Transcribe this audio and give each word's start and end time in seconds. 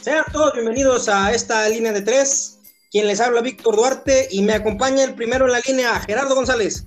Sean 0.00 0.24
todos 0.32 0.52
bienvenidos 0.54 1.08
a 1.08 1.32
esta 1.32 1.68
línea 1.68 1.92
de 1.92 2.02
tres. 2.02 2.60
Quien 2.90 3.08
les 3.08 3.20
habla, 3.20 3.40
Víctor 3.40 3.74
Duarte, 3.74 4.28
y 4.30 4.42
me 4.42 4.52
acompaña 4.52 5.02
el 5.02 5.14
primero 5.14 5.46
en 5.46 5.52
la 5.52 5.60
línea, 5.66 5.98
Gerardo 6.00 6.36
González. 6.36 6.86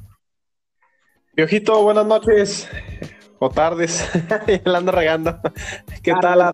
Piojito, 1.36 1.84
buenas 1.84 2.06
noches 2.06 2.70
o 3.40 3.50
tardes. 3.50 4.10
la 4.64 4.78
ando 4.78 4.94
regando. 4.94 5.40
¿Qué 6.02 6.14
tal 6.22 6.42
a, 6.42 6.54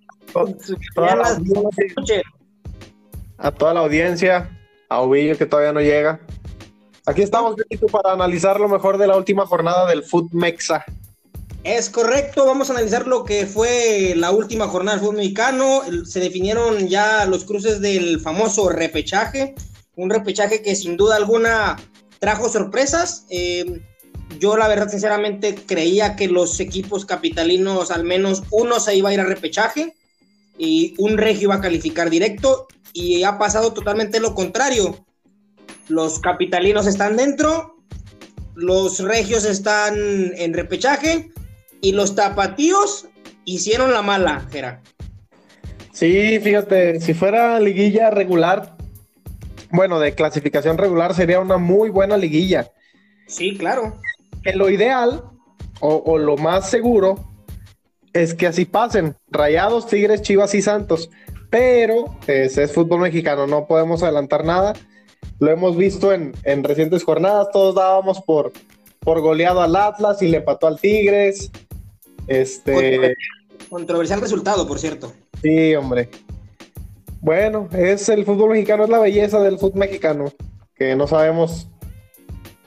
toda 0.95 1.15
la 1.15 1.29
audiencia, 1.29 2.23
a 3.37 3.51
toda 3.51 3.73
la 3.75 3.79
audiencia? 3.81 4.49
A 4.89 5.01
Ovillo 5.01 5.37
que 5.37 5.45
todavía 5.45 5.73
no 5.73 5.81
llega. 5.81 6.19
Aquí 7.05 7.21
estamos, 7.21 7.55
para 7.91 8.13
analizar 8.13 8.59
lo 8.59 8.67
mejor 8.67 8.97
de 8.97 9.07
la 9.07 9.15
última 9.15 9.45
jornada 9.45 9.87
del 9.87 10.03
Foot 10.03 10.31
Mexa. 10.33 10.83
Es 11.67 11.89
correcto, 11.89 12.45
vamos 12.45 12.69
a 12.69 12.73
analizar 12.73 13.07
lo 13.07 13.25
que 13.25 13.45
fue 13.45 14.13
la 14.15 14.31
última 14.31 14.69
jornada 14.69 14.95
del 14.95 15.01
fútbol 15.01 15.17
mexicano. 15.17 15.81
Se 16.05 16.21
definieron 16.21 16.87
ya 16.87 17.25
los 17.25 17.43
cruces 17.43 17.81
del 17.81 18.21
famoso 18.21 18.69
repechaje, 18.69 19.53
un 19.97 20.09
repechaje 20.09 20.61
que 20.61 20.77
sin 20.77 20.95
duda 20.95 21.17
alguna 21.17 21.75
trajo 22.19 22.47
sorpresas. 22.47 23.25
Eh, 23.29 23.81
yo 24.39 24.55
la 24.55 24.69
verdad 24.69 24.87
sinceramente 24.87 25.55
creía 25.55 26.15
que 26.15 26.29
los 26.29 26.57
equipos 26.61 27.05
capitalinos 27.05 27.91
al 27.91 28.05
menos 28.05 28.43
uno 28.49 28.79
se 28.79 28.95
iba 28.95 29.09
a 29.09 29.13
ir 29.13 29.19
a 29.19 29.25
repechaje 29.25 29.93
y 30.57 30.95
un 30.97 31.17
regio 31.17 31.47
iba 31.49 31.55
a 31.55 31.61
calificar 31.61 32.09
directo 32.09 32.67
y 32.93 33.23
ha 33.23 33.37
pasado 33.37 33.73
totalmente 33.73 34.21
lo 34.21 34.35
contrario. 34.35 35.05
Los 35.89 36.19
capitalinos 36.19 36.87
están 36.87 37.17
dentro, 37.17 37.75
los 38.55 38.99
regios 38.99 39.43
están 39.43 39.97
en 39.97 40.53
repechaje 40.53 41.33
y 41.81 41.91
los 41.91 42.15
tapatíos 42.15 43.07
hicieron 43.45 43.93
la 43.93 44.01
mala, 44.01 44.45
Gerard. 44.51 44.79
Sí, 45.91 46.39
fíjate, 46.39 46.99
si 46.99 47.13
fuera 47.13 47.59
liguilla 47.59 48.09
regular, 48.09 48.75
bueno, 49.71 49.99
de 49.99 50.13
clasificación 50.13 50.77
regular 50.77 51.13
sería 51.13 51.39
una 51.39 51.57
muy 51.57 51.89
buena 51.89 52.17
liguilla. 52.17 52.71
Sí, 53.27 53.57
claro. 53.57 53.99
Que 54.43 54.53
lo 54.53 54.69
ideal 54.69 55.23
o, 55.79 56.17
lo 56.17 56.37
más 56.37 56.69
seguro 56.69 57.23
es 58.13 58.33
que 58.33 58.47
así 58.47 58.65
pasen 58.65 59.15
Rayados, 59.29 59.87
Tigres, 59.87 60.21
Chivas 60.21 60.53
y 60.55 60.61
Santos. 60.61 61.09
Pero 61.49 62.17
ese 62.27 62.63
es 62.63 62.73
fútbol 62.73 63.01
mexicano, 63.01 63.47
no 63.47 63.67
podemos 63.67 64.03
adelantar 64.03 64.43
nada 64.43 64.73
lo 65.39 65.51
hemos 65.51 65.77
visto 65.77 66.11
en, 66.13 66.33
recientes 66.63 67.03
jornadas, 67.03 67.49
todos 67.51 67.75
dábamos 67.75 68.21
por, 68.21 68.51
por 68.99 69.21
goleado 69.21 69.61
al 69.61 69.75
Atlas 69.75 70.21
y 70.21 70.27
le 70.27 70.37
empató 70.37 70.67
al 70.67 70.79
Tigres. 70.79 71.51
Este. 72.27 73.15
Controversial 73.69 74.21
resultado, 74.21 74.67
por 74.67 74.79
cierto. 74.79 75.13
Sí, 75.41 75.75
hombre. 75.75 76.09
Bueno, 77.19 77.67
es 77.71 78.07
el 78.09 78.25
fútbol 78.25 78.51
mexicano, 78.51 78.83
es 78.83 78.89
la 78.89 78.99
belleza 78.99 79.39
del 79.41 79.57
fútbol 79.57 79.79
mexicano, 79.79 80.31
que 80.75 80.95
no 80.95 81.07
sabemos 81.07 81.67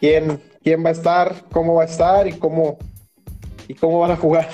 quién, 0.00 0.40
quién 0.62 0.84
va 0.84 0.88
a 0.88 0.92
estar, 0.92 1.44
cómo 1.52 1.74
va 1.74 1.82
a 1.82 1.86
estar 1.86 2.26
y 2.26 2.32
cómo, 2.32 2.78
y 3.68 3.74
cómo 3.74 4.00
van 4.00 4.10
a 4.10 4.16
jugar. 4.16 4.48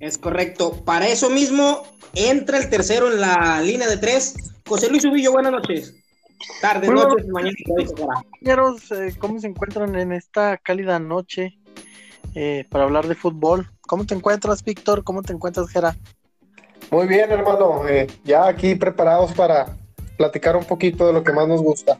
Es 0.00 0.16
correcto. 0.16 0.72
Para 0.84 1.08
eso 1.08 1.28
mismo 1.28 1.82
entra 2.14 2.58
el 2.58 2.70
tercero 2.70 3.12
en 3.12 3.20
la 3.20 3.60
línea 3.60 3.88
de 3.88 3.96
tres. 3.96 4.34
José 4.66 4.88
Luis 4.88 5.04
Ubillo, 5.04 5.32
buenas 5.32 5.52
noches. 5.52 5.94
Tarde, 6.60 6.88
noche, 6.88 7.24
mañana. 7.28 7.56
Compañeros, 7.66 8.92
eh, 8.92 9.14
¿cómo 9.18 9.40
se 9.40 9.48
encuentran 9.48 9.96
en 9.96 10.12
esta 10.12 10.56
cálida 10.56 10.98
noche 10.98 11.58
eh, 12.34 12.64
para 12.70 12.84
hablar 12.84 13.08
de 13.08 13.16
fútbol? 13.16 13.68
¿Cómo 13.88 14.04
te 14.04 14.14
encuentras, 14.14 14.62
Víctor? 14.62 15.02
¿Cómo 15.02 15.22
te 15.22 15.32
encuentras, 15.32 15.70
Gera? 15.70 15.96
Muy 16.90 17.08
bien, 17.08 17.32
hermano. 17.32 17.88
Eh, 17.88 18.06
ya 18.22 18.46
aquí 18.46 18.74
preparados 18.74 19.32
para 19.32 19.78
platicar 20.18 20.56
un 20.56 20.64
poquito 20.64 21.06
de 21.06 21.14
lo 21.14 21.24
que 21.24 21.32
más 21.32 21.48
nos 21.48 21.62
gusta. 21.62 21.98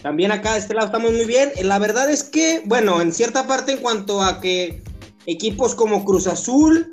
También 0.00 0.30
acá 0.30 0.52
de 0.52 0.60
este 0.60 0.72
lado 0.72 0.86
estamos 0.86 1.10
muy 1.10 1.24
bien. 1.24 1.50
La 1.62 1.80
verdad 1.80 2.08
es 2.08 2.22
que, 2.22 2.62
bueno, 2.66 3.00
en 3.00 3.12
cierta 3.12 3.48
parte 3.48 3.72
en 3.72 3.78
cuanto 3.78 4.22
a 4.22 4.40
que 4.40 4.80
equipos 5.26 5.74
como 5.74 6.04
Cruz 6.04 6.28
Azul, 6.28 6.88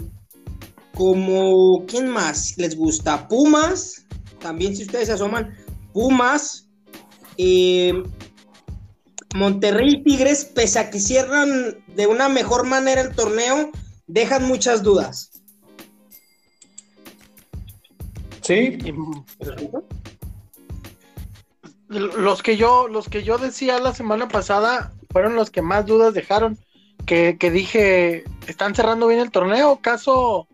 como, 0.96 1.85
¿quién 1.85 2.09
más 2.09 2.57
les 2.57 2.75
gusta? 2.75 3.28
Pumas, 3.28 4.07
también 4.40 4.75
si 4.75 4.84
ustedes 4.84 5.06
se 5.07 5.13
asoman, 5.13 5.56
Pumas, 5.94 6.68
eh, 7.38 7.94
Monterrey 9.36 9.96
y 9.96 10.04
Tigres, 10.04 10.46
pese 10.46 10.80
a 10.80 10.90
que 10.90 11.00
cierran 11.00 11.78
de 11.88 12.08
una 12.08 12.30
mejor 12.30 12.66
manera 12.66 13.02
el 13.02 13.16
torneo, 13.16 13.72
dejan 14.08 14.46
muchas 14.46 14.84
dudas. 14.84 15.32
Sí. 18.42 18.78
Los 21.90 22.42
que 22.42 22.56
yo, 22.56 22.88
los 22.88 23.10
que 23.10 23.24
yo 23.24 23.38
decía 23.38 23.80
la 23.80 23.94
semana 23.94 24.30
pasada 24.30 24.94
fueron 25.12 25.36
los 25.36 25.50
que 25.50 25.62
más 25.62 25.86
dudas 25.86 26.14
dejaron. 26.14 26.58
Que, 27.06 27.38
dije, 27.40 28.26
¿están 28.48 28.76
cerrando 28.76 29.08
bien 29.08 29.22
el 29.22 29.32
torneo? 29.32 29.80
Caso, 29.82 30.48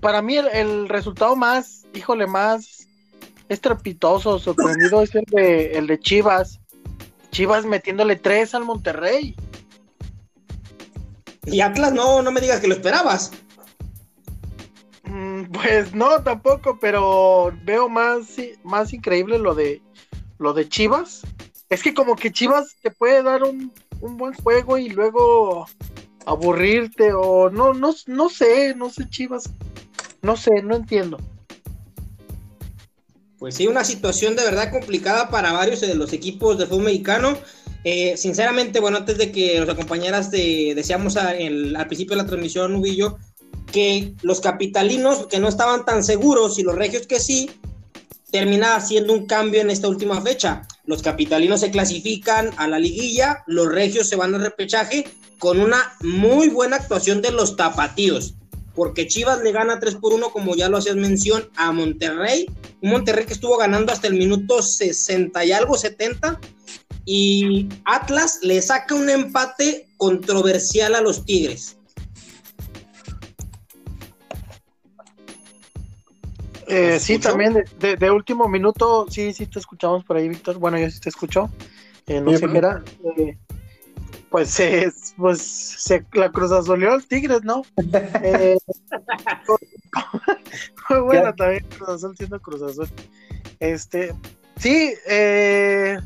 para 0.00 0.20
mí 0.20 0.36
el, 0.36 0.88
resultado 0.88 1.36
más, 1.36 1.86
híjole, 1.94 2.26
más 2.26 2.88
estrepitoso, 3.48 4.40
sorprendido 4.40 5.02
es 5.02 5.14
el 5.14 5.24
de, 5.26 5.72
el 5.78 5.86
de 5.86 6.00
Chivas. 6.00 6.60
Chivas 7.34 7.66
metiéndole 7.66 8.14
tres 8.14 8.54
al 8.54 8.64
Monterrey. 8.64 9.34
Y 11.46 11.60
Atlas 11.62 11.92
no, 11.92 12.22
no 12.22 12.30
me 12.30 12.40
digas 12.40 12.60
que 12.60 12.68
lo 12.68 12.74
esperabas. 12.74 13.32
Mm, 15.02 15.46
pues 15.46 15.92
no, 15.92 16.22
tampoco, 16.22 16.78
pero 16.80 17.52
veo 17.64 17.88
más, 17.88 18.36
más 18.62 18.92
increíble 18.92 19.40
lo 19.40 19.56
de 19.56 19.82
lo 20.38 20.52
de 20.52 20.68
Chivas. 20.68 21.22
Es 21.70 21.82
que 21.82 21.92
como 21.92 22.14
que 22.14 22.30
Chivas 22.30 22.76
te 22.80 22.92
puede 22.92 23.24
dar 23.24 23.42
un, 23.42 23.72
un 24.00 24.16
buen 24.16 24.34
juego 24.34 24.78
y 24.78 24.90
luego 24.90 25.66
aburrirte 26.26 27.12
o 27.14 27.50
no, 27.50 27.74
no, 27.74 27.92
no 28.06 28.28
sé, 28.28 28.76
no 28.76 28.90
sé 28.90 29.08
Chivas. 29.08 29.50
No 30.22 30.36
sé, 30.36 30.62
no 30.62 30.76
entiendo. 30.76 31.18
Pues 33.38 33.56
sí, 33.56 33.66
una 33.66 33.84
situación 33.84 34.36
de 34.36 34.44
verdad 34.44 34.70
complicada 34.70 35.28
para 35.28 35.52
varios 35.52 35.80
de 35.80 35.94
los 35.94 36.12
equipos 36.12 36.56
de 36.56 36.66
fútbol 36.66 36.84
mexicano. 36.84 37.36
Eh, 37.82 38.16
sinceramente, 38.16 38.80
bueno, 38.80 38.98
antes 38.98 39.18
de 39.18 39.32
que 39.32 39.60
nos 39.60 39.68
acompañaras, 39.68 40.30
de, 40.30 40.72
decíamos 40.74 41.16
al 41.16 41.86
principio 41.86 42.16
de 42.16 42.22
la 42.22 42.28
transmisión, 42.28 42.72
Nubillo, 42.72 43.18
que 43.72 44.14
los 44.22 44.40
capitalinos 44.40 45.26
que 45.26 45.40
no 45.40 45.48
estaban 45.48 45.84
tan 45.84 46.04
seguros 46.04 46.58
y 46.58 46.62
los 46.62 46.76
regios 46.76 47.06
que 47.06 47.20
sí, 47.20 47.50
termina 48.30 48.76
haciendo 48.76 49.12
un 49.12 49.26
cambio 49.26 49.60
en 49.60 49.70
esta 49.70 49.88
última 49.88 50.20
fecha. 50.20 50.66
Los 50.86 51.02
capitalinos 51.02 51.60
se 51.60 51.70
clasifican 51.70 52.50
a 52.56 52.66
la 52.66 52.78
liguilla, 52.78 53.44
los 53.46 53.68
regios 53.68 54.08
se 54.08 54.16
van 54.16 54.34
al 54.34 54.40
repechaje 54.42 55.04
con 55.38 55.60
una 55.60 55.94
muy 56.00 56.48
buena 56.48 56.76
actuación 56.76 57.20
de 57.20 57.32
los 57.32 57.56
tapatíos 57.56 58.34
porque 58.74 59.06
Chivas 59.06 59.42
le 59.42 59.52
gana 59.52 59.78
3 59.78 59.96
por 59.96 60.12
1, 60.12 60.30
como 60.30 60.54
ya 60.54 60.68
lo 60.68 60.78
hacías 60.78 60.96
mención, 60.96 61.48
a 61.56 61.72
Monterrey. 61.72 62.46
Un 62.80 62.90
Monterrey 62.90 63.24
que 63.24 63.34
estuvo 63.34 63.56
ganando 63.56 63.92
hasta 63.92 64.08
el 64.08 64.14
minuto 64.14 64.62
60 64.62 65.44
y 65.44 65.52
algo, 65.52 65.76
70. 65.76 66.40
Y 67.04 67.68
Atlas 67.84 68.40
le 68.42 68.60
saca 68.62 68.94
un 68.94 69.08
empate 69.10 69.86
controversial 69.96 70.94
a 70.94 71.00
los 71.00 71.24
Tigres. 71.24 71.76
Eh, 76.66 76.98
sí, 76.98 77.18
también 77.18 77.62
de, 77.78 78.10
último 78.10 78.48
minuto, 78.48 79.06
sí, 79.10 79.32
sí 79.32 79.46
te 79.46 79.58
escuchamos 79.58 80.04
por 80.04 80.16
ahí, 80.16 80.28
Víctor. 80.28 80.58
Bueno, 80.58 80.78
yo 80.78 80.90
sí 80.90 80.98
te 80.98 81.10
escucho. 81.10 81.50
Eh, 82.06 82.20
no 82.20 82.36
sé 82.36 82.48
qué 82.48 82.58
era. 82.58 82.82
Eh, 83.16 83.36
pues, 84.34 84.50
se, 84.50 84.92
pues 85.16 85.42
se, 85.42 86.04
la 86.12 86.28
Cruz 86.32 86.50
Azulió 86.50 86.92
al 86.92 87.06
Tigres, 87.06 87.44
¿no? 87.44 87.62
eh, 88.20 88.58
bueno, 91.06 91.32
también 91.36 91.64
Cruz 91.68 91.88
Azul 91.88 92.16
siendo 92.16 92.42
Cruz 92.42 92.60
Azul. 92.62 92.88
Este, 93.60 94.12
sí, 94.56 94.92
eh, 95.06 96.00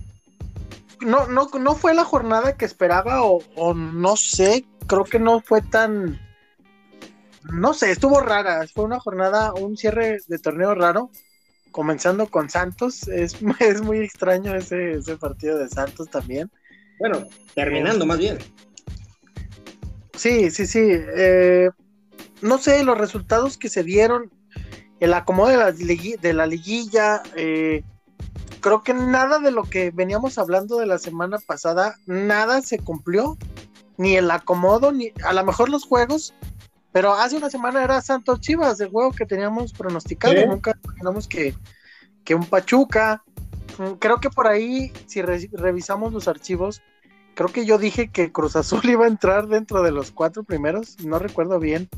no, 1.00 1.26
no, 1.29 1.49
no 1.58 1.75
fue 1.75 1.94
la 1.94 2.05
jornada 2.05 2.55
que 2.58 2.67
esperaba 2.67 3.23
o, 3.23 3.41
o, 3.56 3.73
no 3.73 4.14
sé, 4.17 4.67
creo 4.87 5.05
que 5.05 5.19
no 5.19 5.41
fue 5.41 5.62
tan, 5.62 6.20
no 7.50 7.73
sé, 7.73 7.93
estuvo 7.93 8.20
rara, 8.20 8.67
fue 8.75 8.85
una 8.85 9.00
jornada, 9.00 9.55
un 9.55 9.79
cierre 9.79 10.19
de 10.29 10.38
torneo 10.38 10.75
raro, 10.75 11.11
comenzando 11.70 12.26
con 12.26 12.50
Santos, 12.50 13.08
es, 13.08 13.38
es 13.61 13.81
muy 13.81 14.00
extraño 14.00 14.55
ese, 14.55 14.99
ese 14.99 15.17
partido 15.17 15.56
de 15.56 15.70
Santos 15.70 16.11
también. 16.11 16.50
Bueno, 16.99 17.27
terminando 17.55 18.06
más 18.06 18.19
bien. 18.19 18.39
Sí, 20.15 20.50
sí, 20.50 20.67
sí. 20.67 20.81
Eh, 20.83 21.71
no 22.43 22.59
sé, 22.59 22.83
los 22.83 22.99
resultados 22.99 23.56
que 23.56 23.69
se 23.69 23.85
dieron, 23.85 24.31
el 25.00 25.15
acomodo 25.15 25.49
de 25.49 25.56
la, 25.56 25.73
de 25.73 26.33
la 26.33 26.47
liguilla, 26.47 27.23
eh, 27.37 27.83
creo 28.61 28.83
que 28.83 28.95
nada 28.95 29.39
de 29.39 29.50
lo 29.50 29.62
que 29.62 29.91
veníamos 29.91 30.39
hablando 30.39 30.79
de 30.79 30.87
la 30.87 30.99
semana 30.99 31.39
pasada, 31.39 31.97
nada 32.06 32.62
se 32.62 32.79
cumplió, 32.79 33.39
ni 33.97 34.17
el 34.17 34.31
acomodo, 34.31 34.93
ni 34.93 35.12
a 35.25 35.33
lo 35.33 35.45
mejor 35.45 35.69
los 35.69 35.85
juegos, 35.85 36.35
Pero 36.91 37.15
hace 37.15 37.37
una 37.37 37.50
semana 37.50 37.85
era 37.85 38.00
Santos 38.00 38.41
Chivas, 38.41 38.81
el 38.81 38.89
juego 38.89 39.12
que 39.12 39.27
teníamos 39.27 39.73
pronosticado. 39.73 40.35
Nunca 40.47 40.77
imaginamos 40.83 41.29
que, 41.29 41.55
que 42.25 42.35
un 42.35 42.45
Pachuca. 42.45 43.23
Creo 43.98 44.19
que 44.20 44.30
por 44.30 44.46
ahí, 44.46 44.92
si 45.06 45.22
revisamos 45.22 46.12
los 46.12 46.28
archivos, 46.28 46.82
creo 47.34 47.48
que 47.50 47.64
yo 47.64 47.78
dije 47.78 48.08
que 48.08 48.32
Cruz 48.32 48.56
Azul 48.56 48.82
iba 48.88 49.04
a 49.04 49.08
entrar 49.08 49.48
dentro 49.48 49.82
de 49.82 49.92
los 49.92 50.10
cuatro 50.10 50.42
primeros, 50.42 50.98
no 51.00 51.19
recuerdo 51.19 51.60
bien. 51.60 51.88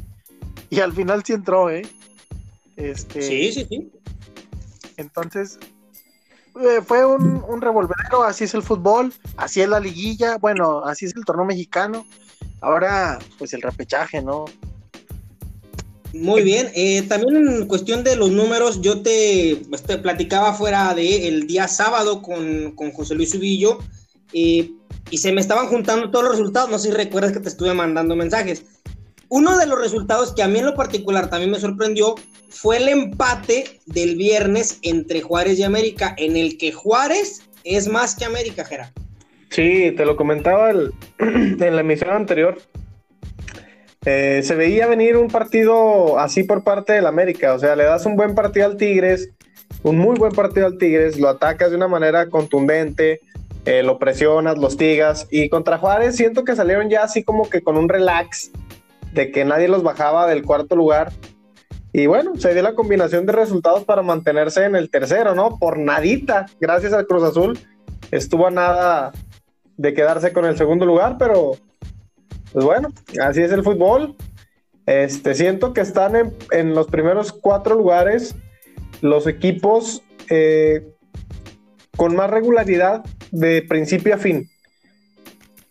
Y 0.69 0.81
al 0.81 0.93
final 0.93 1.25
sí 1.25 1.33
entró, 1.33 1.71
¿eh? 1.71 1.83
Este, 2.77 3.23
sí, 3.23 3.53
sí, 3.53 3.67
sí. 3.69 3.93
Entonces, 4.97 5.59
eh, 6.61 6.81
fue 6.85 7.05
un, 7.05 7.43
un 7.49 7.61
revolvedero, 7.61 8.23
así 8.23 8.45
es 8.45 8.55
el 8.55 8.63
fútbol, 8.63 9.13
así 9.37 9.61
es 9.61 9.69
la 9.69 9.81
liguilla, 9.81 10.37
bueno, 10.39 10.85
así 10.85 11.07
es 11.07 11.17
el 11.17 11.25
torneo 11.25 11.45
mexicano. 11.45 12.07
Ahora, 12.61 13.19
pues 13.39 13.55
el 13.55 13.63
repechaje, 13.63 14.23
¿no? 14.23 14.45
Muy 16.13 16.43
bien, 16.43 16.71
eh, 16.75 17.03
también 17.03 17.37
en 17.37 17.67
cuestión 17.67 18.03
de 18.03 18.17
los 18.17 18.31
números, 18.31 18.81
yo 18.81 19.01
te, 19.01 19.63
pues, 19.69 19.83
platicaba 19.83 20.53
fuera 20.55 20.93
de 20.95 21.29
el 21.29 21.47
día 21.47 21.69
sábado 21.69 22.21
con, 22.21 22.75
José 22.93 23.15
Luis 23.15 23.35
Ubillo 23.35 23.79
eh, 24.33 24.71
y 25.11 25.19
se 25.19 25.33
me 25.33 25.41
estaban 25.41 25.69
juntando 25.69 26.11
todos 26.11 26.25
los 26.25 26.39
resultados, 26.39 26.69
no 26.69 26.79
sé 26.79 26.89
si 26.89 26.95
recuerdas 26.95 27.33
que 27.33 27.41
te 27.41 27.49
estuve 27.49 27.75
mandando 27.75 28.17
mensajes. 28.17 28.65
Uno 29.29 29.57
de 29.57 29.67
los 29.67 29.81
resultados 29.81 30.33
que 30.33 30.43
a 30.43 30.49
mí 30.49 30.59
en 30.59 30.67
lo 30.67 30.75
particular 30.75 31.31
también 31.31 31.53
me 31.53 31.61
sorprendió 31.61 32.17
fue 32.49 32.79
el 32.79 32.89
empate 32.89 33.81
del 33.87 34.17
viernes 34.17 34.81
entre 34.83 35.21
Juárez 35.21 35.61
y 35.61 35.63
América, 35.63 36.15
en 36.19 36.37
el 36.37 36.59
que 36.59 36.73
Juárez 36.73 37.43
es 37.63 37.87
más 37.87 38.17
que 38.17 38.25
América, 38.25 38.65
Gerard. 38.65 38.91
Sí, 39.51 39.93
te 39.97 40.05
lo 40.05 40.17
comentaba 40.17 40.71
en 41.19 41.59
la 41.59 41.81
emisión 41.81 42.11
anterior. 42.11 42.61
Eh, 44.07 44.41
se 44.43 44.55
veía 44.55 44.87
venir 44.87 45.17
un 45.17 45.29
partido 45.29 46.19
así 46.19 46.43
por 46.43 46.65
parte 46.65 46.95
del 46.95 47.07
América, 47.07 47.53
o 47.53 47.59
sea, 47.59 47.77
le 47.77 47.85
das 47.85 48.07
un 48.07 48.17
buen 48.17 48.35
partido 48.35 48.65
al 48.65 48.79
Tigres, 48.79 49.31
un 49.83 49.99
muy 49.99 50.17
buen 50.17 50.33
partido 50.33 50.67
al 50.67 50.79
Tigres, 50.79 51.19
lo 51.19 51.29
atacas 51.29 51.71
de 51.71 51.77
una 51.77 51.89
manera 51.89 52.31
contundente, 52.31 53.21
eh, 53.67 53.83
lo 53.83 53.99
presionas, 53.99 54.57
los 54.57 54.79
tigas, 54.79 55.29
y 55.31 55.51
contra 55.51 55.77
Juárez 55.77 56.17
siento 56.17 56.45
que 56.45 56.57
salieron 56.57 56.89
ya 56.89 57.03
así 57.03 57.23
como 57.23 57.51
que 57.51 57.61
con 57.61 57.77
un 57.77 57.91
relax 57.91 58.51
de 59.13 59.31
que 59.31 59.45
nadie 59.45 59.69
los 59.69 59.83
bajaba 59.83 60.27
del 60.27 60.45
cuarto 60.45 60.77
lugar. 60.77 61.13
Y 61.93 62.07
bueno, 62.07 62.37
se 62.37 62.55
dio 62.55 62.63
la 62.63 62.75
combinación 62.75 63.27
de 63.27 63.33
resultados 63.33 63.85
para 63.85 64.01
mantenerse 64.01 64.65
en 64.65 64.77
el 64.77 64.89
tercero, 64.91 65.35
¿no? 65.35 65.59
Por 65.59 65.77
nadita, 65.79 66.47
gracias 66.61 66.93
al 66.93 67.07
Cruz 67.07 67.25
Azul, 67.25 67.59
estuvo 68.13 68.47
a 68.47 68.51
nada 68.51 69.13
de 69.77 69.93
quedarse 69.93 70.33
con 70.33 70.47
el 70.47 70.57
segundo 70.57 70.87
lugar, 70.87 71.17
pero 71.19 71.57
pues 72.53 72.65
bueno, 72.65 72.89
así 73.23 73.43
es 73.43 73.53
el 73.53 73.63
fútbol. 73.63 74.17
Este, 74.87 75.35
siento 75.35 75.73
que 75.73 75.83
están 75.83 76.35
en, 76.51 76.75
los 76.75 76.89
primeros 76.89 77.33
cuatro 77.33 77.77
lugares 77.77 78.35
los 79.03 79.27
equipos 79.27 80.03
eh, 80.29 80.85
con 81.97 82.17
más 82.17 82.31
regularidad 82.31 83.05
de 83.31 83.63
principio 83.63 84.15
a 84.15 84.19
fin. 84.19 84.51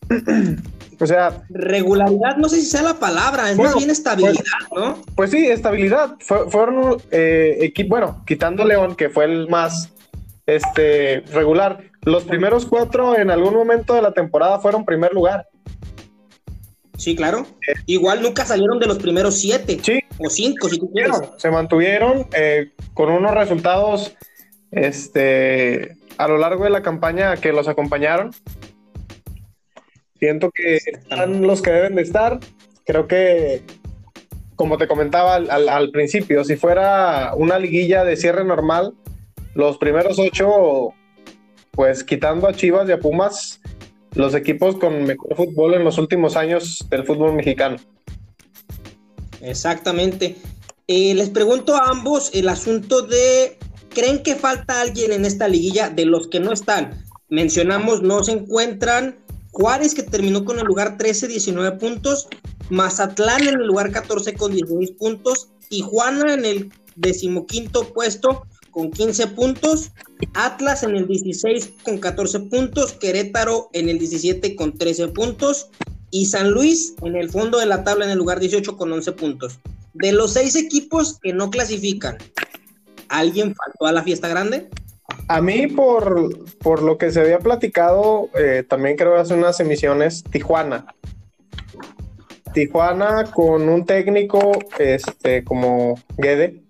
o 0.99 1.05
sea. 1.05 1.43
Regularidad, 1.49 2.37
no 2.37 2.49
sé 2.49 2.57
si 2.57 2.67
sea 2.67 2.81
la 2.81 2.99
palabra, 2.99 3.51
es 3.51 3.57
más 3.57 3.75
bien 3.75 3.89
estabilidad, 3.89 4.33
pues, 4.69 4.85
¿no? 4.85 5.01
Pues 5.15 5.31
sí, 5.31 5.47
estabilidad. 5.47 6.15
fueron 6.19 7.01
eh, 7.11 7.57
equipos, 7.61 7.89
bueno, 7.89 8.23
quitando 8.25 8.63
León, 8.63 8.95
que 8.95 9.09
fue 9.09 9.25
el 9.25 9.49
más 9.49 9.91
este, 10.45 11.21
regular. 11.33 11.83
Los 12.03 12.23
primeros 12.23 12.65
cuatro 12.65 13.17
en 13.17 13.29
algún 13.29 13.53
momento 13.53 13.93
de 13.93 14.01
la 14.01 14.13
temporada 14.13 14.59
fueron 14.59 14.85
primer 14.85 15.13
lugar. 15.13 15.48
Sí, 16.99 17.15
claro. 17.15 17.47
Igual 17.85 18.21
nunca 18.21 18.45
salieron 18.45 18.77
de 18.77 18.85
los 18.85 18.97
primeros 18.97 19.39
siete 19.39 19.79
sí. 19.81 20.01
o 20.17 20.29
cinco, 20.29 20.67
si 20.67 20.77
tú 20.77 20.91
quieres. 20.91 21.15
Se 21.37 21.49
mantuvieron 21.49 22.27
eh, 22.33 22.73
con 22.93 23.09
unos 23.09 23.33
resultados 23.33 24.13
este, 24.71 25.95
a 26.17 26.27
lo 26.27 26.37
largo 26.37 26.65
de 26.65 26.71
la 26.71 26.81
campaña 26.81 27.37
que 27.37 27.53
los 27.53 27.69
acompañaron. 27.69 28.31
Siento 30.19 30.51
que 30.51 30.75
están 30.75 31.47
los 31.47 31.61
que 31.61 31.71
deben 31.71 31.95
de 31.95 32.01
estar. 32.01 32.41
Creo 32.85 33.07
que, 33.07 33.61
como 34.57 34.77
te 34.77 34.89
comentaba 34.89 35.35
al, 35.35 35.69
al 35.69 35.91
principio, 35.91 36.43
si 36.43 36.57
fuera 36.57 37.33
una 37.33 37.59
liguilla 37.59 38.03
de 38.03 38.17
cierre 38.17 38.43
normal, 38.43 38.93
los 39.53 39.77
primeros 39.77 40.19
ocho, 40.19 40.89
pues 41.71 42.03
quitando 42.03 42.45
a 42.45 42.53
Chivas 42.53 42.89
y 42.89 42.91
a 42.91 42.99
Pumas, 42.99 43.61
los 44.15 44.33
equipos 44.35 44.75
con 44.75 45.03
mejor 45.03 45.35
fútbol 45.35 45.75
en 45.75 45.83
los 45.83 45.97
últimos 45.97 46.35
años 46.35 46.85
del 46.89 47.05
fútbol 47.05 47.33
mexicano. 47.33 47.77
Exactamente. 49.41 50.35
Eh, 50.87 51.13
les 51.13 51.29
pregunto 51.29 51.75
a 51.75 51.89
ambos 51.89 52.31
el 52.33 52.49
asunto 52.49 53.03
de, 53.03 53.57
¿creen 53.89 54.23
que 54.23 54.35
falta 54.35 54.81
alguien 54.81 55.11
en 55.11 55.25
esta 55.25 55.47
liguilla 55.47 55.89
de 55.89 56.05
los 56.05 56.27
que 56.27 56.39
no 56.39 56.51
están? 56.51 57.03
Mencionamos, 57.29 58.01
no 58.01 58.23
se 58.23 58.31
encuentran 58.31 59.17
Juárez 59.51 59.93
que 59.93 60.03
terminó 60.03 60.45
con 60.45 60.59
el 60.59 60.65
lugar 60.65 60.97
13, 60.97 61.27
19 61.27 61.77
puntos, 61.77 62.27
Mazatlán 62.69 63.41
en 63.41 63.59
el 63.59 63.67
lugar 63.67 63.91
14 63.91 64.33
con 64.33 64.53
16 64.53 64.91
puntos, 64.91 65.49
Tijuana 65.69 66.33
en 66.33 66.45
el 66.45 66.71
decimoquinto 66.95 67.93
puesto 67.93 68.45
con 68.71 68.91
15 68.91 69.27
puntos, 69.27 69.91
Atlas 70.33 70.83
en 70.83 70.95
el 70.95 71.07
16 71.07 71.73
con 71.83 71.97
14 71.97 72.39
puntos, 72.41 72.93
Querétaro 72.93 73.69
en 73.73 73.89
el 73.89 73.99
17 73.99 74.55
con 74.55 74.77
13 74.77 75.09
puntos 75.09 75.69
y 76.11 76.25
San 76.25 76.51
Luis 76.51 76.95
en 77.03 77.15
el 77.15 77.29
fondo 77.29 77.59
de 77.59 77.65
la 77.65 77.83
tabla 77.83 78.05
en 78.05 78.11
el 78.11 78.17
lugar 78.17 78.39
18 78.39 78.77
con 78.77 78.91
11 78.91 79.11
puntos. 79.13 79.59
De 79.93 80.11
los 80.11 80.33
seis 80.33 80.55
equipos 80.55 81.19
que 81.21 81.33
no 81.33 81.49
clasifican, 81.49 82.17
¿alguien 83.09 83.55
faltó 83.55 83.87
a 83.87 83.91
la 83.91 84.03
fiesta 84.03 84.27
grande? 84.27 84.69
A 85.27 85.41
mí, 85.41 85.67
por, 85.67 86.29
por 86.59 86.81
lo 86.81 86.97
que 86.97 87.11
se 87.11 87.19
había 87.19 87.39
platicado, 87.39 88.29
eh, 88.35 88.63
también 88.67 88.95
creo 88.95 89.13
que 89.13 89.21
hace 89.21 89.33
unas 89.33 89.59
emisiones, 89.59 90.23
Tijuana. 90.23 90.85
Tijuana 92.53 93.25
con 93.31 93.69
un 93.69 93.85
técnico 93.85 94.51
este, 94.79 95.43
como 95.43 95.99
Guede, 96.17 96.63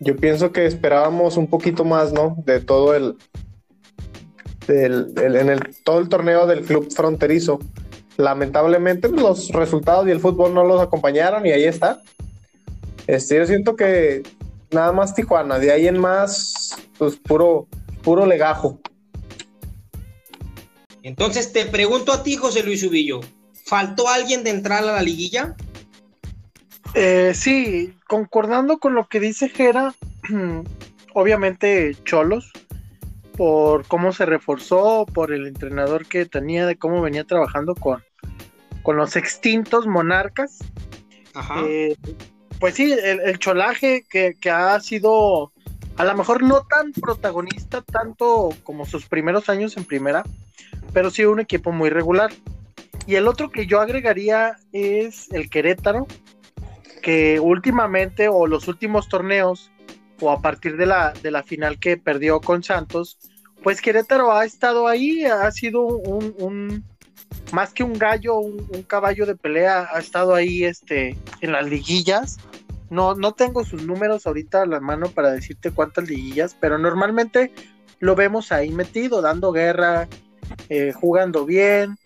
yo 0.00 0.16
pienso 0.16 0.52
que 0.52 0.66
esperábamos 0.66 1.36
un 1.36 1.48
poquito 1.48 1.84
más, 1.84 2.12
¿no? 2.12 2.36
De 2.44 2.60
todo 2.60 2.94
el, 2.94 3.16
en 4.68 5.48
el, 5.48 5.76
todo 5.84 5.98
el 5.98 6.08
torneo 6.08 6.46
del 6.46 6.62
club 6.64 6.92
fronterizo. 6.92 7.58
Lamentablemente 8.16 9.08
pues, 9.08 9.22
los 9.22 9.48
resultados 9.50 10.06
y 10.06 10.10
el 10.10 10.20
fútbol 10.20 10.54
no 10.54 10.64
los 10.64 10.80
acompañaron 10.80 11.46
y 11.46 11.50
ahí 11.50 11.64
está. 11.64 12.00
Este, 13.06 13.36
yo 13.36 13.46
siento 13.46 13.76
que 13.76 14.22
nada 14.70 14.92
más 14.92 15.14
Tijuana, 15.14 15.58
de 15.58 15.72
ahí 15.72 15.88
en 15.88 15.98
más, 15.98 16.76
pues 16.98 17.16
puro, 17.16 17.66
puro 18.02 18.26
legajo. 18.26 18.80
Entonces 21.02 21.52
te 21.52 21.64
pregunto 21.64 22.12
a 22.12 22.22
ti, 22.22 22.36
José 22.36 22.62
Luis 22.62 22.82
Ubillo, 22.82 23.20
¿faltó 23.64 24.08
alguien 24.08 24.44
de 24.44 24.50
entrar 24.50 24.82
a 24.82 24.92
la 24.92 25.02
liguilla? 25.02 25.56
Eh, 26.94 27.32
sí, 27.34 27.94
concordando 28.08 28.78
con 28.78 28.94
lo 28.94 29.06
que 29.06 29.20
dice 29.20 29.48
Jera, 29.48 29.94
obviamente 31.14 31.96
Cholos, 32.04 32.50
por 33.36 33.86
cómo 33.86 34.12
se 34.12 34.26
reforzó, 34.26 35.06
por 35.06 35.32
el 35.32 35.46
entrenador 35.46 36.06
que 36.06 36.26
tenía, 36.26 36.66
de 36.66 36.76
cómo 36.76 37.00
venía 37.00 37.22
trabajando 37.22 37.76
con, 37.76 38.02
con 38.82 38.96
los 38.96 39.14
extintos 39.14 39.86
monarcas. 39.86 40.58
Eh, 41.64 41.94
pues 42.58 42.74
sí, 42.74 42.92
el, 42.92 43.38
cholaje 43.38 44.04
que, 44.10 44.34
que, 44.40 44.50
ha 44.50 44.80
sido 44.80 45.52
a 45.96 46.04
lo 46.04 46.16
mejor 46.16 46.42
no 46.42 46.62
tan 46.62 46.92
protagonista 46.92 47.82
tanto 47.82 48.48
como 48.64 48.86
sus 48.86 49.06
primeros 49.06 49.48
años 49.48 49.76
en 49.76 49.84
primera, 49.84 50.24
pero 50.92 51.10
sí 51.10 51.24
un 51.24 51.38
equipo 51.38 51.70
muy 51.70 51.90
regular. 51.90 52.32
Y 53.06 53.14
el 53.14 53.28
otro 53.28 53.50
que 53.50 53.66
yo 53.66 53.80
agregaría 53.80 54.56
es 54.72 55.30
el 55.30 55.48
Querétaro, 55.48 56.08
que 57.00 57.40
últimamente 57.40 58.28
o 58.28 58.46
los 58.46 58.68
últimos 58.68 59.08
torneos 59.08 59.70
o 60.20 60.30
a 60.30 60.40
partir 60.40 60.76
de 60.76 60.86
la, 60.86 61.12
de 61.12 61.30
la 61.30 61.42
final 61.42 61.78
que 61.78 61.96
perdió 61.96 62.40
con 62.40 62.62
Santos, 62.62 63.18
pues 63.62 63.80
Querétaro 63.80 64.32
ha 64.32 64.44
estado 64.44 64.88
ahí, 64.88 65.24
ha 65.24 65.50
sido 65.50 65.82
un, 65.82 66.84
más 67.52 67.72
que 67.72 67.82
un 67.82 67.94
gallo, 67.94 68.38
un, 68.38 68.82
caballo 68.86 69.26
de 69.26 69.36
pelea, 69.36 69.88
ha 69.92 69.98
estado 69.98 70.34
ahí 70.34 70.64
este, 70.64 71.16
en 71.40 71.52
las 71.52 71.66
liguillas. 71.68 72.38
No, 72.90 73.14
no 73.14 73.32
tengo 73.32 73.64
sus 73.64 73.82
números 73.82 74.26
ahorita 74.26 74.62
a 74.62 74.66
la 74.66 74.80
mano 74.80 75.08
para 75.08 75.30
decirte 75.30 75.70
cuántas 75.70 76.08
liguillas, 76.08 76.56
pero 76.58 76.78
normalmente 76.78 77.52
lo 78.00 78.14
vemos 78.14 78.52
ahí 78.52 78.70
metido, 78.70 79.20
dando 79.20 79.52
guerra, 79.52 80.08
eh, 80.68 80.92
jugando 80.92 81.44
bien, 81.44 81.98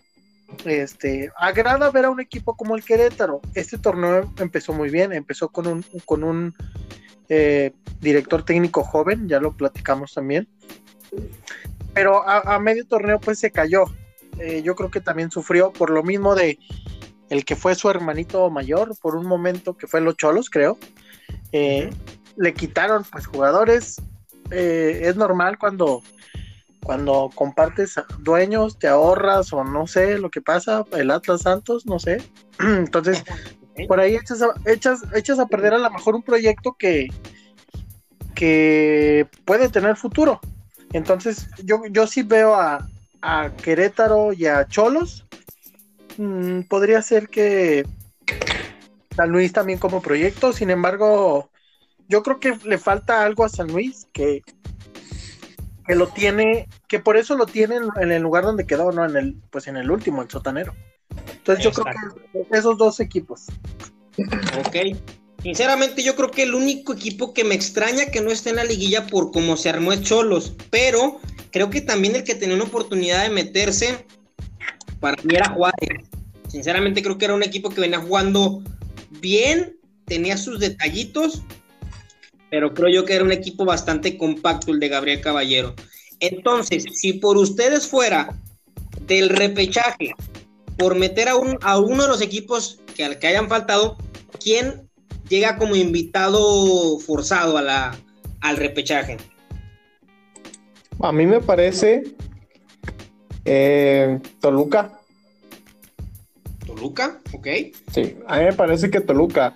este, 0.65 1.31
agrada 1.37 1.91
ver 1.91 2.05
a 2.05 2.09
un 2.09 2.19
equipo 2.19 2.55
como 2.55 2.75
el 2.75 2.83
Querétaro. 2.83 3.41
Este 3.53 3.77
torneo 3.77 4.31
empezó 4.39 4.73
muy 4.73 4.89
bien, 4.89 5.13
empezó 5.13 5.49
con 5.49 5.67
un, 5.67 5.85
con 6.05 6.23
un 6.23 6.53
eh, 7.29 7.73
director 7.99 8.43
técnico 8.43 8.83
joven, 8.83 9.27
ya 9.27 9.39
lo 9.39 9.55
platicamos 9.55 10.13
también. 10.13 10.47
Pero 11.93 12.27
a, 12.27 12.59
medio 12.59 12.85
torneo 12.85 13.19
pues 13.19 13.39
se 13.39 13.51
cayó. 13.51 13.85
Eh, 14.39 14.63
yo 14.63 14.75
creo 14.75 14.89
que 14.89 15.01
también 15.01 15.29
sufrió 15.29 15.71
por 15.71 15.89
lo 15.91 16.03
mismo 16.03 16.33
de 16.33 16.57
el 17.29 17.45
que 17.45 17.55
fue 17.55 17.75
su 17.75 17.89
hermanito 17.89 18.49
mayor 18.49 18.97
por 18.99 19.15
un 19.15 19.25
momento, 19.25 19.77
que 19.77 19.87
fue 19.87 20.01
los 20.01 20.17
Cholos, 20.17 20.49
creo. 20.49 20.77
Eh, 21.51 21.89
le 22.35 22.53
quitaron 22.53 23.03
pues 23.11 23.27
jugadores. 23.27 24.01
Es 24.49 25.15
normal 25.15 25.57
cuando, 25.57 26.03
cuando 26.83 27.29
compartes 27.33 27.95
dueños, 28.19 28.77
te 28.77 28.87
ahorras 28.87 29.53
o 29.53 29.63
no 29.63 29.87
sé 29.87 30.17
lo 30.17 30.29
que 30.29 30.41
pasa, 30.41 30.85
el 30.91 31.11
Atlas 31.11 31.41
Santos, 31.41 31.85
no 31.85 31.99
sé. 31.99 32.21
Entonces, 32.59 33.23
por 33.87 33.99
ahí 33.99 34.15
echas 34.15 34.41
a, 34.41 34.53
echas, 34.65 35.01
echas 35.15 35.39
a 35.39 35.47
perder 35.47 35.73
a 35.73 35.79
lo 35.79 35.89
mejor 35.89 36.15
un 36.15 36.23
proyecto 36.23 36.75
que, 36.77 37.07
que 38.35 39.27
puede 39.45 39.69
tener 39.69 39.95
futuro. 39.95 40.39
Entonces, 40.91 41.47
yo, 41.63 41.81
yo 41.89 42.05
sí 42.05 42.21
veo 42.23 42.55
a, 42.55 42.87
a 43.21 43.49
Querétaro 43.55 44.33
y 44.33 44.45
a 44.45 44.67
Cholos. 44.67 45.25
Mm, 46.17 46.61
podría 46.63 47.01
ser 47.01 47.29
que 47.29 47.85
San 49.15 49.29
Luis 49.29 49.53
también 49.53 49.79
como 49.79 50.01
proyecto, 50.01 50.53
sin 50.53 50.69
embargo, 50.69 51.49
yo 52.07 52.21
creo 52.21 52.39
que 52.39 52.57
le 52.65 52.77
falta 52.77 53.23
algo 53.23 53.43
a 53.43 53.49
San 53.49 53.67
Luis 53.67 54.07
que, 54.13 54.43
que 55.85 55.95
lo 55.95 56.07
tiene, 56.07 56.67
que 56.87 56.99
por 56.99 57.17
eso 57.17 57.35
lo 57.35 57.45
tiene 57.45 57.77
en 58.01 58.11
el 58.11 58.21
lugar 58.21 58.43
donde 58.43 58.65
quedó, 58.65 58.91
no 58.91 59.05
en 59.05 59.15
el, 59.15 59.35
pues 59.49 59.67
en 59.67 59.77
el 59.77 59.91
último, 59.91 60.21
el 60.21 60.29
sotanero. 60.29 60.73
Entonces 61.27 61.63
yo 61.63 61.71
creo 61.71 62.15
que 62.31 62.57
esos 62.57 62.77
dos 62.77 62.99
equipos. 62.99 63.47
Ok. 64.65 64.97
Sinceramente, 65.41 66.03
yo 66.03 66.15
creo 66.15 66.31
que 66.31 66.43
el 66.43 66.55
único 66.55 66.93
equipo 66.93 67.33
que 67.33 67.43
me 67.43 67.53
extraña 67.53 68.05
que 68.05 68.21
no 68.21 68.31
esté 68.31 68.51
en 68.51 68.55
la 68.55 68.63
liguilla 68.63 69.07
por 69.07 69.31
cómo 69.31 69.57
se 69.57 69.69
armó 69.69 69.91
es 69.91 70.01
Cholos, 70.01 70.55
pero 70.69 71.19
creo 71.51 71.69
que 71.69 71.81
también 71.81 72.15
el 72.15 72.23
que 72.23 72.35
tenía 72.35 72.55
una 72.55 72.63
oportunidad 72.63 73.23
de 73.23 73.29
meterse 73.29 74.05
para 75.01 75.21
mí 75.23 75.35
era 75.35 75.49
Juárez. 75.49 76.07
Sinceramente, 76.47 77.03
creo 77.03 77.17
que 77.17 77.25
era 77.25 77.33
un 77.33 77.43
equipo 77.43 77.69
que 77.69 77.81
venía 77.81 77.99
jugando 77.99 78.63
bien, 79.19 79.77
tenía 80.05 80.37
sus 80.37 80.59
detallitos, 80.59 81.43
pero 82.53 82.71
creo 82.71 82.87
yo 82.87 83.03
que 83.03 83.15
era 83.15 83.23
un 83.23 83.31
equipo 83.31 83.65
bastante 83.65 84.15
compacto 84.15 84.71
el 84.71 84.79
de 84.79 84.87
Gabriel 84.87 85.21
Caballero. 85.21 85.73
Entonces, 86.19 86.85
si 86.93 87.13
por 87.13 87.35
ustedes 87.35 87.87
fuera 87.87 88.29
del 89.07 89.29
repechaje, 89.29 90.13
por 90.77 90.93
meter 90.93 91.29
a, 91.29 91.35
un, 91.35 91.57
a 91.63 91.79
uno 91.79 92.03
de 92.03 92.09
los 92.09 92.21
equipos 92.21 92.79
que, 92.95 93.05
al 93.05 93.17
que 93.17 93.25
hayan 93.25 93.49
faltado, 93.49 93.97
¿quién 94.39 94.87
llega 95.29 95.57
como 95.57 95.75
invitado 95.75 96.99
forzado 96.99 97.57
a 97.57 97.63
la, 97.63 97.97
al 98.41 98.57
repechaje? 98.57 99.17
A 100.99 101.11
mí 101.11 101.25
me 101.25 101.41
parece 101.41 102.03
eh, 103.45 104.19
Toluca. 104.39 104.99
¿Toluca? 106.67 107.19
Ok. 107.33 107.47
Sí, 107.91 108.15
a 108.27 108.37
mí 108.37 108.43
me 108.43 108.53
parece 108.53 108.91
que 108.91 109.01
Toluca. 109.01 109.55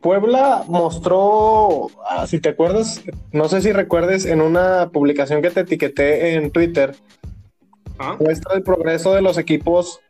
Puebla 0.00 0.64
mostró, 0.66 1.88
ah, 2.08 2.26
si 2.26 2.40
te 2.40 2.50
acuerdas, 2.50 3.02
no 3.32 3.48
sé 3.48 3.60
si 3.60 3.72
recuerdes, 3.72 4.24
en 4.24 4.40
una 4.40 4.88
publicación 4.90 5.42
que 5.42 5.50
te 5.50 5.60
etiqueté 5.60 6.34
en 6.34 6.50
Twitter, 6.50 6.94
¿Ah? 7.98 8.16
muestra 8.18 8.54
el 8.54 8.62
progreso 8.62 9.14
de 9.14 9.20
los 9.20 9.36
equipos 9.36 10.00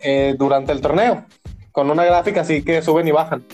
eh, 0.00 0.34
durante 0.38 0.72
el 0.72 0.82
torneo, 0.82 1.24
con 1.72 1.90
una 1.90 2.04
gráfica 2.04 2.42
así 2.42 2.62
que 2.62 2.82
suben 2.82 3.08
y 3.08 3.12
bajan. 3.12 3.44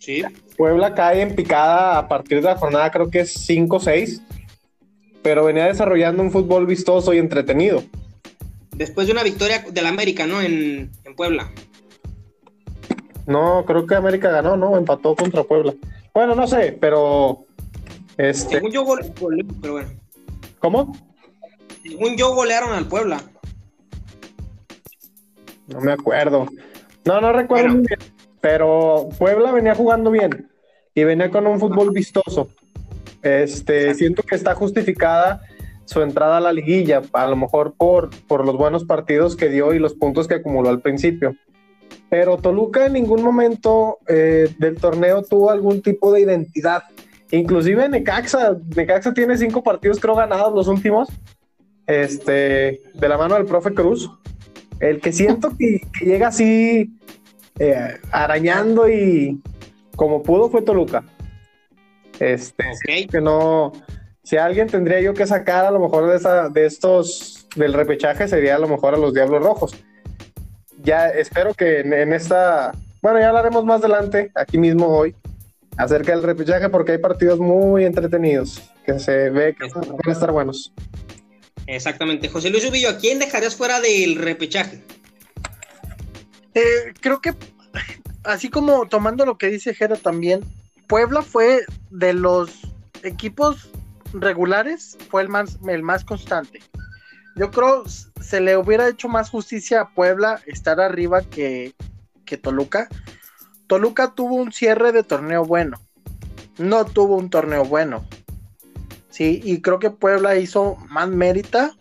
Sí. 0.00 0.24
Puebla 0.56 0.94
cae 0.94 1.20
en 1.22 1.36
picada 1.36 1.98
a 1.98 2.08
partir 2.08 2.38
de 2.38 2.48
la 2.48 2.56
jornada, 2.56 2.90
creo 2.90 3.10
que 3.10 3.20
es 3.20 3.48
5-6, 3.48 4.20
pero 5.22 5.44
venía 5.44 5.66
desarrollando 5.66 6.22
un 6.22 6.32
fútbol 6.32 6.66
vistoso 6.66 7.14
y 7.14 7.18
entretenido. 7.18 7.84
Después 8.72 9.06
de 9.06 9.12
una 9.12 9.22
victoria 9.22 9.64
del 9.70 9.86
América, 9.86 10.26
¿no? 10.26 10.40
En, 10.40 10.90
Puebla. 11.16 11.50
No, 13.28 13.62
creo 13.66 13.86
que 13.86 13.94
América 13.94 14.30
ganó, 14.30 14.56
¿no? 14.56 14.78
Empató 14.78 15.14
contra 15.14 15.44
Puebla. 15.44 15.74
Bueno, 16.14 16.34
no 16.34 16.46
sé, 16.46 16.76
pero. 16.80 17.44
Este... 18.16 18.54
Según 18.54 18.72
yo, 18.72 18.84
golearon, 18.84 19.60
pero 19.60 19.74
bueno. 19.74 19.90
¿Cómo? 20.58 20.96
Según 21.82 22.16
yo, 22.16 22.34
golearon 22.34 22.72
al 22.72 22.86
Puebla. 22.86 23.20
No 25.66 25.80
me 25.82 25.92
acuerdo. 25.92 26.46
No, 27.04 27.20
no 27.20 27.32
recuerdo 27.34 27.74
bien. 27.74 27.98
Pero 28.40 29.10
Puebla 29.18 29.52
venía 29.52 29.74
jugando 29.74 30.10
bien 30.10 30.48
y 30.94 31.04
venía 31.04 31.30
con 31.30 31.46
un 31.46 31.60
fútbol 31.60 31.90
vistoso. 31.90 32.48
Este, 33.22 33.94
siento 33.94 34.22
que 34.22 34.36
está 34.36 34.54
justificada 34.54 35.42
su 35.84 36.00
entrada 36.00 36.38
a 36.38 36.40
la 36.40 36.52
liguilla, 36.54 37.02
a 37.12 37.26
lo 37.26 37.36
mejor 37.36 37.74
por, 37.76 38.08
por 38.26 38.46
los 38.46 38.56
buenos 38.56 38.84
partidos 38.84 39.36
que 39.36 39.50
dio 39.50 39.74
y 39.74 39.78
los 39.78 39.92
puntos 39.92 40.28
que 40.28 40.36
acumuló 40.36 40.70
al 40.70 40.80
principio. 40.80 41.36
Pero 42.10 42.38
Toluca 42.38 42.86
en 42.86 42.94
ningún 42.94 43.22
momento 43.22 43.98
eh, 44.08 44.48
del 44.58 44.76
torneo 44.76 45.22
tuvo 45.22 45.50
algún 45.50 45.82
tipo 45.82 46.12
de 46.12 46.22
identidad. 46.22 46.82
Inclusive 47.30 47.88
Necaxa, 47.88 48.56
Necaxa 48.74 49.12
tiene 49.12 49.36
cinco 49.36 49.62
partidos 49.62 50.00
creo 50.00 50.14
ganados 50.14 50.54
los 50.54 50.66
últimos, 50.68 51.08
este, 51.86 52.80
de 52.94 53.08
la 53.08 53.18
mano 53.18 53.34
del 53.34 53.44
profe 53.44 53.74
Cruz. 53.74 54.10
El 54.80 55.00
que 55.00 55.12
siento 55.12 55.54
que, 55.58 55.82
llega 56.00 56.28
así 56.28 56.98
eh, 57.58 57.98
arañando 58.10 58.88
y 58.88 59.42
como 59.96 60.22
pudo 60.22 60.48
fue 60.48 60.62
Toluca. 60.62 61.04
Este, 62.20 62.64
que 63.10 63.20
no, 63.20 63.72
si 64.28 64.36
alguien 64.36 64.66
tendría 64.66 65.00
yo 65.00 65.14
que 65.14 65.26
sacar 65.26 65.64
a 65.64 65.70
lo 65.70 65.80
mejor 65.80 66.08
de, 66.08 66.16
esa, 66.16 66.48
de 66.48 66.66
estos 66.66 67.48
del 67.56 67.72
repechaje 67.72 68.28
sería 68.28 68.56
a 68.56 68.58
lo 68.58 68.68
mejor 68.68 68.94
a 68.94 68.98
los 68.98 69.14
Diablos 69.14 69.42
Rojos. 69.42 69.74
Ya 70.88 71.08
espero 71.08 71.52
que 71.52 71.80
en, 71.80 72.14
esta, 72.14 72.72
bueno, 73.02 73.20
ya 73.20 73.28
hablaremos 73.28 73.62
más 73.62 73.80
adelante, 73.80 74.32
aquí 74.34 74.56
mismo 74.56 74.86
hoy, 74.86 75.14
acerca 75.76 76.12
del 76.12 76.22
repechaje 76.22 76.70
porque 76.70 76.92
hay 76.92 76.98
partidos 76.98 77.38
muy 77.38 77.84
entretenidos 77.84 78.62
que 78.86 78.98
se 78.98 79.28
ve 79.28 79.54
que 79.54 79.68
van 79.68 80.00
a 80.06 80.10
estar 80.10 80.32
buenos. 80.32 80.72
Exactamente. 81.66 82.30
José 82.30 82.48
Luis 82.48 82.64
Ubillo, 82.64 82.88
¿a 82.88 82.96
quién 82.96 83.18
dejarías 83.18 83.54
fuera 83.54 83.82
del 83.82 84.16
repechaje? 84.16 84.82
Eh, 86.54 86.94
creo 87.02 87.20
que, 87.20 87.34
así 88.24 88.48
como 88.48 88.88
tomando 88.88 89.26
lo 89.26 89.36
que 89.36 89.48
dice 89.48 89.74
Jera 89.74 89.96
también, 89.96 90.40
Puebla 90.86 91.20
fue 91.20 91.66
de 91.90 92.14
los 92.14 92.62
equipos 93.02 93.68
regulares, 94.14 94.96
fue 95.10 95.20
el 95.20 95.28
más, 95.28 95.58
el 95.68 95.82
más 95.82 96.02
constante. 96.06 96.60
Yo 97.38 97.52
creo 97.52 97.84
se 97.86 98.40
le 98.40 98.56
hubiera 98.56 98.88
hecho 98.88 99.08
más 99.08 99.30
justicia 99.30 99.80
a 99.80 99.88
Puebla 99.94 100.40
estar 100.46 100.80
arriba 100.80 101.22
que, 101.22 101.72
que 102.24 102.36
Toluca. 102.36 102.88
Toluca 103.68 104.12
tuvo 104.14 104.34
un 104.34 104.52
cierre 104.52 104.90
de 104.90 105.04
torneo 105.04 105.44
bueno. 105.44 105.80
No 106.58 106.84
tuvo 106.84 107.16
un 107.16 107.30
torneo 107.30 107.64
bueno. 107.64 108.04
Sí, 109.08 109.40
y 109.44 109.62
creo 109.62 109.78
que 109.78 109.90
Puebla 109.90 110.36
hizo 110.36 110.76
más 110.88 111.08
mérita, 111.08 111.76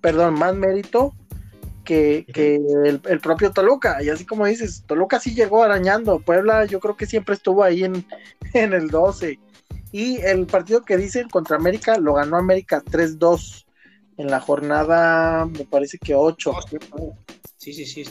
perdón, 0.00 0.34
más 0.34 0.54
mérito 0.54 1.14
que, 1.84 2.24
el, 2.34 3.20
propio 3.20 3.52
Toluca. 3.52 4.02
Y 4.02 4.08
así 4.08 4.24
como 4.24 4.46
dices, 4.46 4.84
Toluca 4.86 5.20
sí 5.20 5.34
llegó 5.34 5.62
arañando. 5.62 6.20
Puebla 6.20 6.64
yo 6.64 6.80
creo 6.80 6.96
que 6.96 7.06
siempre 7.06 7.34
estuvo 7.34 7.62
ahí 7.62 7.84
en, 7.84 8.06
en 8.54 8.72
el 8.72 8.88
12. 8.88 9.38
Y 9.92 10.16
el 10.22 10.46
partido 10.46 10.82
que 10.82 10.96
dicen 10.96 11.28
contra 11.28 11.56
América 11.56 11.98
lo 11.98 12.14
ganó 12.14 12.38
América 12.38 12.82
3-2 12.82 13.63
en 14.16 14.28
la 14.28 14.40
jornada, 14.40 15.46
me 15.46 15.64
parece 15.64 15.98
que 15.98 16.14
8. 16.14 16.52
Sí, 17.56 17.72
sí, 17.72 17.86
sí. 17.86 18.04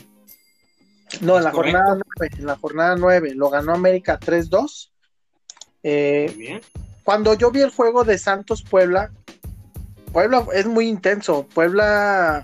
No, 1.21 1.37
en 1.37 1.43
la 1.43 1.51
jornada 1.51 1.97
9, 2.19 2.35
en 2.39 2.45
la 2.45 2.55
jornada 2.55 2.95
9 2.95 3.35
lo 3.35 3.49
ganó 3.49 3.73
América 3.73 4.19
3-2. 4.19 4.89
Eh, 5.83 6.61
cuando 7.03 7.33
yo 7.33 7.51
vi 7.51 7.61
el 7.61 7.69
juego 7.69 8.03
de 8.03 8.17
Santos 8.17 8.63
Puebla, 8.63 9.11
Puebla 10.11 10.45
es 10.53 10.65
muy 10.65 10.87
intenso. 10.87 11.47
Puebla 11.53 12.43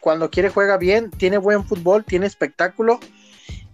cuando 0.00 0.30
quiere 0.30 0.50
juega 0.50 0.76
bien, 0.76 1.10
tiene 1.10 1.38
buen 1.38 1.64
fútbol, 1.64 2.04
tiene 2.04 2.26
espectáculo. 2.26 3.00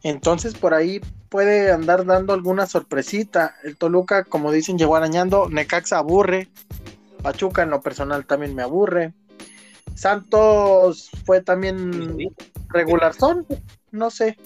Entonces 0.03 0.55
por 0.55 0.75
ahí 0.75 1.01
puede 1.29 1.71
andar 1.71 2.05
dando 2.05 2.33
alguna 2.33 2.67
sorpresita. 2.67 3.57
El 3.65 3.77
Toluca, 3.77 4.25
como 4.25 4.51
dicen, 4.51 4.79
llegó 4.79 4.97
arañando. 4.97 5.49
Necaxa 5.49 5.99
aburre. 5.99 6.49
Pachuca 7.23 7.63
en 7.63 7.71
lo 7.71 7.81
personal 7.81 8.27
también 8.27 8.55
me 8.55 8.63
aburre. 8.63 9.13
Santos 9.95 11.11
fue 11.25 11.41
también 11.41 12.19
regular 12.69 13.15
son, 13.15 13.47
no 13.91 14.11
sé. 14.11 14.37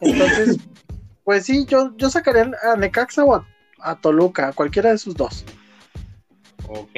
Entonces, 0.00 0.58
pues 1.24 1.44
sí, 1.44 1.66
yo, 1.66 1.92
yo 1.96 2.10
sacaría 2.10 2.50
a 2.62 2.76
Necaxa 2.76 3.24
o 3.24 3.34
a, 3.34 3.46
a 3.80 4.00
Toluca, 4.00 4.52
cualquiera 4.52 4.90
de 4.90 4.96
esos 4.96 5.14
dos. 5.14 5.44
Ok. 6.68 6.96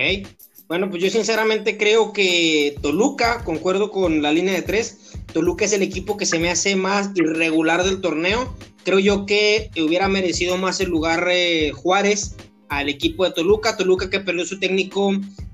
Bueno, 0.67 0.89
pues 0.89 1.03
yo 1.03 1.11
sinceramente 1.11 1.77
creo 1.77 2.13
que 2.13 2.77
Toluca, 2.81 3.45
concuerdo 3.45 3.91
con 3.91 4.23
la 4.23 4.33
línea 4.33 4.55
de 4.55 4.63
tres, 4.63 5.13
Toluca 5.33 5.65
es 5.65 5.73
el 5.73 5.83
equipo 5.83 6.17
que 6.17 6.27
se 6.27 6.39
me 6.39 6.51
hace 6.51 6.75
más 6.75 7.11
irregular 7.15 7.85
del 7.85 8.01
torneo. 8.01 8.55
Creo 8.83 8.99
yo 8.99 9.27
que 9.27 9.71
hubiera 9.77 10.09
merecido 10.09 10.57
más 10.57 10.81
el 10.81 10.89
lugar 10.89 11.29
eh, 11.31 11.73
Juárez 11.73 12.37
al 12.69 12.89
equipo 12.89 13.25
de 13.25 13.33
Toluca. 13.33 13.77
Toluca 13.77 14.11
que 14.11 14.21
perdió 14.21 14.45
su 14.45 14.59
técnico 14.59 15.13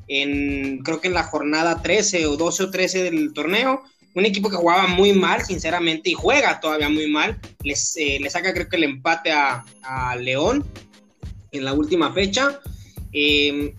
en, 0.08 0.78
creo 0.78 1.00
que 1.00 1.08
en 1.08 1.14
la 1.14 1.24
jornada 1.24 1.82
13 1.82 2.26
o 2.26 2.36
12 2.36 2.64
o 2.64 2.70
13 2.70 3.02
del 3.04 3.32
torneo. 3.32 3.82
un 4.14 4.26
equipo 4.26 4.50
que 4.50 4.56
jugaba 4.56 4.88
muy 4.88 5.12
mal, 5.12 5.44
sinceramente, 5.44 6.10
y 6.10 6.14
juega 6.14 6.58
todavía 6.58 6.88
muy 6.88 7.08
mal. 7.08 7.38
Les, 7.62 7.96
eh, 7.96 8.18
le 8.20 8.28
saca 8.28 8.52
creo 8.52 8.68
que 8.68 8.76
el 8.76 8.84
empate 8.84 9.30
a, 9.30 9.64
León 10.18 10.66
en 11.52 11.64
la 11.64 11.72
última 11.72 12.12
fecha. 12.12 12.60
Em, 13.12 13.72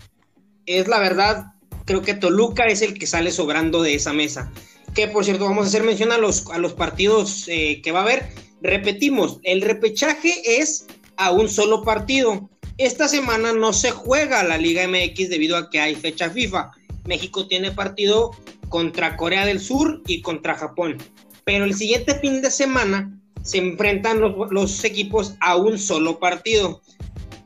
es 0.66 0.88
la 0.88 0.98
verdad, 0.98 1.52
creo 1.84 2.02
que 2.02 2.14
Toluca 2.14 2.64
es 2.64 2.82
el 2.82 2.94
que 2.94 3.06
sale 3.06 3.30
sobrando 3.30 3.82
de 3.82 3.94
esa 3.94 4.12
mesa. 4.12 4.50
Que 4.94 5.08
por 5.08 5.24
cierto, 5.24 5.44
vamos 5.44 5.66
a 5.66 5.68
hacer 5.68 5.82
mención 5.82 6.12
a 6.12 6.18
los, 6.18 6.46
a 6.48 6.58
los 6.58 6.72
partidos 6.72 7.46
eh, 7.48 7.80
que 7.82 7.92
va 7.92 8.00
a 8.00 8.02
haber. 8.02 8.28
Repetimos, 8.62 9.40
el 9.42 9.60
repechaje 9.60 10.60
es 10.60 10.86
a 11.16 11.32
un 11.32 11.48
solo 11.48 11.82
partido. 11.82 12.48
Esta 12.78 13.06
semana 13.06 13.52
no 13.52 13.72
se 13.72 13.90
juega 13.90 14.42
la 14.42 14.56
Liga 14.56 14.86
MX 14.88 15.28
debido 15.28 15.56
a 15.56 15.68
que 15.68 15.80
hay 15.80 15.94
fecha 15.94 16.30
FIFA. 16.30 16.72
México 17.04 17.46
tiene 17.46 17.70
partido 17.70 18.30
contra 18.68 19.16
Corea 19.16 19.44
del 19.44 19.60
Sur 19.60 20.02
y 20.06 20.22
contra 20.22 20.54
Japón. 20.54 20.96
Pero 21.44 21.64
el 21.64 21.74
siguiente 21.74 22.14
fin 22.18 22.40
de 22.40 22.50
semana 22.50 23.12
se 23.42 23.58
enfrentan 23.58 24.20
los, 24.20 24.84
equipos 24.84 25.34
a 25.40 25.56
un 25.56 25.78
solo 25.78 26.18
partido. 26.18 26.80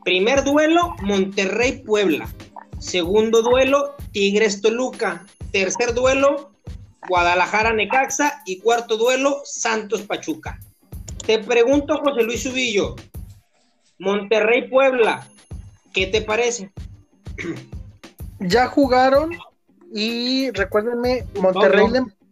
Primer 0.04 0.44
duelo, 0.44 0.94
Monterrey-Puebla. 1.02 2.32
Segundo 2.78 3.42
duelo, 3.42 3.96
Tigres-Toluca. 4.12 5.26
Tercer 5.50 5.94
duelo, 5.94 6.52
Guadalajara-Necaxa. 7.08 8.42
Y 8.46 8.58
cuarto 8.60 8.96
duelo, 8.96 9.40
Santos-Pachuca. 9.44 10.60
Te 11.26 11.40
pregunto, 11.40 11.98
José 12.04 12.22
Luis 12.22 12.46
Subillo, 13.98 14.12
Monterrey-Puebla, 14.12 15.26
¿qué 15.92 16.06
te 16.06 16.22
parece? 16.22 16.70
Ya 18.38 18.66
jugaron 18.66 19.30
y 19.94 20.50
recuérdenme, 20.50 21.24
Monterrey 21.40 21.86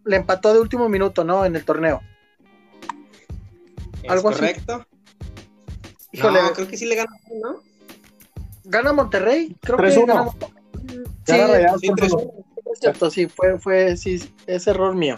Le, 0.05 0.17
empató 0.17 0.53
de 0.53 0.61
último 0.61 0.91
minuto, 0.91 1.25
¿no? 1.25 1.47
En 1.47 1.57
el 1.57 1.65
torneo. 1.65 2.03
¿Algo 4.07 4.31
correcto? 4.31 4.87
Híjole, 6.13 6.41
creo 6.55 6.69
que 6.69 6.77
sí 6.77 6.85
le 6.85 6.97
ganó, 6.97 7.11
¿no? 7.43 7.57
¿Gana 8.65 8.93
Monterrey? 8.93 9.57
Creo 9.63 9.79
que 9.79 10.07
gana 10.07 10.31
Sí, 11.27 11.35
sí, 11.81 11.91
cierto, 12.81 13.11
sí, 13.11 13.27
fue, 13.27 13.59
fue, 13.59 13.97
sí, 13.97 14.31
es 14.47 14.67
error 14.67 14.95
mío. 14.95 15.17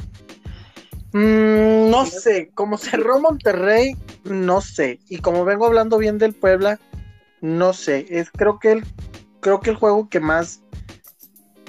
Mm, 1.17 1.91
no 1.91 2.05
sé, 2.05 2.51
como 2.55 2.77
cerró 2.79 3.21
Monterrey, 3.21 3.97
no 4.25 4.61
sé. 4.61 5.01
Y 5.09 5.19
como 5.19 5.45
vengo 5.45 5.67
hablando 5.67 5.99
bien 5.99 6.19
del 6.19 6.35
Puebla, 6.35 6.79
no 7.41 7.73
sé. 7.73 8.07
Es 8.11 8.31
creo 8.31 8.59
que 8.59 8.73
el, 8.73 8.85
creo 9.41 9.61
que 9.61 9.71
el 9.71 9.77
juego 9.77 10.09
que 10.09 10.21
más 10.21 10.61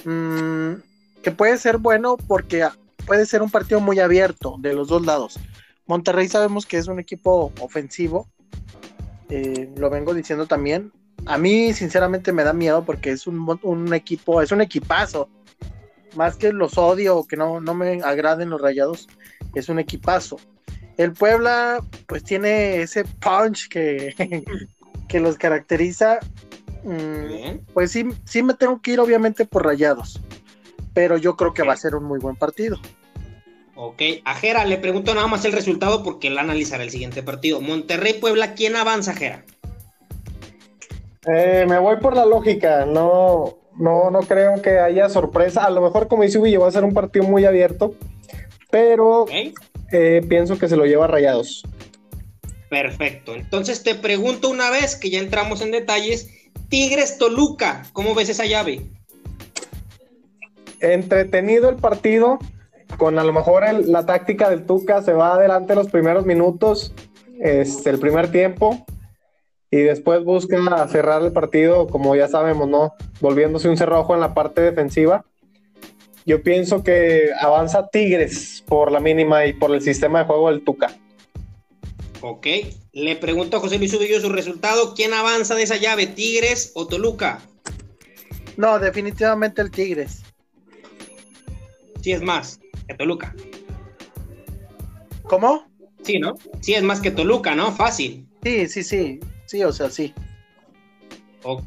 Mm, 0.08 0.82
que 1.22 1.32
puede 1.32 1.58
ser 1.58 1.80
bueno 1.80 2.16
porque 2.16 2.66
puede 3.06 3.25
ser 3.25 3.42
un 3.42 3.50
partido 3.50 3.82
muy 3.82 4.00
abierto 4.00 4.56
de 4.60 4.74
los 4.74 4.88
dos 4.88 5.06
lados. 5.06 5.38
Monterrey 5.86 6.30
sabemos 6.30 6.66
que 6.66 6.77
es 6.77 6.88
un 6.88 7.00
equipo 7.00 7.51
ofensivo, 7.60 8.30
eh, 9.30 9.70
lo 9.75 9.89
vengo 9.89 10.13
diciendo 10.13 10.46
también. 10.46 10.94
A 11.25 11.38
mí 11.38 11.74
sinceramente 11.74 12.32
me 12.32 12.46
da 12.46 12.54
miedo 12.54 12.86
porque 12.86 13.12
es 13.12 13.27
un, 13.27 13.94
equipo, 13.94 14.42
es 14.42 14.54
un 14.54 14.62
equipazo. 14.62 15.30
Más 16.16 16.38
que 16.38 16.54
los 16.54 16.77
odio 16.77 17.18
o 17.18 17.27
que 17.27 17.36
no, 17.36 17.60
no 17.60 17.74
me 17.74 18.01
agraden 18.01 18.50
los 18.50 18.62
rayados, 18.62 19.10
es 19.60 19.70
un 19.70 19.80
equipazo. 19.80 20.38
El 20.98 21.14
Puebla 21.14 21.84
pues 22.08 22.24
tiene 22.24 22.82
ese 22.82 23.06
punch 23.06 23.70
que, 23.70 24.16
que 25.08 25.20
los 25.20 25.38
caracteriza 25.38 26.20
Mm, 26.88 27.66
pues 27.74 27.92
sí, 27.92 28.06
sí 28.24 28.44
me 28.44 28.54
tengo 28.54 28.82
que 28.82 28.92
ir 28.92 29.00
obviamente 29.02 29.46
por 29.46 29.66
rayados, 29.66 30.22
pero 30.94 31.18
yo 31.18 31.36
creo 31.36 31.54
que 31.54 31.64
va 31.64 31.74
a 31.74 31.78
ser 31.78 31.96
un 31.96 32.06
muy 32.06 32.18
buen 32.18 32.38
partido. 32.38 32.78
Ok, 33.76 34.02
a 34.24 34.34
Jera 34.36 34.64
le 34.64 34.78
pregunto 34.78 35.14
nada 35.14 35.28
más 35.28 35.44
el 35.44 35.52
resultado 35.52 36.02
porque 36.02 36.30
él 36.30 36.38
analizará 36.38 36.84
el 36.84 36.90
siguiente 36.90 37.22
partido. 37.24 37.60
Monterrey-Puebla, 37.60 38.54
¿quién 38.54 38.78
avanza, 38.78 39.14
Jera? 39.14 39.44
Eh, 41.27 41.66
me 41.68 41.77
voy 41.77 41.98
por 41.98 42.16
la 42.16 42.25
lógica, 42.25 42.86
no, 42.86 43.58
no, 43.75 44.10
no 44.10 44.20
creo 44.22 44.62
que 44.62 44.79
haya 44.79 45.10
sorpresa. 45.10 45.66
A 45.66 45.70
lo 45.70 45.81
mejor, 45.81 46.08
como 46.08 46.24
dice 46.24 46.40
Ubillo, 46.40 46.62
va 46.62 46.70
a 46.70 46.72
ser 46.72 46.86
un 46.86 46.94
partido 46.94 47.25
muy 47.25 47.44
abierto, 47.44 47.96
pero 48.70 49.25
eh, 49.92 50.22
pienso 50.27 50.58
que 50.58 50.68
se 50.68 50.75
lo 50.75 50.86
lleva 50.86 51.06
a 51.06 51.08
Rayados. 51.08 51.64
Perfecto. 52.70 53.36
Entonces 53.36 53.84
te 53.84 53.96
pregunto 53.96 54.50
una 54.50 54.70
vez 54.70 54.96
que 54.96 55.10
ya 55.10 55.20
entramos 55.20 55.62
en 55.62 55.72
detalles, 55.72 56.30
Tigres 56.70 57.18
Toluca, 57.18 57.86
¿cómo 57.94 58.14
ves 58.14 58.30
esa 58.30 58.46
llave? 58.46 58.82
Entretenido 60.82 61.70
el 61.70 61.77
partido, 61.77 62.40
con 62.98 63.18
a 63.20 63.24
lo 63.24 63.34
mejor 63.34 63.64
la 63.86 64.06
táctica 64.06 64.50
del 64.50 64.66
Tuca 64.66 65.01
se 65.01 65.14
va 65.14 65.36
adelante 65.36 65.75
los 65.75 65.90
primeros 65.90 66.25
minutos, 66.25 66.94
este, 67.40 67.90
el 67.90 68.00
primer 68.00 68.32
tiempo, 68.32 68.86
y 69.72 69.77
después 69.77 70.24
busca 70.24 70.88
cerrar 70.88 71.22
el 71.24 71.32
partido, 71.32 71.88
como 71.88 72.16
ya 72.16 72.27
sabemos, 72.27 72.68
¿no? 72.68 72.94
Volviéndose 73.22 73.70
un 73.70 73.77
cerrojo 73.77 74.14
en 74.14 74.22
la 74.22 74.34
parte 74.34 74.62
defensiva. 74.62 75.25
Yo 76.27 76.44
pienso 76.44 76.83
que 76.83 77.29
avanza 77.40 77.87
Tigres 77.87 78.61
por 78.68 78.92
la 78.92 79.00
mínima 79.00 79.46
y 79.46 79.53
por 79.53 79.74
el 79.74 79.81
sistema 79.81 80.20
de 80.20 80.25
juego 80.25 80.51
del 80.51 80.61
Tuca. 80.61 80.94
Ok. 82.20 82.48
Le 82.92 83.16
pregunto 83.16 83.55
a 83.55 83.59
José 83.61 83.77
Luis 83.77 83.94
Udillo 83.94 84.20
su 84.20 84.27
resultado. 84.27 84.94
¿Quién 84.94 85.13
avanza 85.13 85.55
de 85.55 85.63
esa 85.63 85.77
llave, 85.77 86.05
Tigres 86.05 86.74
o 86.75 86.85
Toluca? 86.85 87.40
No, 88.57 88.77
definitivamente 88.77 89.61
el 89.61 89.72
Tigres. 89.72 90.24
Sí 92.01 92.11
es 92.11 92.22
más 92.22 92.59
que 92.90 92.96
Toluca. 92.96 93.33
¿Cómo? 95.24 95.66
Sí, 96.03 96.20
¿no? 96.20 96.35
Sí 96.59 96.74
es 96.74 96.83
más 96.83 97.00
que 97.00 97.11
Toluca, 97.11 97.55
¿no? 97.55 97.72
Fácil. 97.72 98.27
Sí, 98.44 98.68
sí, 98.68 98.83
sí. 98.83 99.22
Sí, 99.46 99.63
o 99.63 99.72
sea, 99.72 99.90
sí. 99.90 100.13
Ok. 101.50 101.64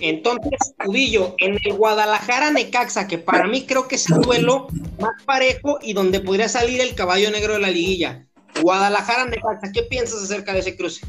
Entonces, 0.00 0.74
Udillo, 0.86 1.34
en 1.38 1.58
el 1.62 1.74
Guadalajara 1.74 2.50
Necaxa, 2.50 3.06
que 3.06 3.18
para 3.18 3.46
mí 3.46 3.66
creo 3.66 3.86
que 3.86 3.96
es 3.96 4.08
el 4.08 4.22
duelo 4.22 4.68
más 4.98 5.22
parejo 5.24 5.78
y 5.82 5.92
donde 5.92 6.20
podría 6.20 6.48
salir 6.48 6.80
el 6.80 6.94
caballo 6.94 7.30
negro 7.30 7.52
de 7.52 7.58
la 7.60 7.70
liguilla. 7.70 8.26
Guadalajara 8.62 9.26
Necaxa, 9.26 9.72
¿qué 9.72 9.82
piensas 9.82 10.22
acerca 10.22 10.54
de 10.54 10.60
ese 10.60 10.74
cruce? 10.74 11.06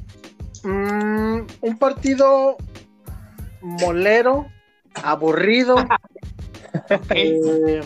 Mm, 0.63 1.47
un 1.61 1.77
partido 1.79 2.57
molero, 3.61 4.45
aburrido. 5.01 5.77
Eh, 7.11 7.81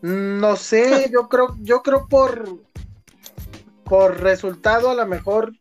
no 0.00 0.54
sé, 0.54 1.10
yo 1.12 1.28
creo, 1.28 1.56
yo 1.58 1.82
creo 1.82 2.06
por 2.06 2.60
por 3.82 4.20
resultado 4.20 4.90
a 4.90 4.94
lo 4.94 5.06
mejor 5.06 5.52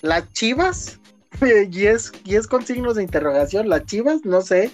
las 0.00 0.32
Chivas 0.32 0.98
y 1.70 1.86
es 1.86 2.12
y 2.24 2.36
es 2.36 2.46
con 2.46 2.64
signos 2.64 2.96
de 2.96 3.02
interrogación 3.02 3.68
las 3.68 3.84
Chivas, 3.84 4.24
no 4.24 4.40
sé. 4.40 4.70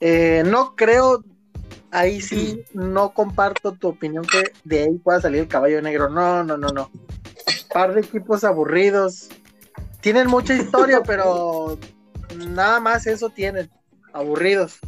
Eh, 0.00 0.42
no 0.46 0.76
creo 0.76 1.24
ahí 1.90 2.20
sí 2.20 2.64
no 2.72 3.10
comparto 3.10 3.72
tu 3.72 3.88
opinión 3.88 4.24
que 4.24 4.52
de 4.64 4.84
ahí 4.84 4.98
pueda 4.98 5.20
salir 5.20 5.40
el 5.40 5.48
caballo 5.48 5.80
negro. 5.82 6.08
No, 6.08 6.44
no, 6.44 6.56
no, 6.56 6.68
no. 6.68 6.90
Par 7.72 7.94
de 7.94 8.00
equipos 8.00 8.44
aburridos. 8.44 9.28
Tienen 10.00 10.28
mucha 10.28 10.54
historia, 10.54 11.02
pero 11.06 11.78
nada 12.48 12.80
más 12.80 13.06
eso 13.06 13.30
tienen. 13.30 13.70
Aburridos. 14.12 14.78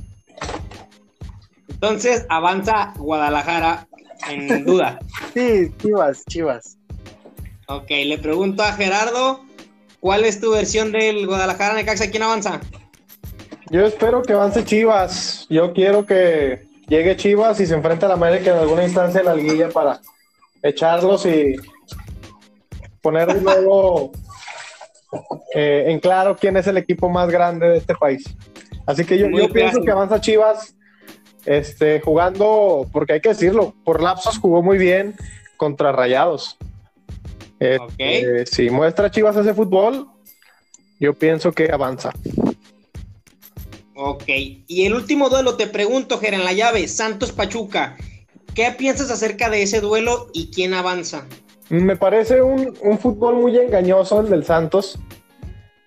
Entonces 1.68 2.26
avanza 2.28 2.92
Guadalajara 2.96 3.88
en 4.28 4.64
duda. 4.64 4.98
sí, 5.34 5.72
Chivas, 5.78 6.24
Chivas. 6.26 6.76
Ok, 7.68 7.88
le 7.88 8.18
pregunto 8.18 8.62
a 8.62 8.72
Gerardo, 8.72 9.44
¿cuál 10.00 10.24
es 10.24 10.40
tu 10.40 10.50
versión 10.50 10.92
del 10.92 11.26
Guadalajara 11.26 11.74
Necaxa? 11.74 12.10
¿Quién 12.10 12.22
avanza? 12.22 12.60
Yo 13.70 13.86
espero 13.86 14.22
que 14.22 14.32
avance 14.32 14.64
Chivas. 14.64 15.46
Yo 15.48 15.72
quiero 15.72 16.04
que 16.04 16.66
llegue 16.88 17.16
Chivas 17.16 17.60
y 17.60 17.66
se 17.66 17.74
enfrenta 17.74 18.06
a 18.06 18.08
la 18.08 18.14
América 18.16 18.50
en 18.50 18.58
alguna 18.58 18.84
instancia 18.84 19.20
de 19.20 19.26
la 19.26 19.34
liguilla 19.34 19.68
para 19.68 20.00
echarlos 20.62 21.24
y 21.26 21.54
poner 23.00 23.32
de 23.32 23.40
nuevo 23.42 24.10
eh, 25.54 25.84
en 25.88 26.00
claro 26.00 26.36
quién 26.36 26.56
es 26.56 26.66
el 26.66 26.78
equipo 26.78 27.08
más 27.08 27.30
grande 27.30 27.68
de 27.68 27.76
este 27.78 27.94
país. 27.94 28.24
Así 28.86 29.04
que 29.04 29.18
yo, 29.18 29.28
pienso 29.52 29.82
que 29.82 29.90
avanza 29.90 30.20
Chivas 30.20 30.74
este, 31.46 32.00
jugando, 32.00 32.88
porque 32.92 33.14
hay 33.14 33.20
que 33.20 33.30
decirlo, 33.30 33.74
por 33.84 34.02
lapsos 34.02 34.38
jugó 34.38 34.62
muy 34.62 34.78
bien 34.78 35.14
contra 35.56 35.92
Rayados. 35.92 36.58
Este, 37.60 38.46
si 38.46 38.70
muestra 38.70 39.10
Chivas 39.10 39.36
ese 39.36 39.52
fútbol, 39.52 40.08
yo 40.98 41.14
pienso 41.14 41.52
que 41.52 41.70
avanza. 41.70 42.10
Ok, 43.94 44.24
y 44.28 44.86
el 44.86 44.94
último 44.94 45.28
duelo, 45.28 45.56
te 45.56 45.66
pregunto, 45.66 46.18
Ger, 46.18 46.32
en 46.32 46.44
la 46.44 46.54
llave, 46.54 46.88
Santos 46.88 47.32
Pachuca. 47.32 47.98
¿Qué 48.54 48.72
piensas 48.72 49.10
acerca 49.10 49.50
de 49.50 49.62
ese 49.62 49.80
duelo 49.80 50.28
y 50.32 50.50
quién 50.50 50.72
avanza? 50.72 51.26
Me 51.68 51.96
parece 51.96 52.40
un, 52.40 52.74
fútbol 52.98 53.36
muy 53.36 53.56
engañoso 53.58 54.20
el 54.20 54.30
del 54.30 54.44
Santos. 54.44 54.98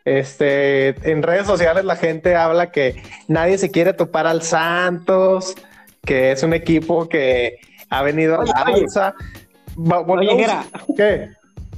Este, 0.06 0.90
en 1.10 1.24
redes 1.24 1.48
sociales 1.48 1.86
la 1.86 1.96
gente 1.96 2.36
habla 2.36 2.72
que 2.72 3.02
nadie 3.28 3.58
se 3.58 3.72
quiere 3.72 3.94
topar 3.94 4.28
al 4.28 4.44
Santos, 4.44 5.56
que 6.06 6.32
es 6.32 6.44
un 6.44 6.54
equipo 6.54 7.10
que 7.10 7.58
ha 7.90 8.04
venido 8.04 8.40
a 8.40 8.46
la 8.46 8.54
alza. 8.54 9.16
Oye, 9.76 10.48
¿Qué? 10.96 11.30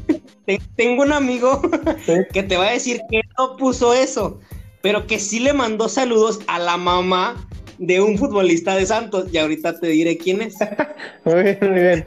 te- 0.45 0.61
tengo 0.75 1.03
un 1.03 1.11
amigo 1.13 1.61
que 2.33 2.43
te 2.43 2.57
va 2.57 2.67
a 2.67 2.71
decir 2.71 3.01
que 3.09 3.21
no 3.37 3.55
puso 3.57 3.93
eso, 3.93 4.39
pero 4.81 5.07
que 5.07 5.19
sí 5.19 5.39
le 5.39 5.53
mandó 5.53 5.89
saludos 5.89 6.39
a 6.47 6.59
la 6.59 6.77
mamá 6.77 7.35
de 7.77 7.99
un 8.01 8.17
futbolista 8.17 8.75
de 8.75 8.85
Santos. 8.85 9.27
Y 9.33 9.37
ahorita 9.37 9.79
te 9.79 9.87
diré 9.87 10.17
quién 10.17 10.41
es. 10.41 10.55
Muy 11.25 11.43
bien, 11.43 11.57
muy 11.61 11.69
bien. 11.81 12.05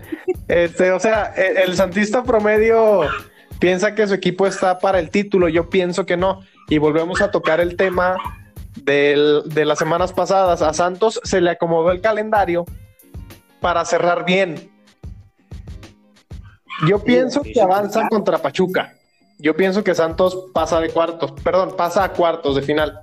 Este, 0.48 0.92
o 0.92 1.00
sea, 1.00 1.32
el, 1.36 1.56
el 1.58 1.76
santista 1.76 2.22
promedio 2.22 3.02
piensa 3.58 3.94
que 3.94 4.06
su 4.06 4.14
equipo 4.14 4.46
está 4.46 4.78
para 4.78 4.98
el 5.00 5.10
título, 5.10 5.48
yo 5.48 5.68
pienso 5.68 6.06
que 6.06 6.16
no. 6.16 6.40
Y 6.70 6.78
volvemos 6.78 7.20
a 7.20 7.30
tocar 7.30 7.60
el 7.60 7.76
tema 7.76 8.16
del- 8.84 9.42
de 9.46 9.64
las 9.64 9.78
semanas 9.78 10.12
pasadas. 10.12 10.62
A 10.62 10.72
Santos 10.72 11.20
se 11.24 11.40
le 11.40 11.50
acomodó 11.50 11.90
el 11.90 12.00
calendario 12.00 12.64
para 13.60 13.84
cerrar 13.84 14.24
bien. 14.24 14.70
Yo 16.86 16.98
pienso 17.02 17.42
que 17.42 17.52
claro. 17.52 17.88
contra 18.10 18.38
Pachuca. 18.38 18.94
Yo 19.38 19.56
pienso 19.56 19.84
que 19.84 19.94
Santos 19.94 20.46
pasa 20.52 20.80
de 20.80 20.90
cuartos, 20.90 21.32
perdón, 21.42 21.74
pasa 21.76 22.04
a 22.04 22.12
cuartos 22.12 22.56
de 22.56 22.62
final. 22.62 23.00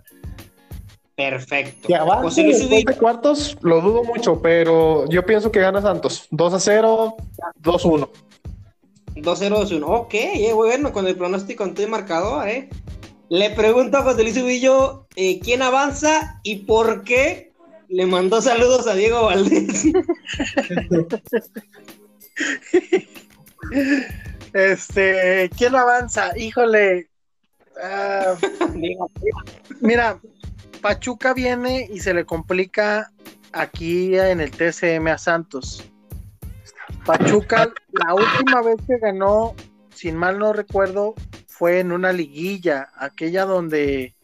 Perfecto. 1.15 1.87
Que 1.87 1.95
avance 1.95 2.25
José 2.25 2.43
Luis 2.43 2.69
después 2.69 2.95
de 2.95 2.97
cuartos, 2.97 3.57
lo 3.61 3.79
dudo 3.79 4.03
mucho, 4.03 4.41
pero 4.41 5.07
yo 5.09 5.25
pienso 5.25 5.49
que 5.51 5.61
gana 5.61 5.81
Santos. 5.81 6.27
2 6.31 6.53
a 6.53 6.59
0, 6.59 7.15
2 7.55 7.85
1. 7.85 8.09
2-0-2-1. 9.15 9.83
Ok, 9.87 10.13
eh, 10.13 10.51
bueno, 10.53 10.91
con 10.91 11.07
el 11.07 11.15
pronóstico 11.15 11.63
en 11.63 11.73
tu 11.73 11.87
marcador, 11.87 12.49
¿eh? 12.49 12.69
Le 13.29 13.49
pregunto 13.51 13.97
a 13.97 14.03
José 14.03 14.23
Luis 14.23 14.37
Ubillo 14.37 15.07
eh, 15.15 15.39
quién 15.39 15.61
avanza 15.61 16.41
y 16.43 16.57
por 16.57 17.03
qué 17.03 17.53
le 17.87 18.05
mandó 18.05 18.41
saludos 18.41 18.87
a 18.87 18.93
Diego 18.93 19.23
Valdés. 19.23 19.85
Este, 24.53 25.49
¿quién 25.57 25.75
avanza? 25.75 26.37
Híjole. 26.37 27.09
Ah, 27.81 28.35
mira, 29.81 30.19
Pachuca 30.81 31.33
viene 31.33 31.89
y 31.91 31.99
se 31.99 32.13
le 32.13 32.25
complica 32.25 33.11
aquí 33.51 34.17
en 34.17 34.39
el 34.39 34.51
TCM 34.51 35.07
a 35.09 35.17
Santos. 35.17 35.83
Pachuca, 37.05 37.69
la 37.91 38.13
última 38.13 38.61
vez 38.61 38.77
que 38.87 38.97
ganó, 38.97 39.55
sin 39.93 40.15
mal 40.15 40.39
no 40.39 40.53
recuerdo, 40.53 41.15
fue 41.47 41.79
en 41.79 41.91
una 41.91 42.13
liguilla, 42.13 42.89
aquella 42.95 43.45
donde 43.45 44.15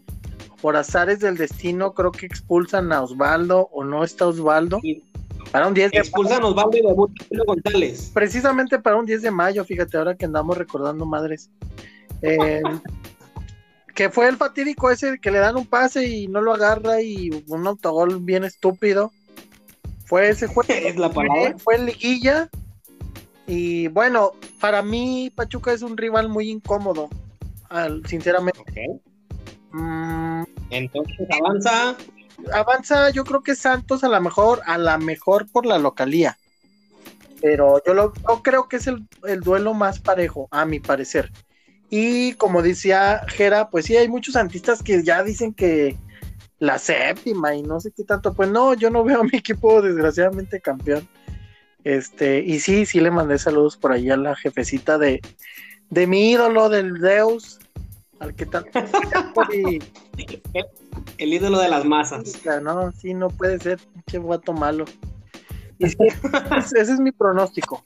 por 0.62 0.76
azares 0.76 1.20
del 1.20 1.38
destino 1.38 1.94
creo 1.94 2.12
que 2.12 2.26
expulsan 2.26 2.92
a 2.94 3.02
Osvaldo 3.02 3.70
o 3.72 3.84
no 3.84 4.04
está 4.04 4.28
Osvaldo. 4.28 4.80
Y- 4.84 5.04
Para 5.52 5.68
un 5.68 5.74
10 5.74 5.92
de 5.92 5.98
debuta 6.00 7.24
Julio 7.28 7.44
González. 7.46 8.12
precisamente 8.14 8.80
para 8.80 8.96
un 8.96 9.06
10 9.06 9.22
de 9.22 9.32
mayo, 9.32 9.66
fíjate, 9.66 9.98
ahora 9.98 10.16
que 10.16 10.26
andamos 10.26 10.58
recordando 10.58 11.06
madres. 11.06 11.50
Eh, 12.22 12.62
que 13.96 14.10
fue 14.10 14.30
el 14.30 14.38
fatídico 14.38 14.90
ese 14.90 15.20
que 15.20 15.32
le 15.32 15.40
dan 15.40 15.58
un 15.58 15.66
pase 15.66 16.08
y 16.08 16.28
no 16.28 16.42
lo 16.42 16.54
agarra 16.54 17.02
y 17.02 17.44
un 17.48 17.68
autogol 17.68 18.20
bien 18.22 18.44
estúpido. 18.46 19.12
Fue 20.06 20.30
ese 20.30 20.48
juego. 20.48 20.68
Es 20.74 20.96
la 20.98 21.10
palabra. 21.12 21.56
Fue 21.60 21.76
en 21.76 21.86
liguilla. 21.88 22.50
Y 23.48 23.90
bueno, 23.90 24.32
para 24.62 24.82
mí 24.82 25.32
Pachuca 25.36 25.74
es 25.74 25.82
un 25.82 25.98
rival 25.98 26.30
muy 26.30 26.50
incómodo, 26.50 27.10
al- 27.70 28.06
sinceramente. 28.06 28.62
Mm, 29.74 30.44
Entonces 30.70 31.28
avanza. 31.42 31.96
Avanza, 32.54 33.10
yo 33.10 33.24
creo 33.24 33.44
que 33.44 33.56
Santos 33.56 34.04
a 34.04 34.10
lo 34.10 34.20
mejor, 34.22 34.62
a 34.66 34.78
lo 34.78 34.98
mejor 35.00 35.50
por 35.52 35.66
la 35.66 35.78
localía. 35.78 36.38
Pero 37.42 37.82
yo, 37.86 37.94
lo, 37.94 38.14
creo 38.44 38.68
que 38.68 38.78
es 38.78 38.88
el, 38.88 39.08
el 39.28 39.42
duelo 39.42 39.74
más 39.74 40.00
parejo, 40.00 40.48
a 40.52 40.66
mi 40.66 40.80
parecer. 40.80 41.32
Y 41.90 42.34
como 42.36 42.62
decía 42.62 43.22
Jera, 43.28 43.70
pues 43.70 43.86
sí, 43.86 43.98
hay 43.98 44.08
muchos 44.08 44.34
santistas 44.34 44.82
que 44.82 45.04
ya 45.04 45.24
dicen 45.24 45.54
que 45.54 45.98
la 46.60 46.78
séptima 46.78 47.56
y 47.56 47.64
no 47.64 47.80
sé 47.80 47.92
qué 47.92 48.04
tanto. 48.04 48.34
Pues 48.34 48.50
no, 48.50 48.76
yo 48.76 48.90
no 48.90 49.04
veo 49.04 49.22
a 49.22 49.24
mi 49.24 49.38
equipo 49.38 49.82
desgraciadamente 49.82 50.62
campeón. 50.62 51.08
Este, 51.84 52.40
y 52.40 52.60
sí, 52.60 52.86
sí 52.86 53.00
le 53.00 53.12
mandé 53.12 53.40
saludos 53.40 53.76
por 53.76 53.92
ahí 53.92 54.10
a 54.12 54.16
la 54.16 54.36
jefecita 54.36 54.98
de, 55.00 55.20
de 55.90 56.08
mi 56.08 56.32
ídolo, 56.32 56.70
del 56.70 57.00
Deus, 57.00 57.60
al 58.22 58.36
que 58.36 58.46
tanto 58.46 58.80
El 61.18 61.34
ídolo 61.34 61.60
de 61.60 61.70
las 61.70 61.86
masas. 61.86 62.24
no, 62.62 62.92
sí, 62.92 63.14
no 63.14 63.30
puede 63.30 63.60
ser, 63.60 63.80
qué 64.06 64.20
guato 64.20 64.54
malo. 64.54 64.86
Y 65.80 65.90
sí, 65.90 65.98
ese 66.78 66.94
es 66.94 67.00
mi 67.00 67.12
pronóstico. 67.12 67.84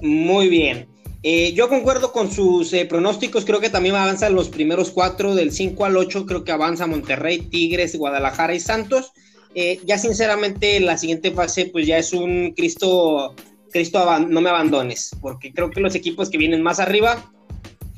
Muy 0.00 0.48
bien. 0.48 0.86
Eh, 1.24 1.52
yo 1.52 1.68
concuerdo 1.68 2.12
con 2.12 2.30
sus 2.30 2.72
eh, 2.72 2.86
pronósticos. 2.86 3.44
Creo 3.44 3.60
que 3.60 3.70
también 3.70 3.94
avanzan 3.94 4.34
los 4.34 4.48
primeros 4.48 4.90
cuatro, 4.90 5.34
del 5.34 5.52
5 5.52 5.84
al 5.84 5.96
8. 5.96 6.26
Creo 6.26 6.44
que 6.44 6.52
avanza 6.52 6.86
Monterrey, 6.86 7.40
Tigres, 7.40 7.96
Guadalajara 7.96 8.54
y 8.54 8.60
Santos. 8.60 9.12
Eh, 9.54 9.80
ya 9.84 9.98
sinceramente, 9.98 10.80
la 10.80 10.96
siguiente 10.96 11.32
fase, 11.32 11.66
pues 11.66 11.86
ya 11.86 11.98
es 11.98 12.12
un 12.12 12.54
Cristo, 12.56 13.34
Cristo, 13.70 14.04
no 14.20 14.40
me 14.40 14.50
abandones. 14.50 15.10
Porque 15.20 15.52
creo 15.52 15.70
que 15.70 15.80
los 15.80 15.94
equipos 15.94 16.30
que 16.30 16.38
vienen 16.38 16.62
más 16.62 16.80
arriba 16.80 17.32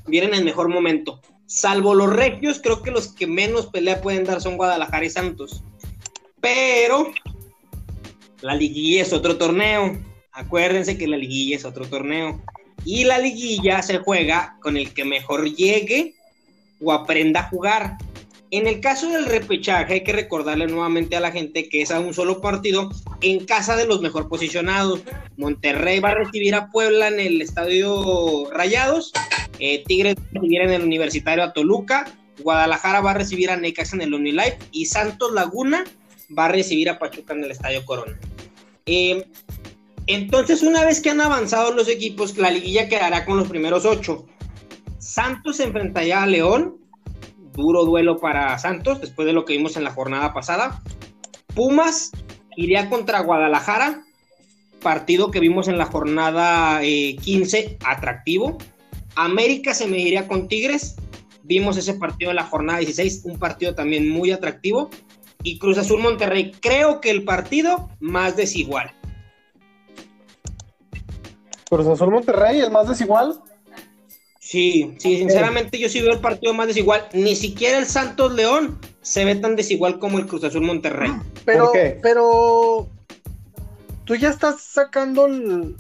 vienen 0.06 0.34
en 0.34 0.44
mejor 0.44 0.68
momento. 0.68 1.20
Salvo 1.46 1.94
los 1.94 2.10
regios, 2.12 2.60
creo 2.62 2.82
que 2.82 2.90
los 2.90 3.08
que 3.08 3.26
menos 3.26 3.66
pelea 3.66 4.00
pueden 4.00 4.24
dar 4.24 4.40
son 4.40 4.56
Guadalajara 4.56 5.04
y 5.04 5.10
Santos. 5.10 5.62
Pero 6.40 7.12
la 8.40 8.54
liguilla 8.54 9.02
es 9.02 9.12
otro 9.12 9.36
torneo. 9.36 9.98
Acuérdense 10.32 10.98
que 10.98 11.06
la 11.06 11.16
liguilla 11.16 11.56
es 11.56 11.64
otro 11.64 11.86
torneo. 11.86 12.42
Y 12.84 13.04
la 13.04 13.18
liguilla 13.18 13.82
se 13.82 13.98
juega 13.98 14.58
con 14.60 14.76
el 14.76 14.92
que 14.92 15.04
mejor 15.04 15.44
llegue 15.54 16.14
o 16.80 16.92
aprenda 16.92 17.40
a 17.40 17.48
jugar. 17.48 17.96
En 18.50 18.68
el 18.68 18.80
caso 18.80 19.08
del 19.08 19.26
repechaje, 19.26 19.94
hay 19.94 20.04
que 20.04 20.12
recordarle 20.12 20.66
nuevamente 20.66 21.16
a 21.16 21.20
la 21.20 21.32
gente 21.32 21.68
que 21.68 21.82
es 21.82 21.90
a 21.90 21.98
un 21.98 22.14
solo 22.14 22.40
partido 22.40 22.90
en 23.20 23.44
casa 23.46 23.74
de 23.74 23.86
los 23.86 24.00
mejor 24.00 24.28
posicionados. 24.28 25.00
Monterrey 25.36 25.98
va 25.98 26.10
a 26.10 26.14
recibir 26.14 26.54
a 26.54 26.70
Puebla 26.70 27.08
en 27.08 27.18
el 27.18 27.42
estadio 27.42 28.48
Rayados. 28.52 29.12
eh, 29.58 29.82
Tigres 29.86 30.14
va 30.16 30.22
a 30.22 30.34
recibir 30.34 30.60
en 30.60 30.70
el 30.70 30.82
Universitario 30.82 31.42
a 31.42 31.52
Toluca. 31.52 32.04
Guadalajara 32.38 33.00
va 33.00 33.12
a 33.12 33.14
recibir 33.14 33.50
a 33.50 33.56
Necaxa 33.56 33.96
en 33.96 34.02
el 34.02 34.14
Unilife. 34.14 34.58
Y 34.70 34.86
Santos 34.86 35.32
Laguna 35.32 35.84
va 36.36 36.46
a 36.46 36.48
recibir 36.48 36.88
a 36.90 36.98
Pachuca 36.98 37.34
en 37.34 37.44
el 37.44 37.50
Estadio 37.50 37.84
Corona. 37.84 38.18
Eh, 38.86 39.24
entonces, 40.06 40.62
una 40.62 40.84
vez 40.84 41.00
que 41.00 41.10
han 41.10 41.20
avanzado 41.20 41.72
los 41.72 41.88
equipos, 41.88 42.36
la 42.36 42.50
liguilla 42.50 42.88
quedará 42.88 43.24
con 43.24 43.38
los 43.38 43.48
primeros 43.48 43.84
ocho. 43.84 44.26
Santos 44.98 45.56
se 45.56 45.64
enfrentaría 45.64 46.22
a 46.22 46.26
León, 46.26 46.76
duro 47.54 47.84
duelo 47.84 48.18
para 48.18 48.58
Santos, 48.58 49.00
después 49.00 49.26
de 49.26 49.32
lo 49.32 49.44
que 49.44 49.56
vimos 49.56 49.76
en 49.76 49.84
la 49.84 49.90
jornada 49.90 50.32
pasada. 50.32 50.82
Pumas 51.54 52.10
iría 52.56 52.90
contra 52.90 53.20
Guadalajara, 53.20 54.02
partido 54.80 55.30
que 55.30 55.40
vimos 55.40 55.68
en 55.68 55.78
la 55.78 55.86
jornada 55.86 56.82
eh, 56.82 57.16
15, 57.22 57.78
atractivo. 57.84 58.58
América 59.16 59.74
se 59.74 59.86
mediría 59.86 60.26
con 60.26 60.48
Tigres, 60.48 60.96
vimos 61.42 61.76
ese 61.76 61.94
partido 61.94 62.30
en 62.30 62.36
la 62.36 62.44
jornada 62.44 62.80
16, 62.80 63.22
un 63.24 63.38
partido 63.38 63.74
también 63.74 64.08
muy 64.08 64.32
atractivo. 64.32 64.90
Y 65.42 65.58
Cruz 65.58 65.76
Azul 65.78 66.00
Monterrey, 66.00 66.52
creo 66.60 67.00
que 67.00 67.10
el 67.10 67.24
partido 67.24 67.90
más 68.00 68.34
desigual. 68.34 68.92
Cruz 71.68 71.86
Azul 71.86 72.10
Monterrey, 72.10 72.60
el 72.60 72.70
más 72.70 72.88
desigual. 72.88 73.40
Sí, 74.44 74.94
sí, 74.98 75.16
sinceramente 75.16 75.78
yo 75.78 75.88
sí 75.88 76.02
veo 76.02 76.12
el 76.12 76.18
partido 76.20 76.52
más 76.52 76.66
desigual. 76.66 77.08
Ni 77.14 77.34
siquiera 77.34 77.78
el 77.78 77.86
Santos 77.86 78.34
León 78.34 78.78
se 79.00 79.24
ve 79.24 79.36
tan 79.36 79.56
desigual 79.56 79.98
como 79.98 80.18
el 80.18 80.26
Cruz 80.26 80.44
Azul 80.44 80.60
Monterrey. 80.60 81.10
Pero, 81.46 81.64
¿Por 81.64 81.72
qué? 81.72 81.98
pero 82.02 82.88
tú 84.04 84.14
ya 84.16 84.28
estás 84.28 84.60
sacando 84.60 85.24
el- 85.24 85.76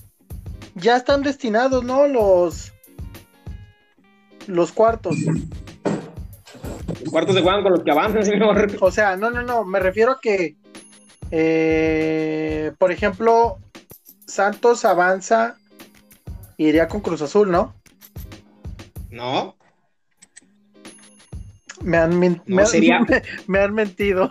ya 0.76 0.96
están 0.96 1.22
destinados, 1.22 1.84
¿no? 1.84 2.08
Los 2.08 2.72
los 4.46 4.72
cuartos. 4.72 5.16
Los 7.02 7.10
cuartos 7.10 7.34
se 7.34 7.42
juegan 7.42 7.62
con 7.62 7.72
los 7.72 7.82
que 7.84 7.90
avanzan, 7.90 8.24
señor. 8.24 8.78
O 8.80 8.90
sea, 8.90 9.14
no, 9.18 9.30
no, 9.30 9.42
no, 9.42 9.64
me 9.66 9.78
refiero 9.78 10.12
a 10.12 10.20
que, 10.22 10.56
eh, 11.30 12.72
por 12.78 12.92
ejemplo, 12.92 13.58
Santos 14.26 14.86
avanza, 14.86 15.56
iría 16.56 16.88
con 16.88 17.02
Cruz 17.02 17.20
Azul, 17.20 17.50
¿no? 17.50 17.74
No, 19.14 19.56
Me 21.82 21.98
han, 21.98 22.18
No, 22.18 22.36
me 22.46 22.62
han- 22.62 22.68
sería- 22.68 23.06
me 23.46 23.58
han 23.60 23.74
mentido. 23.74 24.28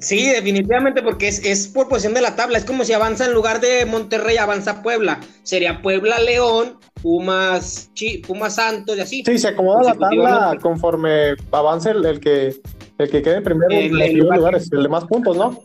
sí, 0.00 0.26
definitivamente, 0.28 1.02
porque 1.02 1.28
es, 1.28 1.44
es 1.44 1.68
por 1.68 1.88
posición 1.88 2.12
de 2.14 2.20
la 2.20 2.36
tabla. 2.36 2.58
Es 2.58 2.64
como 2.64 2.84
si 2.84 2.92
avanza 2.92 3.24
en 3.26 3.32
lugar 3.32 3.60
de 3.60 3.86
Monterrey, 3.86 4.36
avanza 4.36 4.82
Puebla. 4.82 5.20
Sería 5.42 5.80
Puebla 5.80 6.18
León, 6.18 6.78
Pumas, 7.00 7.90
Chi- 7.94 8.18
Pumas 8.18 8.56
Santos 8.56 8.98
y 8.98 9.00
así. 9.00 9.22
Sí, 9.24 9.38
se 9.38 9.48
acomoda 9.48 9.82
la 9.84 9.94
tabla 9.94 10.58
conforme 10.60 11.34
avance 11.52 11.90
el, 11.92 12.04
el 12.04 12.20
que 12.20 12.56
el 12.98 13.10
que 13.10 13.22
quede 13.22 13.40
primero 13.40 13.70
en 13.72 13.92
los 13.92 14.02
el 14.02 14.08
primeros 14.12 14.18
lugar. 14.24 14.38
lugares, 14.38 14.68
el 14.72 14.82
de 14.82 14.88
más 14.90 15.04
puntos, 15.06 15.34
¿no? 15.36 15.62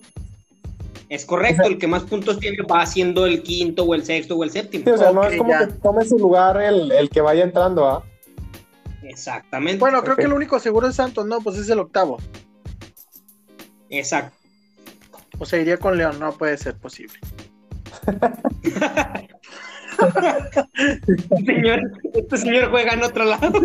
Es 1.10 1.24
correcto, 1.26 1.64
el 1.68 1.78
que 1.78 1.88
más 1.88 2.04
puntos 2.04 2.40
tiene 2.40 2.58
va 2.64 2.86
siendo 2.86 3.26
el 3.26 3.44
quinto 3.44 3.84
o 3.84 3.94
el 3.94 4.04
sexto 4.04 4.36
o 4.36 4.44
el 4.44 4.50
séptimo. 4.50 4.84
Sí, 4.86 4.90
o 4.92 4.98
sea, 4.98 5.12
no 5.12 5.24
es 5.24 5.38
como 5.38 5.50
ya. 5.52 5.60
que 5.68 5.74
tome 5.74 6.04
su 6.06 6.18
lugar 6.18 6.60
el, 6.62 6.92
el 6.92 7.10
que 7.10 7.22
vaya 7.22 7.44
entrando, 7.44 7.88
¿ah? 7.88 8.04
Exactamente. 9.04 9.80
Bueno, 9.80 10.02
creo 10.04 10.16
que 10.16 10.24
el 10.24 10.34
único 10.34 10.60
seguro 10.60 10.88
es 10.88 10.96
Santos, 10.96 11.26
no, 11.28 11.40
pues 11.42 11.58
es 11.58 11.70
el 11.70 11.78
octavo. 11.80 12.18
Exacto. 13.90 14.36
O 15.38 15.46
sea, 15.46 15.60
iría 15.60 15.78
con 15.78 15.96
León, 15.98 16.18
no 16.20 16.32
puede 16.34 16.58
ser 16.58 16.76
posible. 16.76 17.20
Este 20.78 21.46
señor, 21.46 21.82
este 22.14 22.38
señor 22.38 22.70
juega 22.70 22.94
en 22.94 23.04
otro 23.04 23.24
lado. 23.26 23.50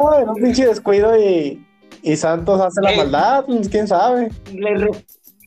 No, 0.00 0.18
en 0.18 0.28
un 0.30 0.34
pinche 0.36 0.66
descuido 0.66 1.16
y, 1.16 1.64
y 2.02 2.16
Santos 2.16 2.60
hace 2.60 2.80
la 2.80 2.92
Eh. 2.92 2.96
maldad, 2.96 3.44
pues, 3.44 3.68
quién 3.68 3.86
sabe. 3.86 4.30
Le 4.52 4.90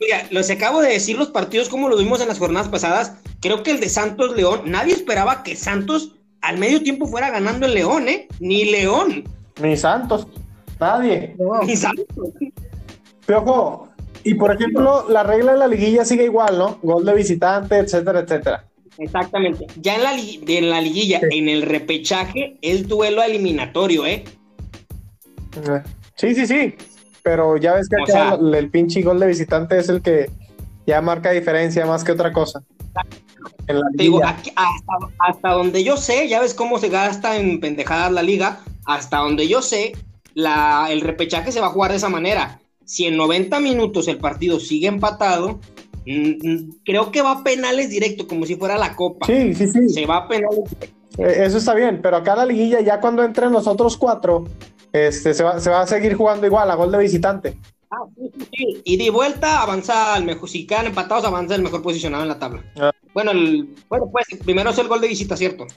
Mira, 0.02 0.26
les 0.32 0.50
acabo 0.50 0.82
de 0.82 0.90
decir 0.94 1.16
los 1.18 1.30
partidos 1.30 1.70
como 1.70 1.88
lo 1.88 1.96
vimos 1.96 2.20
en 2.22 2.28
las 2.28 2.40
jornadas 2.40 2.68
pasadas. 2.70 3.14
Creo 3.40 3.62
que 3.64 3.72
el 3.72 3.80
de 3.80 3.88
Santos 3.88 4.36
León, 4.36 4.64
nadie 4.66 4.94
esperaba 4.94 5.44
que 5.44 5.56
Santos 5.56 6.16
al 6.42 6.58
medio 6.58 6.82
tiempo 6.82 7.06
fuera 7.08 7.30
ganando 7.30 7.68
el 7.68 7.76
León, 7.76 8.10
¿eh? 8.10 8.28
Ni 8.40 8.66
León, 8.66 9.24
Ni 9.62 9.78
Santos, 9.78 10.26
nadie. 10.80 11.36
No, 11.38 11.62
ni 11.64 11.76
Santos. 11.76 12.06
Piojo, 13.28 13.90
y 14.24 14.34
por 14.34 14.54
ejemplo, 14.56 15.06
la 15.08 15.22
regla 15.24 15.52
de 15.54 15.60
la 15.60 15.68
liguilla 15.68 16.04
sigue 16.04 16.24
igual, 16.26 16.58
¿no? 16.58 16.80
Gol 16.82 17.06
de 17.06 17.14
visitante, 17.14 17.78
etcétera, 17.78 18.22
etcétera. 18.22 18.66
Exactamente. 18.98 19.68
Ya 19.78 19.96
en 19.96 20.04
la, 20.04 20.14
li- 20.14 20.44
en 20.48 20.70
la 20.72 20.82
liguilla, 20.82 21.22
en 21.30 21.48
el 21.48 21.62
repechaje, 21.62 22.58
es 22.62 22.88
duelo 22.88 23.22
eliminatorio. 23.22 24.06
Eh, 24.08 24.24
Sí, 26.16 26.36
sí, 26.36 26.46
sí. 26.46 26.76
Pero 27.24 27.58
ya 27.58 27.74
ves 27.74 27.88
que 27.88 27.96
acá 27.98 28.06
sea- 28.12 28.40
el, 28.58 28.70
pinche 28.70 29.02
gol 29.02 29.20
de 29.20 29.28
visitante 29.28 29.78
es 29.78 29.90
el 29.90 30.02
que 30.02 30.30
ya 30.88 31.02
marca 31.02 31.32
diferencia 31.32 31.86
más 31.86 32.04
que 32.04 32.12
otra 32.14 32.32
cosa. 32.32 32.64
En 33.68 33.80
la 33.80 33.86
Te 33.96 34.04
digo, 34.04 34.18
liguilla. 34.20 34.30
aquí- 34.38 34.52
hasta, 34.56 35.14
hasta 35.20 35.50
donde 35.52 35.84
yo 35.84 35.98
sé, 35.98 36.28
ya 36.28 36.42
ves 36.42 36.54
cómo 36.54 36.80
se 36.80 36.90
gasta 36.90 37.38
en 37.38 37.60
pendejadas 37.60 38.12
la 38.12 38.24
liga, 38.24 38.60
hasta 38.86 39.18
donde 39.20 39.48
yo 39.48 39.62
sé, 39.62 39.94
la, 40.34 40.88
el 40.90 41.02
repechaje 41.02 41.52
se 41.52 41.62
va 41.62 41.68
a 41.68 41.72
jugar 41.72 41.92
de 41.92 41.98
esa 41.98 42.10
manera. 42.10 42.60
Si 42.86 43.06
en 43.06 43.16
90 43.18 43.60
minutos 43.60 44.08
el 44.08 44.18
partido 44.18 44.60
sigue 44.60 44.88
empatado, 44.88 45.60
creo 46.84 47.12
que 47.12 47.22
va 47.22 47.32
a 47.32 47.44
penales 47.44 47.90
directo, 47.90 48.28
como 48.28 48.46
si 48.46 48.56
fuera 48.56 48.78
la 48.78 48.96
copa. 48.96 49.26
Sí, 49.28 49.54
sí, 49.54 49.68
sí. 49.68 49.90
Se 49.90 50.06
va 50.06 50.18
a 50.18 50.28
penales 50.28 50.60
Eh, 51.18 51.44
Eso 51.46 51.58
está 51.58 51.74
bien, 51.74 52.00
pero 52.02 52.18
acá 52.18 52.36
la 52.36 52.46
liguilla, 52.46 52.80
ya 52.82 53.00
cuando 53.00 53.24
entren 53.24 53.52
los 53.52 53.68
otros 53.68 53.98
cuatro, 53.98 54.46
este, 54.94 55.34
se, 55.34 55.44
va, 55.44 55.60
se 55.60 55.70
va 55.70 55.82
a 55.82 55.88
seguir 55.88 56.16
jugando 56.16 56.46
igual 56.46 56.70
a 56.70 56.76
gol 56.76 56.92
de 56.92 56.98
visitante. 56.98 57.58
Ah, 57.90 58.06
sí, 58.16 58.32
sí, 58.38 58.48
sí. 58.54 58.82
Y 58.86 58.98
de 58.98 59.10
vuelta 59.10 59.62
avanza 59.62 60.14
al 60.14 60.24
mejor, 60.24 60.50
si 60.50 60.66
quedan 60.66 60.88
empatados, 60.88 61.26
avanza 61.26 61.56
el 61.56 61.62
mejor 61.62 61.82
posicionado 61.82 62.24
en 62.24 62.30
la 62.30 62.40
tabla. 62.40 62.64
Ah. 62.80 62.92
Bueno, 63.14 63.32
el, 63.32 63.76
bueno, 63.90 64.10
pues 64.12 64.28
primero 64.44 64.70
es 64.70 64.78
el 64.78 64.88
gol 64.88 65.02
de 65.02 65.10
visita, 65.10 65.36
¿cierto? 65.36 65.68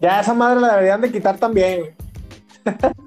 Ya 0.00 0.20
esa 0.20 0.34
madre 0.34 0.60
la 0.60 0.74
deberían 0.74 1.00
de 1.00 1.12
quitar 1.12 1.38
también. 1.38 1.94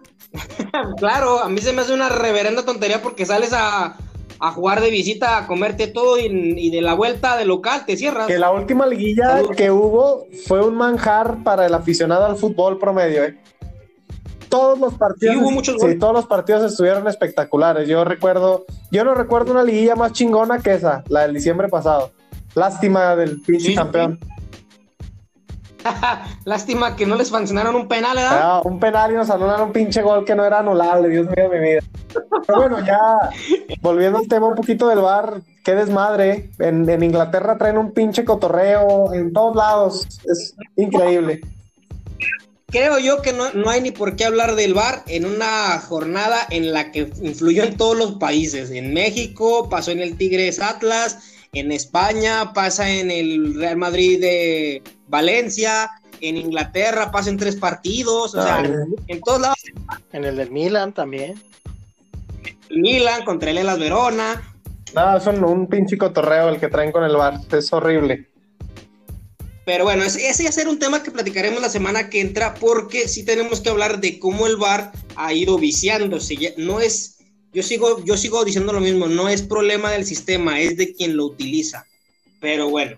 Claro, 0.98 1.40
a 1.40 1.50
mí 1.50 1.60
se 1.62 1.74
me 1.74 1.82
hace 1.82 1.94
una 1.94 2.10
reverenda 2.10 2.64
tontería 2.64 3.02
porque 3.02 3.26
sales 3.26 3.54
a, 3.54 3.98
a 4.40 4.52
jugar 4.52 4.82
de 4.82 4.92
visita, 4.92 5.38
a 5.38 5.48
comerte 5.48 5.88
todo 5.88 6.20
y, 6.20 6.26
y 6.26 6.70
de 6.70 6.82
la 6.82 6.94
vuelta 6.94 7.38
de 7.38 7.46
local 7.46 7.86
te 7.88 7.98
cierras. 7.98 8.28
Que 8.28 8.38
la 8.38 8.52
última 8.52 8.86
liguilla 8.86 9.42
que 9.56 9.72
hubo 9.72 10.28
fue 10.46 10.64
un 10.64 10.76
manjar 10.76 11.44
para 11.44 11.66
el 11.66 11.74
aficionado 11.74 12.26
al 12.26 12.36
fútbol 12.36 12.78
promedio, 12.78 13.24
¿eh? 13.24 13.38
Todos 14.58 14.80
los 14.80 14.94
partidos, 14.96 15.36
Sí, 15.36 15.42
hubo 15.42 15.52
muchos 15.52 15.76
sí, 15.76 15.82
goles. 15.82 16.00
todos 16.00 16.14
los 16.14 16.26
partidos 16.26 16.64
estuvieron 16.72 17.08
espectaculares. 17.08 17.88
Yo 17.88 18.04
recuerdo, 18.04 18.66
yo 18.92 19.04
no 19.04 19.14
recuerdo 19.14 19.52
una 19.52 19.64
liguilla 19.64 19.96
más 19.96 20.14
chingona 20.14 20.60
que 20.60 20.74
esa, 20.74 21.04
la 21.10 21.22
del 21.22 21.34
diciembre 21.36 21.68
pasado. 21.68 22.12
Lástima 22.56 23.16
del 23.16 23.40
pinche 23.42 23.66
Sí, 23.66 23.70
sí, 23.70 23.76
campeón. 23.76 24.20
Lástima 26.46 26.96
que 26.96 27.06
no 27.06 27.16
les 27.16 27.30
sancionaron 27.30 27.76
un 27.76 27.88
penal, 27.88 28.16
¿verdad? 28.18 28.40
Ah, 28.42 28.62
un 28.64 28.80
penal 28.80 29.12
y 29.12 29.16
nos 29.16 29.30
anulan 29.30 29.62
un 29.62 29.72
pinche 29.72 30.02
gol 30.02 30.26
que 30.26 30.36
no 30.36 30.44
era 30.44 30.60
anulable, 30.60 31.08
Dios 31.10 31.28
mío 31.28 31.50
de 31.50 31.60
mi 31.60 31.68
vida. 31.70 31.82
Pero 32.48 32.60
bueno, 32.60 32.80
ya 32.86 33.00
volviendo 33.82 34.18
al 34.18 34.28
tema 34.28 34.48
un 34.48 34.56
poquito 34.56 34.88
del 34.88 35.00
bar, 35.00 35.42
qué 35.64 35.76
desmadre. 35.76 36.50
En, 36.60 36.90
en 36.90 37.04
Inglaterra 37.04 37.58
traen 37.58 37.78
un 37.78 37.92
pinche 37.92 38.26
cotorreo 38.26 39.14
en 39.14 39.32
todos 39.34 39.56
lados. 39.56 40.08
Es 40.26 40.56
increíble. 40.76 41.42
Creo 42.70 43.00
yo 43.00 43.22
que 43.22 43.32
no, 43.32 43.54
no 43.54 43.70
hay 43.70 43.80
ni 43.80 43.92
por 43.92 44.18
qué 44.18 44.26
hablar 44.26 44.56
del 44.56 44.74
VAR 44.74 45.04
en 45.08 45.26
una 45.26 45.80
jornada 45.80 46.46
en 46.50 46.74
la 46.74 46.92
que 46.92 47.10
influyó 47.22 47.64
en 47.64 47.78
todos 47.78 47.98
los 47.98 48.16
países. 48.16 48.72
En 48.72 48.94
México, 48.94 49.70
pasó 49.70 49.92
en 49.92 50.02
el 50.02 50.18
Tigres 50.18 50.60
Atlas, 50.60 51.34
en 51.54 51.72
España, 51.72 52.52
pasa 52.54 52.90
en 52.90 53.10
el 53.10 53.56
Real 53.56 53.78
Madrid 53.78 54.20
de 54.20 54.84
Valencia, 55.08 55.90
en 56.20 56.36
Inglaterra 56.36 57.10
pasa 57.12 57.30
en 57.30 57.38
tres 57.38 57.56
partidos, 57.56 58.36
o 58.36 58.42
sea, 58.42 58.58
Ay. 58.58 58.72
en 59.08 59.22
todos 59.22 59.42
lados. 59.42 59.64
en 60.12 60.26
el 60.26 60.36
del 60.36 60.52
Milan 60.52 60.94
también. 60.94 61.42
Milan 62.70 63.24
contra 63.24 63.52
el 63.52 63.60
Elas 63.60 63.80
Verona. 63.80 64.42
No, 64.94 65.20
son 65.20 65.44
un 65.44 65.68
pinche 65.68 65.98
cotorreo 65.98 66.50
el 66.50 66.60
que 66.60 66.68
traen 66.68 66.92
con 66.92 67.04
el 67.04 67.16
bar. 67.16 67.40
Es 67.52 67.72
horrible. 67.72 68.28
Pero 69.68 69.84
bueno, 69.84 70.06
ese, 70.06 70.46
ya 70.46 70.52
será 70.54 70.70
un 70.70 70.80
tema 70.80 71.04
que 71.04 71.12
platicaremos 71.12 71.62
la 71.62 71.68
semana 71.68 72.10
que 72.10 72.22
entra 72.22 72.54
porque 72.54 73.10
sí 73.10 73.26
tenemos 73.26 73.60
que 73.60 73.68
hablar 73.68 74.00
de 74.00 74.18
cómo 74.18 74.48
el 74.48 74.56
VAR 74.56 74.94
ha 75.18 75.34
ido 75.34 75.58
viciándose. 75.58 76.54
No 76.56 76.80
es, 76.80 77.18
yo 77.52 77.62
sigo, 77.62 78.02
yo 78.06 78.16
sigo 78.16 78.46
diciendo 78.46 78.72
lo 78.72 78.80
mismo, 78.80 79.08
no 79.08 79.28
es 79.28 79.42
problema 79.42 79.92
del 79.92 80.06
sistema, 80.06 80.62
es 80.62 80.78
de 80.78 80.94
quien 80.94 81.18
lo 81.18 81.26
utiliza. 81.26 81.86
Pero 82.40 82.70
bueno, 82.70 82.96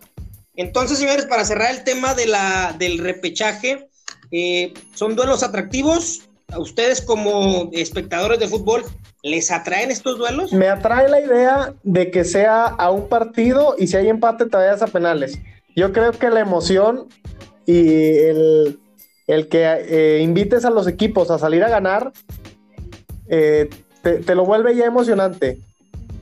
entonces 0.55 0.99
señores, 0.99 1.25
para 1.25 1.43
cerrar 1.43 1.71
el 1.71 1.83
tema 1.83 2.13
de 2.13 2.27
la, 2.27 2.75
del 2.77 2.99
repechaje, 2.99 3.89
eh, 4.29 4.71
son 4.93 5.15
duelos 5.15 5.41
atractivos. 5.41 6.29
¿A 6.51 6.59
ustedes 6.59 7.01
como 7.01 7.71
espectadores 7.73 8.39
de 8.39 8.47
fútbol 8.47 8.83
les 9.23 9.49
atraen 9.49 9.89
estos 9.89 10.19
duelos? 10.19 10.53
Me 10.53 10.67
atrae 10.67 11.09
la 11.09 11.19
idea 11.19 11.73
de 11.81 12.11
que 12.11 12.23
sea 12.23 12.65
a 12.65 12.91
un 12.91 13.09
partido 13.09 13.75
y 13.79 13.87
si 13.87 13.97
hay 13.97 14.07
empate 14.07 14.45
te 14.45 14.55
vayas 14.55 14.83
a 14.83 14.87
penales. 14.87 15.39
Yo 15.75 15.93
creo 15.93 16.11
que 16.11 16.29
la 16.29 16.39
emoción 16.39 17.07
y 17.65 18.17
el, 18.17 18.79
el 19.27 19.47
que 19.47 19.63
eh, 19.65 20.21
invites 20.21 20.65
a 20.65 20.69
los 20.69 20.87
equipos 20.87 21.31
a 21.31 21.37
salir 21.37 21.63
a 21.63 21.69
ganar 21.69 22.11
eh, 23.29 23.69
te, 24.01 24.17
te 24.17 24.35
lo 24.35 24.45
vuelve 24.45 24.75
ya 24.75 24.85
emocionante. 24.85 25.59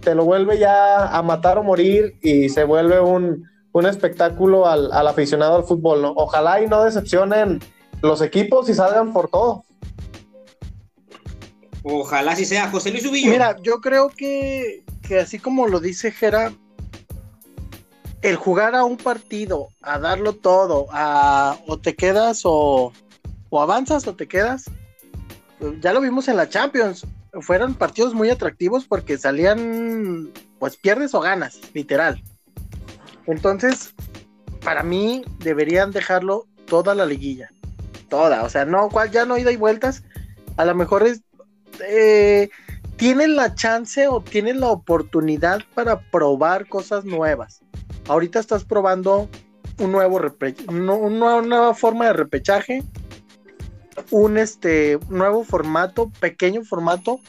Te 0.02 0.14
lo 0.14 0.26
vuelve 0.26 0.58
ya 0.58 1.08
a 1.08 1.22
matar 1.22 1.58
o 1.58 1.64
morir 1.64 2.16
y 2.22 2.50
se 2.50 2.64
vuelve 2.64 3.00
un, 3.00 3.48
un 3.72 3.86
espectáculo 3.86 4.68
al, 4.68 4.92
al 4.92 5.08
aficionado 5.08 5.56
al 5.56 5.64
fútbol. 5.64 6.02
¿no? 6.02 6.14
Ojalá 6.16 6.62
y 6.62 6.68
no 6.68 6.84
decepcionen 6.84 7.60
los 8.02 8.22
equipos 8.22 8.70
y 8.70 8.74
salgan 8.74 9.14
por 9.14 9.30
todo. 9.30 9.64
Ojalá 11.84 12.34
así 12.34 12.46
sea. 12.46 12.70
José 12.70 12.92
Luis 12.92 13.06
Ubillo. 13.06 13.32
Mira, 13.32 13.56
yo 13.62 13.80
creo 13.80 14.10
que, 14.10 14.84
que 15.08 15.20
así 15.20 15.40
como 15.40 15.68
lo 15.68 15.80
dice 15.80 16.12
Jera, 16.12 16.52
el 18.22 18.36
jugar 18.36 18.76
a 18.76 18.84
un 18.84 18.98
partido, 18.98 19.70
a 19.82 20.00
darlo 20.00 20.34
todo, 20.34 20.88
a 20.92 21.58
o 21.68 21.78
te 21.78 21.96
quedas 21.96 22.42
o, 22.44 22.92
avanzas 23.52 24.08
o 24.08 24.16
te 24.16 24.28
quedas, 24.28 24.66
ya 25.82 25.94
lo 25.94 26.02
vimos 26.02 26.28
en 26.28 26.38
la 26.38 26.50
Champions, 26.50 27.06
fueron 27.42 27.74
partidos 27.74 28.14
muy 28.14 28.30
atractivos 28.30 28.86
porque 28.86 29.18
salían, 29.18 30.32
pues 30.60 30.78
pierdes 30.78 31.14
o 31.14 31.20
ganas, 31.20 31.60
literal. 31.74 32.22
Entonces, 33.26 33.94
para 34.64 34.84
mí 34.84 35.24
deberían 35.40 35.92
dejarlo 35.92 36.48
toda 36.66 36.96
la 36.96 37.06
liguilla, 37.06 37.50
toda, 38.10 38.44
o 38.44 38.50
sea, 38.50 38.66
no, 38.66 38.90
cual 38.90 39.12
ya 39.12 39.26
no 39.26 39.38
ida 39.38 39.52
y 39.52 39.58
vueltas, 39.58 40.04
a 40.58 40.66
lo 40.66 40.74
mejor 40.76 41.06
es 41.06 41.22
eh, 41.88 42.50
tienen 42.98 43.36
la 43.36 43.54
chance 43.54 44.08
o 44.08 44.22
tienen 44.22 44.60
la 44.60 44.70
oportunidad 44.70 45.62
para 45.76 46.00
probar 46.10 46.68
cosas 46.68 47.06
nuevas. 47.06 47.62
Ahorita 48.08 48.40
estás 48.40 48.64
probando 48.64 49.30
un 49.80 49.92
nuevo 49.92 50.20
una 50.68 51.42
nueva 51.42 51.74
forma 51.74 52.06
de 52.06 52.14
repechaje, 52.14 52.84
un 54.12 54.38
este 54.38 55.00
nuevo 55.10 55.44
formato, 55.44 56.12
pequeño 56.20 56.64
formato, 56.64 57.20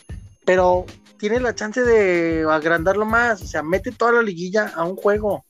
pero 0.45 0.87
tienes 1.19 1.43
la 1.43 1.55
chance 1.55 1.83
de 1.83 2.47
agrandarlo 2.49 3.05
más, 3.05 3.43
o 3.43 3.47
sea, 3.47 3.63
mete 3.63 3.93
toda 3.93 4.13
la 4.13 4.23
liguilla 4.23 4.73
a 4.75 4.85
un 4.85 4.97
juego. 4.97 5.45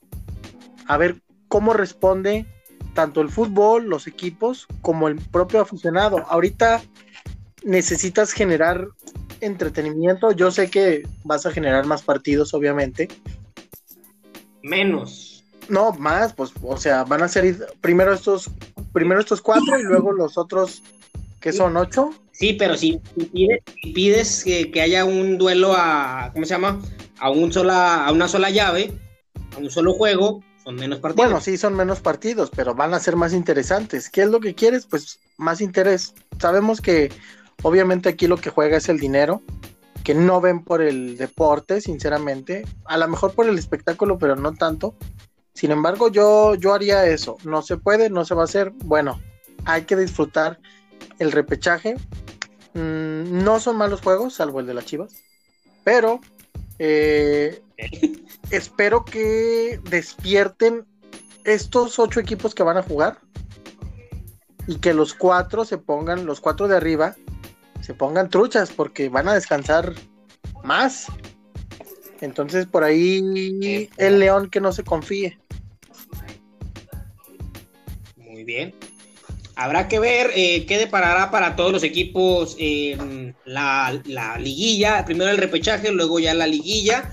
A 0.87 0.97
ver 0.97 1.21
cómo 1.49 1.75
responde 1.75 2.47
tanto 2.95 3.21
el 3.21 3.29
fútbol, 3.29 3.85
los 3.85 4.07
equipos, 4.07 4.67
como 4.83 5.09
el 5.09 5.17
propio 5.17 5.61
aficionado. 5.61 6.25
Ahorita 6.29 6.83
necesitas 7.63 8.33
generar 8.33 8.89
entretenimiento. 9.41 10.33
Yo 10.33 10.51
sé 10.51 10.71
que 10.71 11.07
vas 11.25 11.47
a 11.47 11.53
generar 11.53 11.87
más 11.87 12.03
partidos, 12.03 12.55
obviamente. 12.55 13.09
Menos. 14.63 15.45
No, 15.69 15.93
más, 15.93 16.33
pues, 16.33 16.53
o 16.63 16.77
sea, 16.77 17.05
van 17.05 17.23
a 17.23 17.29
ser 17.29 17.69
primero 17.81 18.13
estos, 18.15 18.51
primero 18.93 19.21
estos 19.21 19.43
cuatro 19.43 19.79
y 19.79 19.83
luego 19.83 20.13
los 20.13 20.39
otros 20.39 20.83
que 21.41 21.53
son 21.53 21.77
ocho. 21.77 22.11
Sí, 22.33 22.55
pero 22.55 22.77
si, 22.77 23.01
si 23.17 23.25
pides, 23.27 23.63
si 23.83 23.93
pides 23.93 24.45
que, 24.45 24.71
que 24.71 24.81
haya 24.81 25.05
un 25.05 25.37
duelo 25.39 25.75
a, 25.77 26.31
¿cómo 26.33 26.45
se 26.47 26.55
llama? 26.55 26.81
a, 27.21 27.31
un 27.31 27.53
sola, 27.53 28.07
a 28.07 28.13
una 28.13 28.29
sola 28.29 28.51
llave, 28.51 28.93
a 29.57 29.59
un 29.59 29.71
solo 29.71 29.95
juego, 29.95 30.43
son 30.63 30.77
menos 30.77 30.99
partidos. 31.01 31.27
Bueno, 31.27 31.41
sí, 31.41 31.57
son 31.57 31.75
menos 31.75 32.01
partidos, 32.01 32.51
pero 32.55 32.75
van 32.75 32.95
a 32.95 33.01
ser 33.01 33.17
más 33.17 33.33
interesantes. 33.33 34.09
¿Qué 34.11 34.23
es 34.23 34.29
lo 34.29 34.41
que 34.41 34.55
quieres? 34.55 34.87
Pues 34.87 35.21
más 35.37 35.61
interés. 35.61 36.15
Sabemos 36.41 36.81
que 36.81 37.11
obviamente 37.63 38.09
aquí 38.09 38.27
lo 38.27 38.37
que 38.37 38.51
juega 38.51 38.77
es 38.77 38.89
el 38.89 38.99
dinero, 38.99 39.43
que 40.09 40.15
no 40.15 40.41
ven 40.41 40.65
por 40.65 40.81
el 40.81 41.19
deporte, 41.19 41.83
sinceramente. 41.83 42.65
A 42.87 42.97
lo 42.97 43.07
mejor 43.09 43.35
por 43.35 43.47
el 43.47 43.59
espectáculo, 43.59 44.17
pero 44.17 44.37
no 44.37 44.55
tanto. 44.55 44.95
Sin 45.53 45.71
embargo, 45.71 46.09
yo, 46.09 46.55
yo 46.55 46.73
haría 46.73 47.05
eso. 47.05 47.37
No 47.45 47.61
se 47.61 47.77
puede, 47.77 48.09
no 48.09 48.25
se 48.25 48.35
va 48.35 48.41
a 48.41 48.45
hacer. 48.47 48.71
Bueno, 48.71 49.21
hay 49.67 49.83
que 49.83 49.97
disfrutar 49.97 50.61
el 51.19 51.31
repechaje. 51.31 51.97
Mm, 52.73 53.45
no 53.45 53.61
son 53.61 53.77
malos 53.77 54.01
juegos, 54.01 54.33
salvo 54.33 54.61
el 54.61 54.67
de 54.67 54.73
las 54.73 54.87
Chivas. 54.87 55.13
Pero 55.85 56.23
eh, 56.79 57.63
espero 58.51 59.05
que 59.05 59.79
despierten 59.91 60.87
estos 61.45 61.99
ocho 61.99 62.19
equipos 62.19 62.55
que 62.55 62.63
van 62.63 62.79
a 62.79 62.83
jugar 62.83 63.19
y 64.67 64.77
que 64.77 64.95
los 64.95 65.13
cuatro 65.13 65.67
se 65.67 65.77
pongan, 65.77 66.25
los 66.25 66.41
cuatro 66.41 66.67
de 66.67 66.79
arriba, 66.79 67.15
se 67.89 67.95
pongan 67.95 68.29
truchas 68.29 68.71
porque 68.71 69.09
van 69.09 69.29
a 69.29 69.35
descansar 69.35 69.95
más. 70.63 71.07
Entonces 72.21 72.67
por 72.67 72.85
ahí 72.85 73.89
el 73.97 74.19
león 74.19 74.51
que 74.51 74.61
no 74.61 74.73
se 74.73 74.85
confíe. 74.85 75.39
Muy 78.19 78.45
bien. 78.45 78.75
Habrá 79.57 79.89
que 79.89 80.01
ver 80.01 80.33
eh, 80.37 80.67
qué 80.67 80.77
deparará 80.77 81.31
para 81.31 81.57
todos 81.57 81.73
los 81.73 81.83
equipos 81.83 82.59
la, 83.47 83.99
la, 84.05 84.39
liguilla. 84.39 85.07
Primero 85.07 85.31
el 85.31 85.39
repechaje, 85.39 85.91
luego 85.91 86.19
ya 86.19 86.35
la 86.35 86.47
liguilla. 86.47 87.11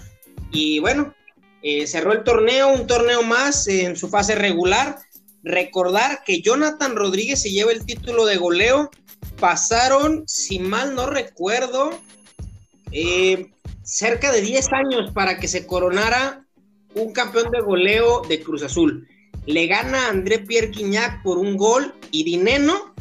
Y 0.51 0.79
bueno, 0.79 1.15
eh, 1.61 1.88
cerró 1.88 2.11
el 2.11 2.25
torneo, 2.25 2.73
un 2.73 2.85
torneo 2.85 3.23
más 3.23 3.65
en 3.69 3.95
su 3.95 4.09
fase 4.09 4.35
regular. 4.35 4.97
Recordar 5.41 6.21
que 6.25 6.41
Jonathan 6.41 6.97
Rodríguez 6.97 7.41
se 7.41 7.51
lleva 7.51 7.71
el 7.71 7.85
título 7.85 8.25
de 8.25 8.35
goleo. 8.35 8.91
Pasaron, 9.39 10.23
si 10.27 10.59
mal 10.59 10.95
no 10.95 11.07
recuerdo, 11.07 11.91
eh, 12.91 13.51
cerca 13.83 14.31
de 14.31 14.41
10 14.41 14.67
años 14.73 15.11
para 15.13 15.37
que 15.39 15.47
se 15.47 15.67
coronara 15.67 16.45
un 16.93 17.11
campeón 17.11 17.51
de 17.51 17.61
goleo 17.61 18.21
de 18.21 18.41
Cruz 18.41 18.63
Azul 18.63 19.07
le 19.45 19.67
gana 19.67 20.09
André 20.09 20.39
Pierre 20.39 20.71
Guignac 20.71 21.21
por 21.21 21.37
un 21.37 21.55
gol 21.55 21.93
y 22.11 22.23
Dineno 22.23 22.93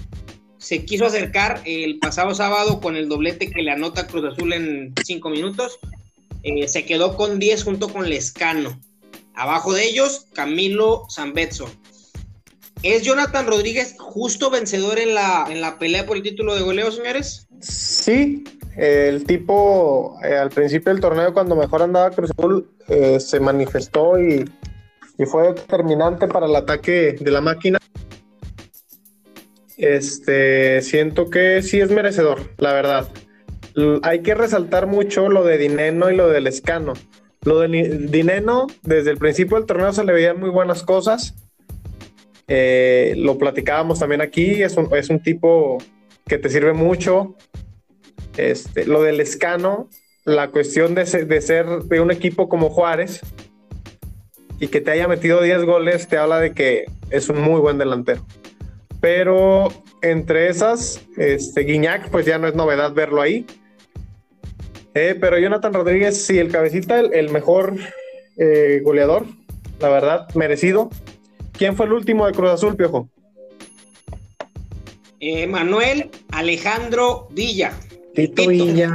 se 0.59 0.85
quiso 0.85 1.07
acercar 1.07 1.63
el 1.65 1.99
pasado 1.99 2.35
sábado 2.35 2.81
con 2.81 2.97
el 2.97 3.09
doblete 3.09 3.51
que 3.51 3.63
le 3.63 3.71
anota 3.71 4.07
Cruz 4.07 4.25
Azul 4.33 4.53
en 4.53 4.95
cinco 5.05 5.29
minutos. 5.29 5.79
Eh, 6.43 6.69
se 6.69 6.85
quedó 6.85 7.17
con 7.17 7.39
10 7.39 7.65
junto 7.65 7.89
con 7.91 8.09
Lescano. 8.09 8.79
Abajo 9.35 9.73
de 9.73 9.87
ellos, 9.87 10.27
Camilo 10.33 11.07
Zambetso. 11.15 11.71
¿Es 12.85 13.03
Jonathan 13.03 13.47
Rodríguez 13.49 13.97
justo 13.99 14.51
vencedor 14.51 15.01
en 15.01 15.15
la, 15.15 15.47
en 15.49 15.61
la 15.61 15.79
pelea 15.79 16.07
por 16.07 16.17
el 16.17 16.23
título 16.23 16.55
de 16.55 16.63
goleo, 16.63 16.93
señores? 16.93 17.49
Sí, 17.61 18.45
el 18.77 19.25
tipo 19.25 20.17
eh, 20.23 20.37
al 20.37 20.51
principio 20.51 20.93
del 20.93 21.01
torneo, 21.01 21.35
cuando 21.35 21.57
mejor 21.57 21.83
andaba 21.83 22.11
Cruz 22.11 22.31
Azul, 22.39 22.71
eh, 22.89 23.19
se 23.19 23.41
manifestó 23.41 24.21
y 24.21 24.45
y 25.19 25.27
fue 25.27 25.49
determinante 25.49 26.27
para 26.27 26.47
el 26.47 26.57
ataque 26.57 27.17
de 27.19 27.31
la 27.31 27.41
máquina. 27.41 27.79
Este, 29.77 30.83
siento 30.83 31.31
que 31.31 31.63
sí 31.63 31.81
es 31.81 31.91
merecedor, 31.91 32.41
la 32.59 32.73
verdad. 32.73 33.09
hay 34.03 34.23
que 34.23 34.35
resaltar 34.35 34.87
mucho 34.87 35.29
lo 35.29 35.45
de 35.45 35.59
Dineno 35.59 36.11
y 36.11 36.17
lo 36.17 36.29
del 36.29 36.47
Escano. 36.47 36.95
Lo 37.43 37.61
de 37.61 37.69
Dineno, 38.09 38.67
desde 38.83 39.11
el 39.11 39.19
principio 39.19 39.57
del 39.57 39.67
torneo 39.67 39.93
se 39.93 40.05
le 40.05 40.13
veían 40.13 40.41
muy 40.41 40.51
buenas 40.51 40.83
cosas. 40.83 41.35
Eh, 42.49 43.15
lo 43.17 43.39
platicábamos 43.39 44.01
también 44.01 44.21
aquí, 44.21 44.63
es 44.63 44.77
un, 44.77 44.89
es 44.95 45.09
un, 45.09 45.21
tipo 45.21 45.79
que 46.27 46.39
te 46.39 46.49
sirve 46.51 46.73
mucho. 46.73 47.35
Este, 48.37 48.87
lo 48.87 49.03
del 49.03 49.21
Escano, 49.21 49.89
la 50.25 50.51
cuestión 50.51 50.95
de 50.95 51.05
de 51.05 51.41
ser 51.41 51.67
de 51.67 52.01
un 52.01 52.11
equipo 52.11 52.49
como 52.49 52.69
Juárez, 52.71 53.21
y 54.61 54.69
que 54.69 54.81
te 54.81 54.91
haya 54.91 55.09
metido 55.09 55.43
10 55.43 55.65
goles 55.65 56.09
te 56.09 56.17
habla 56.17 56.41
de 56.41 56.53
que 56.53 56.87
es 57.11 57.29
un 57.29 57.41
muy 57.41 57.61
buen 57.61 57.79
delantero. 57.79 58.25
Pero 59.01 59.69
entre 60.03 60.49
esas, 60.49 61.03
este, 61.17 61.63
Guiñac, 61.63 62.09
pues 62.11 62.25
ya 62.27 62.39
no 62.39 62.49
es 62.49 62.55
novedad 62.55 62.93
verlo 62.93 63.21
ahí. 63.21 63.47
Eh, 64.95 65.17
pero 65.21 65.39
Jonathan 65.39 65.75
Rodríguez, 65.75 66.25
sí, 66.25 66.39
el 66.39 66.51
cabecita, 66.51 67.01
el, 67.01 67.31
mejor 67.31 67.75
eh, 68.39 68.81
goleador, 68.83 69.27
la 69.81 69.89
verdad, 69.89 70.29
merecido. 70.35 70.89
¿Quién 71.57 71.77
fue 71.77 71.87
el 71.87 71.93
último 71.93 72.27
de 72.27 72.33
Cruz 72.33 72.51
Azul, 72.51 72.77
Piojo? 72.77 73.09
Eh, 75.21 75.47
Manuel 75.47 76.11
Alejandro 76.33 77.29
Villa. 77.31 77.73
Tito, 78.15 78.49
Villa. 78.49 78.95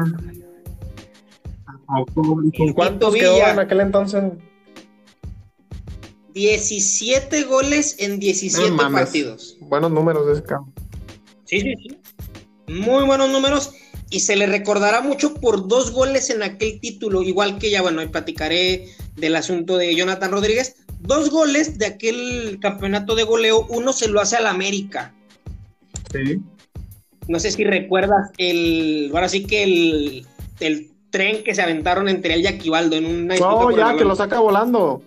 ¿Con 2.14 2.74
cuántos 2.74 3.16
quedó 3.16 3.38
en 3.48 3.60
aquel 3.60 3.80
entonces? 3.82 4.24
17 6.34 7.44
goles 7.44 7.96
en 8.00 8.20
17 8.20 8.72
partidos. 8.92 9.58
Buenos 9.62 9.92
números 9.92 10.28
de 10.28 10.34
ese 10.34 10.44
campo. 10.44 10.72
Sí, 11.46 11.62
sí, 11.62 11.74
sí. 11.82 11.98
Muy 12.68 13.06
buenos 13.06 13.30
números. 13.30 13.72
Y 14.12 14.22
se 14.22 14.36
le 14.36 14.46
recordará 14.46 15.02
mucho 15.02 15.36
por 15.36 15.68
dos 15.68 15.92
goles 15.92 16.30
en 16.30 16.44
aquel 16.44 16.80
título. 16.80 17.24
Igual 17.24 17.58
que 17.58 17.72
ya, 17.72 17.82
bueno, 17.82 18.10
platicaré 18.12 18.88
del 19.16 19.36
asunto 19.36 19.78
de 19.78 19.96
Jonathan 19.96 20.32
Rodríguez. 20.32 20.76
Dos 21.00 21.30
goles 21.30 21.78
de 21.78 21.86
aquel 21.86 22.60
campeonato 22.62 23.16
de 23.16 23.24
goleo. 23.24 23.66
Uno 23.70 23.94
se 23.94 24.08
lo 24.08 24.20
hace 24.20 24.36
al 24.36 24.48
América. 24.48 25.14
Sí. 26.12 26.42
No 27.28 27.40
sé 27.40 27.52
si 27.52 27.64
recuerdas 27.64 28.32
el. 28.38 29.12
Ahora 29.14 29.30
sí 29.30 29.46
que 29.46 29.64
el, 29.64 30.26
el 30.60 30.92
tren 31.10 31.44
que 31.44 31.56
se 31.56 31.62
aventaron 31.62 32.10
entre 32.10 32.34
él 32.34 32.42
y 32.42 32.48
Aquivaldo 32.48 32.96
en 32.96 33.06
una. 33.06 33.36
No, 33.36 33.72
ya, 33.76 33.96
que 33.96 34.04
lo 34.04 34.16
saca 34.16 34.40
volando. 34.40 35.02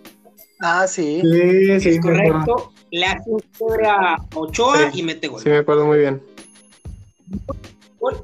Ah, 0.61 0.87
sí. 0.87 1.21
Sí, 1.21 1.79
sí. 1.79 1.89
Es 1.89 1.99
correcto. 2.01 2.71
Le 2.91 3.05
hace 3.05 3.29
un 3.29 3.41
a 3.85 4.23
Ochoa 4.35 4.91
y 4.93 5.03
mete 5.03 5.27
gol. 5.27 5.41
Sí, 5.41 5.49
me 5.49 5.57
acuerdo 5.57 5.85
muy 5.85 5.99
bien. 5.99 6.21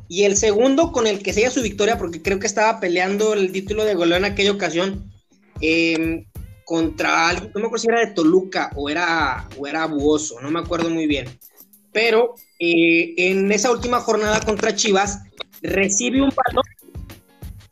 Y 0.08 0.24
el 0.24 0.36
segundo 0.36 0.92
con 0.92 1.08
el 1.08 1.24
que 1.24 1.34
sella 1.34 1.50
su 1.50 1.62
victoria, 1.62 1.98
porque 1.98 2.22
creo 2.22 2.40
que 2.40 2.48
estaba 2.48 2.80
peleando 2.80 3.34
el 3.34 3.52
título 3.52 3.86
de 3.86 3.96
goleo 3.96 4.18
en 4.18 4.26
aquella 4.26 4.52
ocasión, 4.52 5.12
em, 5.62 6.26
contra 6.70 7.34
no 7.34 7.40
me 7.56 7.66
acuerdo 7.66 7.78
si 7.80 7.88
era 7.88 8.06
de 8.06 8.14
Toluca 8.14 8.70
o 8.76 8.92
era, 8.92 9.50
o 9.58 9.66
era 9.66 9.88
Buoso, 9.88 10.40
no 10.40 10.52
me 10.52 10.60
acuerdo 10.60 10.92
muy 10.92 11.08
bien. 11.08 11.26
Pero 11.92 12.36
eh, 12.60 13.16
en 13.18 13.52
esa 13.52 13.72
última 13.72 14.00
jornada 14.02 14.40
contra 14.42 14.76
Chivas, 14.76 15.24
recibe 15.64 16.22
un 16.22 16.30
balón, 16.30 16.64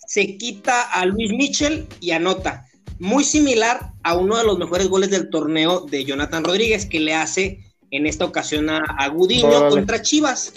se 0.08 0.36
quita 0.38 0.82
a 0.82 1.06
Luis 1.06 1.32
Michel 1.32 1.86
y 2.00 2.10
anota 2.10 2.66
muy 2.98 3.24
similar 3.24 3.92
a 4.02 4.18
uno 4.18 4.36
de 4.36 4.44
los 4.44 4.58
mejores 4.58 4.88
goles 4.88 5.12
del 5.12 5.30
torneo 5.30 5.82
de 5.82 6.04
Jonathan 6.04 6.44
Rodríguez, 6.44 6.88
que 6.88 7.00
le 7.00 7.14
hace 7.14 7.60
en 7.92 8.08
esta 8.08 8.26
ocasión 8.26 8.68
a, 8.72 8.80
a 8.98 9.10
Gudiño 9.10 9.70
contra 9.70 10.02
Chivas. 10.02 10.54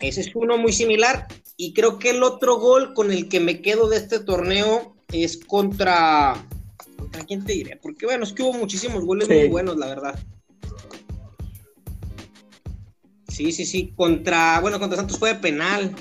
Ese 0.00 0.22
es 0.22 0.30
uno 0.34 0.58
muy 0.58 0.72
similar. 0.72 1.28
Y 1.56 1.74
creo 1.74 2.00
que 2.00 2.10
el 2.10 2.24
otro 2.24 2.56
gol 2.56 2.92
con 2.94 3.12
el 3.12 3.28
que 3.28 3.38
me 3.38 3.60
quedo 3.60 3.88
de 3.88 3.98
este 3.98 4.18
torneo 4.18 4.96
es 5.12 5.36
contra. 5.38 6.34
¿Contra 6.96 7.24
quién 7.24 7.44
te 7.44 7.52
diré? 7.52 7.76
Porque 7.76 8.06
bueno, 8.06 8.24
es 8.24 8.32
que 8.32 8.42
hubo 8.42 8.52
muchísimos 8.52 9.04
goles 9.04 9.28
muy 9.28 9.48
buenos, 9.48 9.76
la 9.76 9.86
verdad. 9.86 10.18
Sí, 13.28 13.52
sí, 13.52 13.64
sí. 13.64 13.92
Contra. 13.96 14.60
Bueno, 14.60 14.78
contra 14.78 14.98
Santos 14.98 15.18
fue 15.18 15.34
de 15.34 15.40
penal 15.40 15.94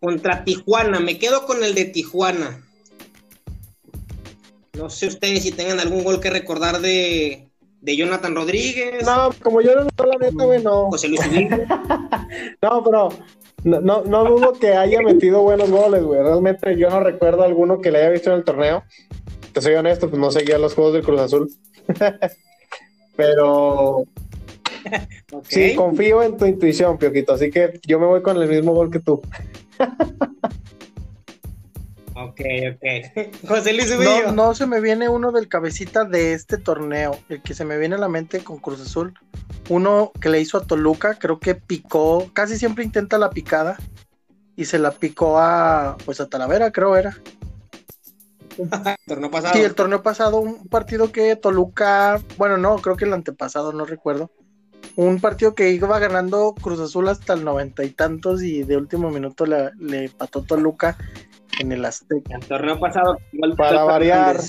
contra 0.00 0.44
Tijuana. 0.44 1.00
Me 1.00 1.18
quedo 1.18 1.46
con 1.46 1.64
el 1.64 1.74
de 1.74 1.86
Tijuana. 1.86 2.62
No 4.74 4.88
sé 4.90 5.06
ustedes 5.06 5.42
si 5.42 5.52
tengan 5.52 5.80
algún 5.80 6.04
gol 6.04 6.20
que 6.20 6.30
recordar 6.30 6.80
de, 6.80 7.48
de 7.80 7.96
Jonathan 7.96 8.34
Rodríguez. 8.34 9.04
No, 9.04 9.30
como 9.42 9.62
yo 9.62 9.74
no 9.74 10.04
la 10.04 10.18
neta, 10.18 10.44
güey, 10.44 10.62
no. 10.62 10.90
José 10.90 11.08
Luis 11.08 11.20
No, 12.62 12.84
pero 12.84 13.08
no, 13.66 14.04
no, 14.04 14.24
dudo 14.24 14.52
que 14.52 14.74
haya 14.74 15.00
metido 15.02 15.42
buenos 15.42 15.70
goles, 15.70 16.04
güey. 16.04 16.22
Realmente 16.22 16.76
yo 16.76 16.88
no 16.88 17.00
recuerdo 17.00 17.42
alguno 17.42 17.80
que 17.80 17.90
le 17.90 17.98
haya 17.98 18.10
visto 18.10 18.30
en 18.30 18.36
el 18.36 18.44
torneo. 18.44 18.84
Te 19.52 19.60
soy 19.60 19.74
honesto, 19.74 20.08
pues 20.08 20.20
no 20.20 20.30
seguía 20.30 20.56
los 20.58 20.74
juegos 20.74 20.94
del 20.94 21.02
Cruz 21.02 21.20
Azul. 21.20 21.50
pero 23.16 24.04
sí, 25.48 25.74
confío 25.74 26.22
en 26.22 26.36
tu 26.36 26.46
intuición, 26.46 26.96
Pioquito. 26.96 27.32
Así 27.32 27.50
que 27.50 27.80
yo 27.84 27.98
me 27.98 28.06
voy 28.06 28.22
con 28.22 28.40
el 28.40 28.48
mismo 28.48 28.72
gol 28.72 28.90
que 28.90 29.00
tú. 29.00 29.20
Ok, 32.14 32.40
ok. 32.72 33.38
José 33.48 33.72
Luis 33.72 33.98
no, 33.98 34.32
no, 34.32 34.54
se 34.54 34.66
me 34.66 34.80
viene 34.80 35.08
uno 35.08 35.32
del 35.32 35.48
cabecita 35.48 36.04
de 36.04 36.34
este 36.34 36.56
torneo. 36.56 37.18
El 37.28 37.42
que 37.42 37.52
se 37.52 37.64
me 37.64 37.78
viene 37.78 37.96
a 37.96 37.98
la 37.98 38.08
mente 38.08 38.44
con 38.44 38.58
Cruz 38.58 38.80
Azul. 38.80 39.12
Uno 39.68 40.12
que 40.20 40.28
le 40.28 40.40
hizo 40.40 40.58
a 40.58 40.66
Toluca, 40.66 41.18
creo 41.18 41.40
que 41.40 41.54
picó, 41.54 42.30
casi 42.32 42.56
siempre 42.56 42.84
intenta 42.84 43.18
la 43.18 43.30
picada. 43.30 43.76
y 44.58 44.64
se 44.64 44.78
la 44.78 44.90
picó 44.90 45.38
a, 45.38 45.96
pues 46.04 46.20
a 46.20 46.28
Talavera, 46.28 46.72
creo 46.72 46.96
era. 46.96 47.16
el 48.56 48.96
torneo 49.06 49.30
pasado. 49.30 49.54
Sí, 49.54 49.60
el 49.60 49.74
torneo 49.74 50.02
pasado, 50.02 50.38
un 50.38 50.66
partido 50.68 51.12
que 51.12 51.36
Toluca, 51.36 52.20
bueno, 52.38 52.56
no, 52.56 52.76
creo 52.76 52.96
que 52.96 53.04
el 53.04 53.12
antepasado, 53.12 53.72
no 53.72 53.84
recuerdo. 53.84 54.30
Un 54.94 55.20
partido 55.20 55.54
que 55.54 55.70
iba 55.72 55.98
ganando 55.98 56.54
Cruz 56.54 56.80
Azul 56.80 57.08
hasta 57.08 57.34
el 57.34 57.44
noventa 57.44 57.84
y 57.84 57.90
tantos 57.90 58.42
y 58.42 58.62
de 58.62 58.78
último 58.78 59.10
minuto 59.10 59.44
le, 59.44 59.72
le 59.78 60.08
pató 60.08 60.42
Toluca 60.42 60.96
en 61.58 61.72
el 61.72 61.84
Azteca. 61.84 62.36
El 62.36 62.46
torneo 62.46 62.80
pasado, 62.80 63.18
Para 63.56 63.84
variar. 63.84 64.40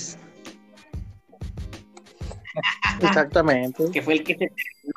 Exactamente. 3.02 3.84
que 3.92 4.02
fue 4.02 4.14
el 4.14 4.24
que 4.24 4.34
se 4.34 4.48
terminó. 4.48 4.94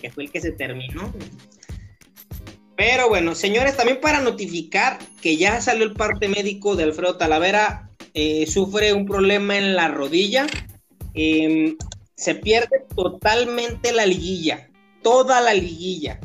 Que 0.00 0.10
fue 0.10 0.24
el 0.24 0.30
que 0.30 0.40
se 0.40 0.52
terminó. 0.52 1.12
Pero 2.76 3.10
bueno, 3.10 3.34
señores, 3.34 3.76
también 3.76 4.00
para 4.00 4.20
notificar 4.20 4.98
que 5.20 5.36
ya 5.36 5.60
salió 5.60 5.84
el 5.84 5.92
parte 5.92 6.28
médico 6.28 6.76
de 6.76 6.84
Alfredo 6.84 7.18
Talavera, 7.18 7.90
eh, 8.14 8.46
sufre 8.46 8.94
un 8.94 9.04
problema 9.04 9.58
en 9.58 9.76
la 9.76 9.88
rodilla, 9.88 10.46
eh, 11.12 11.76
se 12.14 12.34
pierde 12.34 12.86
totalmente 12.96 13.92
la 13.92 14.06
liguilla, 14.06 14.70
toda 15.02 15.42
la 15.42 15.52
liguilla. 15.52 16.20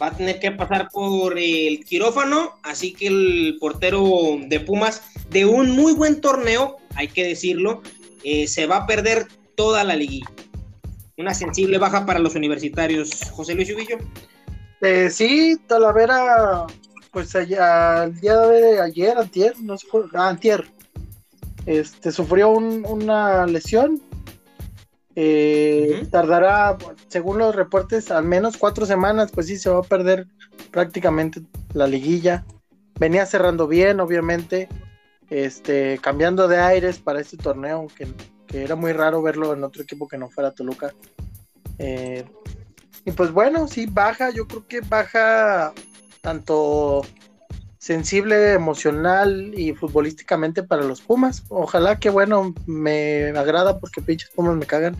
Va 0.00 0.08
a 0.08 0.16
tener 0.16 0.38
que 0.40 0.52
pasar 0.52 0.88
por 0.92 1.38
el 1.38 1.84
quirófano, 1.84 2.58
así 2.62 2.92
que 2.92 3.08
el 3.08 3.56
portero 3.60 4.38
de 4.46 4.60
Pumas, 4.60 5.02
de 5.30 5.44
un 5.44 5.70
muy 5.72 5.92
buen 5.92 6.20
torneo, 6.20 6.76
hay 6.94 7.08
que 7.08 7.24
decirlo, 7.24 7.82
eh, 8.22 8.46
se 8.46 8.66
va 8.66 8.76
a 8.78 8.86
perder 8.86 9.26
toda 9.62 9.84
la 9.84 9.94
liguilla. 9.94 10.26
Una 11.16 11.34
sensible 11.34 11.78
baja 11.78 12.04
para 12.04 12.18
los 12.18 12.34
universitarios. 12.34 13.30
José 13.30 13.54
Luis 13.54 13.72
Ubillo. 13.72 13.96
Eh, 14.80 15.08
sí, 15.08 15.56
Talavera, 15.68 16.66
pues 17.12 17.36
allá, 17.36 18.02
el 18.02 18.20
día 18.20 18.38
de 18.38 18.80
ayer, 18.80 19.16
antier, 19.16 19.54
no 19.60 19.78
sé, 19.78 19.86
ah, 20.14 20.30
antier, 20.30 20.64
este, 21.64 22.10
sufrió 22.10 22.48
un- 22.48 22.84
una 22.88 23.46
lesión. 23.46 24.02
Eh. 25.14 26.08
Tardará, 26.10 26.76
según 27.06 27.38
los 27.38 27.54
reportes, 27.54 28.10
al 28.10 28.24
menos 28.24 28.56
cuatro 28.56 28.84
semanas, 28.84 29.30
pues 29.32 29.46
sí, 29.46 29.58
se 29.58 29.70
va 29.70 29.78
a 29.78 29.82
perder 29.82 30.26
prácticamente 30.72 31.40
la 31.72 31.86
liguilla. 31.86 32.44
Venía 32.98 33.26
cerrando 33.26 33.68
bien, 33.68 34.00
obviamente, 34.00 34.68
este, 35.30 35.98
cambiando 36.02 36.48
de 36.48 36.58
aires 36.58 36.98
para 36.98 37.20
este 37.20 37.36
torneo, 37.36 37.86
que, 37.96 38.08
era 38.52 38.76
muy 38.76 38.92
raro 38.92 39.22
verlo 39.22 39.52
en 39.52 39.64
otro 39.64 39.82
equipo 39.82 40.08
que 40.08 40.18
no 40.18 40.28
fuera 40.28 40.52
Toluca. 40.52 40.94
Eh, 41.78 42.24
y 43.04 43.10
pues 43.12 43.32
bueno, 43.32 43.66
sí, 43.66 43.86
baja, 43.86 44.30
yo 44.30 44.46
creo 44.46 44.66
que 44.66 44.80
baja 44.80 45.72
tanto 46.20 47.02
sensible, 47.78 48.52
emocional 48.52 49.52
y 49.56 49.72
futbolísticamente 49.74 50.62
para 50.62 50.84
los 50.84 51.00
Pumas. 51.00 51.42
Ojalá 51.48 51.98
que 51.98 52.10
bueno, 52.10 52.54
me 52.66 53.30
agrada 53.30 53.80
porque 53.80 54.00
pinches 54.00 54.30
Pumas 54.30 54.56
me 54.56 54.66
cagan. 54.66 54.96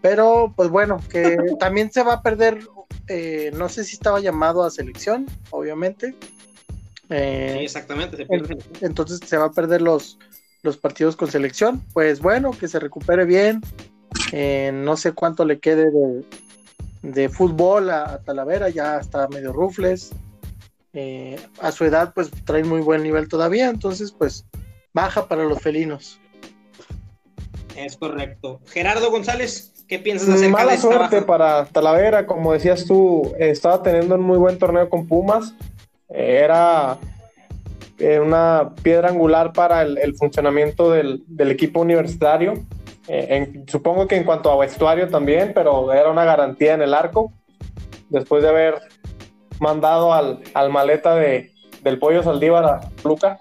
Pero 0.00 0.52
pues 0.56 0.68
bueno, 0.68 1.00
que 1.10 1.36
también 1.58 1.90
se 1.90 2.02
va 2.02 2.14
a 2.14 2.22
perder, 2.22 2.60
eh, 3.08 3.50
no 3.54 3.68
sé 3.68 3.84
si 3.84 3.94
estaba 3.94 4.20
llamado 4.20 4.62
a 4.62 4.70
selección, 4.70 5.26
obviamente. 5.50 6.14
Eh, 7.08 7.56
Sí, 7.58 7.64
exactamente, 7.64 8.16
se 8.16 8.26
pierde. 8.26 8.58
entonces 8.80 9.20
se 9.26 9.36
va 9.36 9.46
a 9.46 9.52
perder 9.52 9.82
los, 9.82 10.18
los 10.62 10.76
partidos 10.76 11.16
con 11.16 11.30
selección. 11.30 11.82
Pues 11.92 12.20
bueno, 12.20 12.52
que 12.52 12.68
se 12.68 12.78
recupere 12.78 13.24
bien. 13.24 13.60
Eh, 14.32 14.70
no 14.72 14.96
sé 14.96 15.12
cuánto 15.12 15.44
le 15.44 15.58
quede 15.58 15.90
de, 15.90 16.24
de 17.02 17.28
fútbol 17.28 17.90
a, 17.90 18.14
a 18.14 18.18
Talavera, 18.18 18.68
ya 18.68 18.98
está 18.98 19.28
medio 19.28 19.52
rufles. 19.52 20.12
Eh, 20.94 21.40
a 21.60 21.72
su 21.72 21.84
edad, 21.86 22.12
pues 22.14 22.30
trae 22.44 22.64
muy 22.64 22.80
buen 22.80 23.02
nivel 23.02 23.26
todavía, 23.26 23.70
entonces, 23.70 24.12
pues 24.12 24.44
baja 24.92 25.26
para 25.26 25.44
los 25.44 25.60
felinos. 25.60 26.20
Es 27.74 27.96
correcto. 27.96 28.60
Gerardo 28.66 29.10
González, 29.10 29.72
¿qué 29.88 29.98
piensas 29.98 30.28
acerca 30.28 30.44
de 30.44 30.52
Mala 30.52 30.74
esta 30.74 30.88
suerte 30.88 31.16
baja? 31.16 31.26
para 31.26 31.64
Talavera, 31.64 32.26
como 32.26 32.52
decías 32.52 32.84
tú, 32.84 33.32
estaba 33.38 33.82
teniendo 33.82 34.16
un 34.16 34.20
muy 34.20 34.36
buen 34.36 34.58
torneo 34.58 34.90
con 34.90 35.06
Pumas. 35.06 35.54
Era 36.10 36.98
eh, 38.02 38.18
una 38.18 38.74
piedra 38.82 39.08
angular 39.08 39.52
para 39.52 39.82
el, 39.82 40.14
funcionamiento 40.16 40.90
del, 40.90 41.24
equipo 41.38 41.80
universitario. 41.80 42.54
Eh, 43.08 43.64
supongo 43.68 44.08
que 44.08 44.16
en 44.16 44.24
cuanto 44.24 44.50
a 44.50 44.56
vestuario 44.56 45.08
también, 45.08 45.52
pero 45.54 45.92
era 45.92 46.10
una 46.10 46.24
garantía 46.24 46.74
en 46.74 46.82
el 46.82 46.94
arco. 46.94 47.32
Después 48.08 48.42
de 48.42 48.48
haber 48.48 48.74
mandado 49.60 50.12
al, 50.12 50.40
al 50.54 50.70
maleta 50.70 51.14
de, 51.14 51.52
del 51.82 51.98
pollo 51.98 52.22
Saldívar 52.22 52.64
a 52.64 52.80
Luca. 53.04 53.40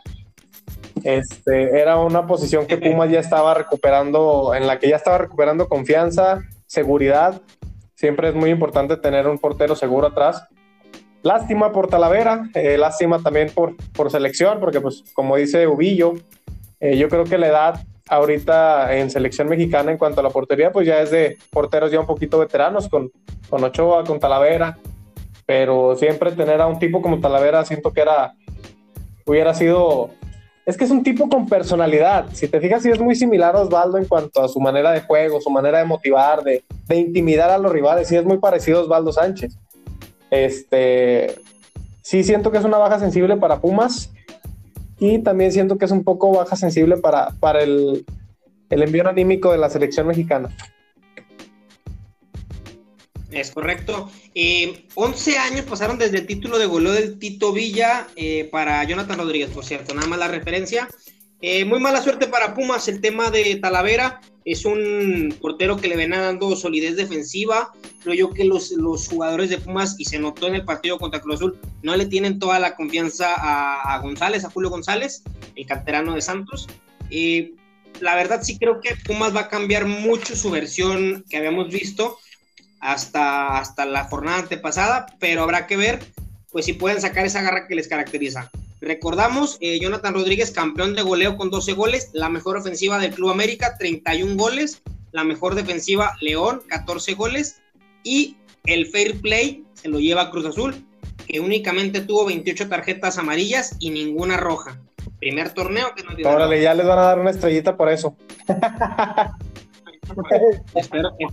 Este, 1.04 1.80
era 1.80 1.98
una 1.98 2.28
posición 2.28 2.68
que 2.68 2.78
Pumas 2.78 3.10
ya 3.10 3.20
estaba 3.20 3.54
recuperando, 3.54 4.54
en 4.54 4.68
la 4.68 4.78
que 4.78 4.90
ya 4.90 4.98
estaba 4.98 5.18
recuperando 5.18 5.68
confianza, 5.68 6.42
seguridad. 6.68 7.42
Siempre 7.96 8.30
es 8.30 8.36
muy 8.36 8.50
importante 8.50 8.98
tener 8.98 9.28
un 9.28 9.40
portero 9.40 9.76
seguro 9.76 10.08
atrás. 10.08 10.48
Lástima 11.24 11.72
por 11.72 11.88
Talavera, 11.88 12.50
eh, 12.56 12.78
lástima 12.78 13.20
también 13.20 13.52
por, 13.54 13.76
por 13.94 14.10
selección, 14.10 14.60
porque 14.60 14.82
pues 14.82 15.04
como 15.14 15.36
dice 15.36 15.68
Ubillo, 15.68 16.14
eh, 16.80 16.98
yo 16.98 17.10
creo 17.10 17.26
que 17.26 17.38
la 17.38 17.48
edad 17.48 17.82
ahorita 18.10 18.98
en 18.98 19.10
selección 19.10 19.48
mexicana 19.48 19.92
en 19.92 19.98
cuanto 19.98 20.20
a 20.20 20.24
la 20.24 20.32
portería, 20.32 20.72
pues 20.72 20.88
ya 20.88 21.00
es 21.00 21.12
de 21.12 21.38
porteros 21.52 21.92
ya 21.92 22.00
un 22.00 22.08
poquito 22.08 22.40
veteranos, 22.40 22.90
con, 22.90 23.12
con 23.50 23.64
Ochoa, 23.64 24.04
con 24.04 24.20
Talavera, 24.20 24.78
pero 25.46 25.96
siempre 25.96 26.32
tener 26.32 26.60
a 26.60 26.68
un 26.68 26.80
tipo 26.80 27.02
como 27.02 27.20
Talavera 27.20 27.64
siento 27.66 27.94
que 27.94 28.02
era, 28.02 28.34
hubiera 29.26 29.54
sido 29.54 30.10
es 30.66 30.78
que 30.78 30.86
es 30.86 30.92
un 30.92 31.04
tipo 31.04 31.28
con 31.28 31.48
personalidad. 31.48 32.28
Si 32.34 32.48
te 32.48 32.62
fijas, 32.62 32.84
sí 32.84 32.90
es 32.90 33.00
muy 33.00 33.16
similar 33.16 33.56
a 33.56 33.62
Osvaldo 33.62 33.98
en 33.98 34.06
cuanto 34.06 34.42
a 34.42 34.48
su 34.48 34.60
manera 34.60 34.92
de 34.92 35.02
juego, 35.02 35.42
su 35.42 35.50
manera 35.50 35.80
de 35.80 35.86
motivar, 35.86 36.44
de, 36.44 36.64
de 36.88 36.96
intimidar 36.96 37.50
a 37.50 37.58
los 37.58 37.72
rivales. 37.72 38.08
Sí 38.08 38.16
es 38.16 38.24
muy 38.24 38.38
parecido 38.38 38.80
a 38.80 38.82
Osvaldo 38.84 39.12
Sánchez. 39.12 39.58
Este, 40.32 41.36
sí 42.02 42.24
siento 42.24 42.52
que 42.52 42.58
es 42.58 42.64
una 42.64 42.78
baja 42.78 43.00
sensible 43.00 43.38
para 43.38 43.62
Pumas 43.62 44.12
y 45.00 45.20
también 45.20 45.52
siento 45.52 45.78
que 45.78 45.86
es 45.86 45.92
un 45.92 46.04
poco 46.04 46.32
baja 46.32 46.56
sensible 46.56 46.98
para, 46.98 47.32
para 47.40 47.62
el, 47.62 48.06
el 48.70 48.82
envío 48.82 49.08
anímico 49.08 49.52
de 49.52 49.58
la 49.58 49.70
selección 49.70 50.08
mexicana. 50.08 50.50
Es 53.32 53.52
correcto. 53.52 54.10
Eh, 54.36 54.88
11 54.96 55.38
años 55.38 55.66
pasaron 55.66 55.98
desde 55.98 56.20
el 56.20 56.28
título 56.28 56.60
de 56.60 56.66
goleo 56.66 56.92
del 56.92 57.18
Tito 57.18 57.54
Villa 57.54 58.08
eh, 58.16 58.50
para 58.52 58.84
Jonathan 58.84 59.18
Rodríguez, 59.18 59.50
por 59.50 59.64
cierto, 59.64 59.94
nada 59.94 60.08
más 60.08 60.20
la 60.20 60.28
referencia. 60.28 60.88
Eh, 61.44 61.66
muy 61.66 61.80
mala 61.80 62.04
suerte 62.04 62.28
para 62.28 62.54
Pumas 62.54 62.88
el 62.88 63.02
tema 63.02 63.32
de 63.32 63.56
Talavera. 63.56 64.22
Es 64.46 64.64
un 64.66 65.36
portero 65.42 65.78
que 65.78 65.88
le 65.88 65.96
ven 65.96 66.12
dando 66.12 66.56
solidez 66.56 66.96
defensiva. 66.96 67.72
Creo 68.04 68.14
yo 68.16 68.30
que 68.32 68.46
los, 68.46 68.72
los 68.72 69.08
jugadores 69.08 69.50
de 69.50 69.58
Pumas, 69.58 69.96
y 70.00 70.06
se 70.06 70.20
notó 70.20 70.48
en 70.48 70.56
el 70.56 70.66
partido 70.66 71.00
contra 71.00 71.20
Cruz 71.20 71.36
Azul, 71.36 71.60
no 71.82 71.96
le 71.96 72.06
tienen 72.06 72.38
toda 72.38 72.60
la 72.60 72.76
confianza 72.76 73.34
a, 73.38 73.98
González, 74.00 74.46
a 74.46 74.52
Julio 74.52 74.70
González, 74.70 75.24
el 75.56 75.66
canterano 75.66 76.14
de 76.14 76.22
Santos. 76.22 76.68
Eh, 77.10 77.54
la 78.00 78.16
verdad 78.16 78.42
sí 78.44 78.58
creo 78.58 78.80
que 78.80 78.96
Pumas 78.96 79.36
va 79.36 79.42
a 79.42 79.50
cambiar 79.50 79.86
mucho 79.86 80.36
su 80.36 80.52
versión 80.52 81.26
que 81.30 81.38
habíamos 81.38 81.70
visto 81.70 82.18
hasta, 82.80 83.58
hasta 83.58 83.86
la 83.86 84.06
jornada 84.06 84.40
antepasada, 84.40 85.08
pero 85.20 85.44
habrá 85.44 85.66
que 85.66 85.78
ver 85.78 86.00
pues 86.52 86.66
si 86.66 86.74
pueden 86.74 87.02
sacar 87.02 87.26
esa 87.26 87.42
garra 87.42 87.68
que 87.68 87.76
les 87.76 87.88
caracteriza. 87.88 88.52
Recordamos, 88.82 89.58
eh, 89.62 89.80
Jonathan 89.80 90.16
Rodríguez, 90.16 90.50
campeón 90.50 90.96
de 90.96 91.04
goleo 91.04 91.38
con 91.38 91.52
12 91.52 91.74
goles, 91.74 92.10
la 92.14 92.30
mejor 92.30 92.58
ofensiva 92.58 92.98
del 92.98 93.14
Club 93.14 93.30
América, 93.30 93.78
31 93.78 94.36
goles, 94.36 94.82
la 95.12 95.24
mejor 95.24 95.54
defensiva 95.54 96.16
León, 96.20 96.64
14 96.68 97.14
goles, 97.14 97.62
y 98.04 98.38
el 98.66 98.88
fair 98.88 99.22
play 99.22 99.64
se 99.74 99.88
lo 99.88 100.00
lleva 100.00 100.32
Cruz 100.32 100.48
Azul, 100.48 100.84
que 101.28 101.40
únicamente 101.40 102.02
tuvo 102.02 102.26
28 102.26 102.70
tarjetas 102.70 103.20
amarillas 103.20 103.76
y 103.80 103.92
ninguna 103.92 104.38
roja. 104.38 104.82
Primer 105.20 105.54
torneo 105.54 105.94
que 105.96 106.04
no 106.04 106.16
Órale, 106.28 106.60
ya 106.60 106.74
les 106.74 106.88
van 106.88 106.98
a 106.98 107.04
dar 107.04 107.20
una 107.20 107.30
estrellita 107.30 107.78
por 107.78 107.90
eso. 107.90 108.18
Espero 110.74 111.12
que 111.18 111.28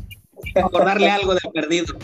acordarle 0.60 1.10
algo 1.10 1.32
del 1.32 1.50
perdido. 1.52 1.96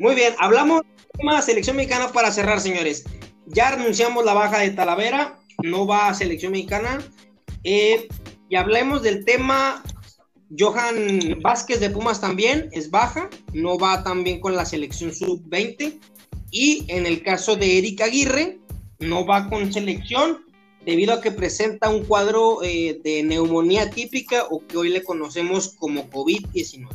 Muy 0.00 0.16
bien, 0.16 0.34
hablamos 0.40 0.82
de 0.82 0.88
tema 1.18 1.40
selección 1.40 1.76
mexicana 1.76 2.08
para 2.08 2.32
cerrar, 2.32 2.60
señores. 2.60 3.04
Ya 3.46 3.68
anunciamos 3.68 4.24
la 4.24 4.34
baja 4.34 4.58
de 4.60 4.70
Talavera, 4.70 5.38
no 5.62 5.86
va 5.86 6.08
a 6.08 6.14
selección 6.14 6.52
mexicana. 6.52 7.02
Eh, 7.64 8.08
y 8.48 8.56
hablemos 8.56 9.02
del 9.02 9.24
tema. 9.24 9.82
Johan 10.58 11.40
Vázquez 11.40 11.80
de 11.80 11.88
Pumas 11.88 12.20
también 12.20 12.68
es 12.72 12.90
baja, 12.90 13.30
no 13.54 13.78
va 13.78 14.04
también 14.04 14.38
con 14.38 14.54
la 14.54 14.66
selección 14.66 15.14
sub-20. 15.14 15.98
Y 16.50 16.84
en 16.88 17.06
el 17.06 17.22
caso 17.22 17.56
de 17.56 17.78
Eric 17.78 18.02
Aguirre, 18.02 18.60
no 18.98 19.24
va 19.24 19.48
con 19.48 19.72
selección 19.72 20.44
debido 20.84 21.14
a 21.14 21.20
que 21.22 21.30
presenta 21.30 21.88
un 21.88 22.04
cuadro 22.04 22.62
eh, 22.62 23.00
de 23.02 23.22
neumonía 23.22 23.90
típica 23.90 24.44
o 24.50 24.66
que 24.66 24.76
hoy 24.76 24.90
le 24.90 25.02
conocemos 25.02 25.74
como 25.78 26.10
COVID-19. 26.10 26.88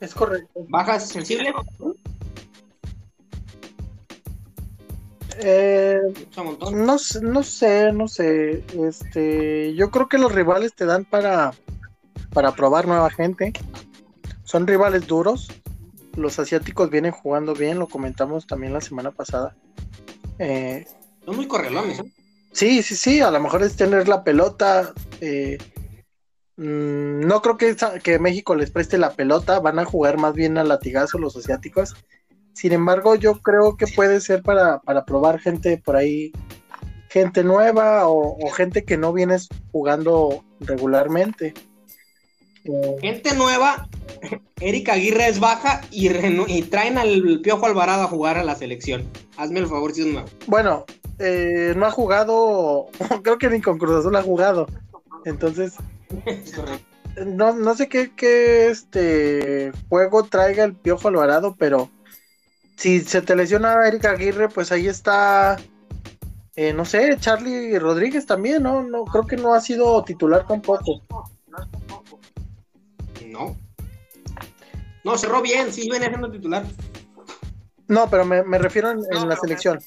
Es 0.00 0.14
correcto. 0.14 0.66
¿Bajas 0.68 1.08
sensibles? 1.08 1.54
Eh, 5.42 6.00
no, 6.36 6.96
no 7.22 7.42
sé, 7.42 7.92
no 7.92 8.08
sé. 8.08 8.64
Este, 8.86 9.74
yo 9.74 9.90
creo 9.90 10.08
que 10.08 10.18
los 10.18 10.32
rivales 10.32 10.74
te 10.74 10.84
dan 10.86 11.04
para, 11.04 11.52
para 12.32 12.54
probar 12.54 12.86
nueva 12.86 13.10
gente. 13.10 13.52
Son 14.44 14.66
rivales 14.66 15.06
duros. 15.06 15.48
Los 16.16 16.38
asiáticos 16.38 16.90
vienen 16.90 17.12
jugando 17.12 17.54
bien, 17.54 17.78
lo 17.78 17.86
comentamos 17.88 18.46
también 18.46 18.72
la 18.72 18.80
semana 18.80 19.12
pasada. 19.12 19.56
Eh, 20.38 20.86
Son 21.24 21.36
muy 21.36 21.46
correlones, 21.46 22.00
¿eh? 22.00 22.12
Sí, 22.52 22.82
sí, 22.82 22.96
sí, 22.96 23.20
a 23.20 23.30
lo 23.30 23.40
mejor 23.40 23.62
es 23.62 23.76
tener 23.76 24.08
la 24.08 24.24
pelota. 24.24 24.92
Eh, 25.20 25.58
mm, 26.56 27.20
no 27.20 27.42
creo 27.42 27.56
que, 27.56 27.76
que 28.02 28.18
México 28.18 28.56
les 28.56 28.70
preste 28.70 28.98
la 28.98 29.12
pelota, 29.12 29.60
van 29.60 29.78
a 29.78 29.84
jugar 29.84 30.18
más 30.18 30.34
bien 30.34 30.58
al 30.58 30.68
latigazo 30.68 31.18
los 31.18 31.36
asiáticos. 31.36 31.94
Sin 32.60 32.74
embargo, 32.74 33.14
yo 33.14 33.40
creo 33.40 33.78
que 33.78 33.86
puede 33.86 34.20
ser 34.20 34.42
para, 34.42 34.82
probar 35.06 35.40
gente 35.40 35.78
por 35.78 35.96
ahí, 35.96 36.30
gente 37.08 37.42
nueva 37.42 38.06
o, 38.06 38.36
gente 38.50 38.84
que 38.84 38.98
no 38.98 39.14
vienes 39.14 39.48
jugando 39.72 40.44
regularmente. 40.60 41.54
Eh, 42.64 42.96
gente 43.00 43.34
nueva, 43.34 43.88
Erika 44.60 44.92
Aguirre 44.92 45.28
es 45.28 45.40
baja 45.40 45.80
y, 45.90 46.10
y, 46.48 46.62
traen 46.64 46.98
al 46.98 47.40
Piojo 47.42 47.64
Alvarado 47.64 48.02
a 48.02 48.08
jugar 48.08 48.36
a 48.36 48.44
la 48.44 48.54
selección. 48.54 49.08
Hazme 49.38 49.60
el 49.60 49.66
favor 49.66 49.94
si 49.94 50.02
es 50.02 50.08
nuevo. 50.08 50.28
Bueno, 50.46 50.84
eh, 51.18 51.72
no 51.78 51.86
ha 51.86 51.90
jugado, 51.90 52.88
creo 53.22 53.38
que 53.38 53.48
ni 53.48 53.62
con 53.62 53.78
Cruz 53.78 54.00
Azul 54.00 54.16
ha 54.16 54.22
jugado. 54.22 54.66
Entonces, 55.24 55.76
no, 57.26 57.54
no 57.54 57.74
sé 57.74 57.88
qué, 57.88 58.12
qué 58.14 58.68
este 58.68 59.72
juego 59.88 60.24
traiga 60.24 60.64
el 60.64 60.74
Piojo 60.74 61.08
Alvarado, 61.08 61.56
pero 61.58 61.88
si 62.80 63.00
se 63.00 63.20
te 63.20 63.36
lesiona 63.36 63.86
Erika 63.86 64.12
Aguirre, 64.12 64.48
pues 64.48 64.72
ahí 64.72 64.88
está, 64.88 65.58
eh, 66.56 66.72
no 66.72 66.86
sé, 66.86 67.14
Charlie 67.20 67.78
Rodríguez 67.78 68.24
también, 68.24 68.62
¿no? 68.62 68.82
no 68.82 69.04
Creo 69.04 69.26
que 69.26 69.36
no 69.36 69.52
ha 69.52 69.60
sido 69.60 70.02
titular 70.02 70.46
tampoco. 70.46 71.02
No. 73.26 73.54
No, 75.04 75.18
cerró 75.18 75.42
bien, 75.42 75.70
sí 75.70 75.90
viene 75.90 76.08
siendo 76.08 76.30
titular. 76.30 76.64
No, 77.86 78.08
pero 78.08 78.24
me, 78.24 78.58
refiero 78.58 78.92
en, 78.92 79.28
la 79.28 79.36
selección. 79.36 79.78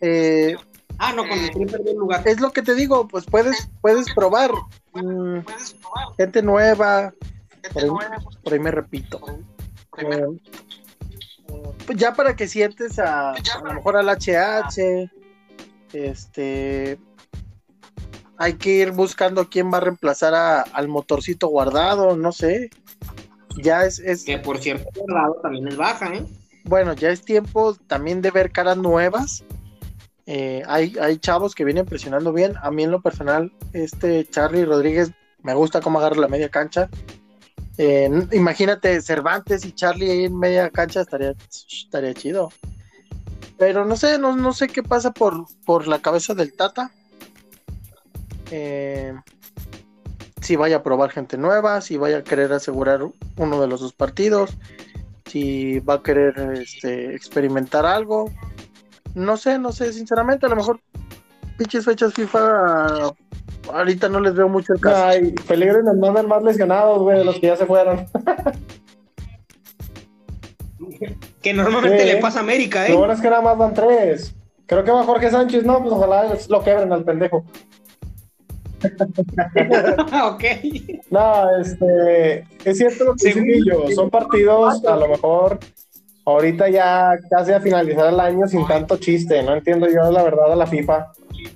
Eh, 0.00 0.56
ah, 0.96 1.12
no, 1.12 1.28
con 1.28 1.38
el 1.38 1.96
lugar. 1.98 2.26
Es 2.26 2.40
lo 2.40 2.50
que 2.50 2.62
te 2.62 2.74
digo, 2.74 3.08
pues 3.08 3.26
puedes, 3.26 3.68
puedes 3.82 4.06
probar. 4.14 4.52
Mm, 4.94 5.40
gente 6.16 6.40
nueva. 6.40 7.12
Por 8.42 8.52
ahí, 8.54 8.58
me 8.58 8.70
repito. 8.70 9.20
Eh, 9.98 10.26
pues 11.86 11.98
ya 11.98 12.14
para 12.14 12.36
que 12.36 12.48
sientes 12.48 12.98
a, 12.98 13.32
a 13.32 13.64
lo 13.64 13.74
mejor 13.74 13.96
al 13.96 14.08
HH. 14.08 15.10
Este. 15.92 16.98
Hay 18.36 18.54
que 18.54 18.70
ir 18.70 18.92
buscando 18.92 19.48
quién 19.48 19.72
va 19.72 19.78
a 19.78 19.80
reemplazar 19.80 20.64
al 20.72 20.88
motorcito 20.88 21.48
guardado, 21.48 22.16
no 22.16 22.30
sé 22.30 22.70
ya 23.62 23.84
es, 23.84 24.24
Que 24.24 24.38
por 24.38 24.58
cierto, 24.58 24.88
lado 25.06 25.36
también 25.42 25.68
es 25.68 25.76
baja, 25.76 26.14
¿eh? 26.14 26.24
Bueno, 26.64 26.92
ya 26.92 27.10
es 27.10 27.22
tiempo 27.22 27.74
también 27.86 28.20
de 28.20 28.30
ver 28.30 28.52
caras 28.52 28.76
nuevas. 28.76 29.44
Eh, 30.26 30.62
hay, 30.66 30.94
hay 31.00 31.18
chavos 31.18 31.54
que 31.54 31.64
vienen 31.64 31.86
presionando 31.86 32.32
bien. 32.32 32.54
A 32.62 32.70
mí 32.70 32.82
en 32.82 32.90
lo 32.90 33.00
personal, 33.00 33.52
este 33.72 34.26
Charlie 34.26 34.64
Rodríguez 34.64 35.12
me 35.42 35.54
gusta 35.54 35.80
cómo 35.80 35.98
agarra 35.98 36.16
la 36.16 36.28
media 36.28 36.50
cancha. 36.50 36.88
Eh, 37.78 38.10
imagínate 38.32 39.00
Cervantes 39.00 39.64
y 39.64 39.72
Charlie 39.72 40.10
ahí 40.10 40.24
en 40.24 40.36
media 40.36 40.68
cancha 40.68 41.02
estaría, 41.02 41.34
estaría 41.48 42.12
chido. 42.12 42.50
Pero 43.56 43.84
no 43.84 43.96
sé, 43.96 44.18
no, 44.18 44.36
no 44.36 44.52
sé 44.52 44.68
qué 44.68 44.82
pasa 44.82 45.12
por, 45.12 45.46
por 45.64 45.86
la 45.86 46.00
cabeza 46.00 46.34
del 46.34 46.52
Tata. 46.52 46.90
Eh, 48.50 49.14
si 50.40 50.56
vaya 50.56 50.76
a 50.76 50.82
probar 50.82 51.10
gente 51.10 51.36
nueva, 51.36 51.80
si 51.80 51.96
vaya 51.96 52.18
a 52.18 52.24
querer 52.24 52.52
asegurar 52.52 53.00
uno 53.36 53.60
de 53.60 53.66
los 53.68 53.80
dos 53.80 53.92
partidos, 53.92 54.50
si 55.26 55.78
va 55.80 55.94
a 55.94 56.02
querer 56.02 56.38
este, 56.60 57.14
experimentar 57.14 57.86
algo. 57.86 58.32
No 59.14 59.36
sé, 59.36 59.58
no 59.58 59.72
sé, 59.72 59.92
sinceramente, 59.92 60.46
a 60.46 60.48
lo 60.48 60.56
mejor 60.56 60.80
pinches 61.56 61.84
fechas 61.84 62.14
FIFA 62.14 63.12
ahorita 63.72 64.08
no 64.08 64.20
les 64.20 64.34
veo 64.34 64.48
mucho 64.48 64.72
el 64.72 64.80
caso. 64.80 65.04
Ay, 65.04 65.32
peligro 65.46 65.82
nos 65.82 65.96
mandan 65.96 66.28
más 66.28 66.42
lesionados, 66.42 67.00
güey, 67.00 67.18
de 67.18 67.24
los 67.24 67.38
que 67.38 67.48
ya 67.48 67.56
se 67.56 67.66
fueron. 67.66 68.06
que 71.42 71.54
normalmente 71.54 72.04
le 72.04 72.16
pasa 72.16 72.40
a 72.40 72.42
América, 72.42 72.86
¿eh? 72.86 72.90
Lo 72.90 72.98
bueno 72.98 73.12
es 73.12 73.20
que 73.20 73.30
nada 73.30 73.42
más 73.42 73.58
van 73.58 73.74
tres. 73.74 74.34
Creo 74.66 74.84
que 74.84 74.90
va 74.90 75.04
Jorge 75.04 75.30
Sánchez, 75.30 75.64
no, 75.64 75.80
pues 75.80 75.92
ojalá 75.92 76.34
lo 76.48 76.62
quebren 76.62 76.92
al 76.92 77.04
pendejo. 77.04 77.44
ok. 80.24 80.44
No, 81.10 81.58
este, 81.58 82.44
es 82.64 82.78
cierto 82.78 83.04
lo 83.04 83.14
que 83.14 83.32
dice 83.32 83.60
yo, 83.66 83.88
son 83.94 84.10
partidos 84.10 84.84
a 84.84 84.96
lo 84.96 85.08
mejor 85.08 85.58
ahorita 86.28 86.68
ya 86.68 87.18
casi 87.30 87.52
a 87.52 87.60
finalizar 87.60 88.12
el 88.12 88.20
año 88.20 88.46
sin 88.46 88.66
tanto 88.66 88.98
chiste, 88.98 89.42
no 89.42 89.54
entiendo 89.54 89.88
yo 89.88 90.12
la 90.12 90.22
verdad 90.22 90.52
a 90.52 90.56
la 90.56 90.66
FIFA 90.66 91.12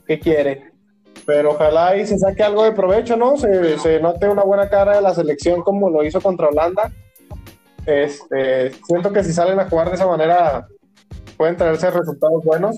qué 0.06 0.18
quiere. 0.18 0.72
Pero 1.25 1.53
ojalá 1.53 1.97
y 1.97 2.07
se 2.07 2.18
saque 2.18 2.43
algo 2.43 2.64
de 2.64 2.73
provecho, 2.73 3.16
¿no? 3.16 3.37
Se, 3.37 3.79
se 3.79 4.01
note 4.01 4.29
una 4.29 4.43
buena 4.43 4.68
cara 4.68 4.97
de 4.97 5.03
la 5.03 5.14
selección 5.14 5.62
como 5.62 5.89
lo 5.89 6.05
hizo 6.05 6.20
contra 6.20 6.49
Holanda. 6.49 6.91
Este, 7.87 8.73
siento 8.87 9.12
que 9.12 9.25
si 9.25 9.33
salen 9.33 9.59
a 9.59 9.68
jugar 9.68 9.89
de 9.89 9.97
esa 9.97 10.07
manera 10.07 10.66
pueden 11.37 11.57
traerse 11.57 11.91
resultados 11.91 12.45
buenos. 12.45 12.77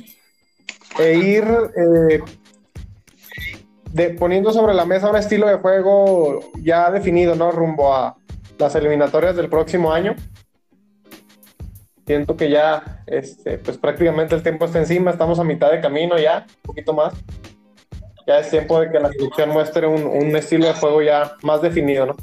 E 0.98 1.14
ir 1.14 1.44
eh, 1.76 2.22
poniendo 4.18 4.52
sobre 4.52 4.74
la 4.74 4.84
mesa 4.84 5.10
un 5.10 5.16
estilo 5.16 5.46
de 5.48 5.56
juego 5.56 6.40
ya 6.62 6.90
definido, 6.90 7.34
¿no? 7.34 7.50
Rumbo 7.50 7.94
a 7.94 8.16
las 8.58 8.74
eliminatorias 8.74 9.36
del 9.36 9.48
próximo 9.48 9.92
año. 9.92 10.14
Siento 12.06 12.36
que 12.36 12.50
ya, 12.50 13.02
este, 13.06 13.58
pues 13.58 13.78
prácticamente 13.78 14.34
el 14.34 14.42
tiempo 14.42 14.66
está 14.66 14.78
encima, 14.78 15.10
estamos 15.10 15.38
a 15.38 15.44
mitad 15.44 15.70
de 15.70 15.80
camino 15.80 16.18
ya, 16.18 16.46
un 16.46 16.62
poquito 16.62 16.92
más. 16.92 17.14
Ya 18.26 18.38
es 18.38 18.50
tiempo 18.50 18.80
de 18.80 18.90
que 18.90 18.98
la 18.98 19.10
selección 19.10 19.50
muestre 19.50 19.86
un, 19.86 20.34
estilo 20.36 20.66
de 20.66 20.74
juego 20.74 21.02
ya 21.02 21.36
más 21.42 21.60
definido, 21.60 22.06
¿no? 22.06 22.16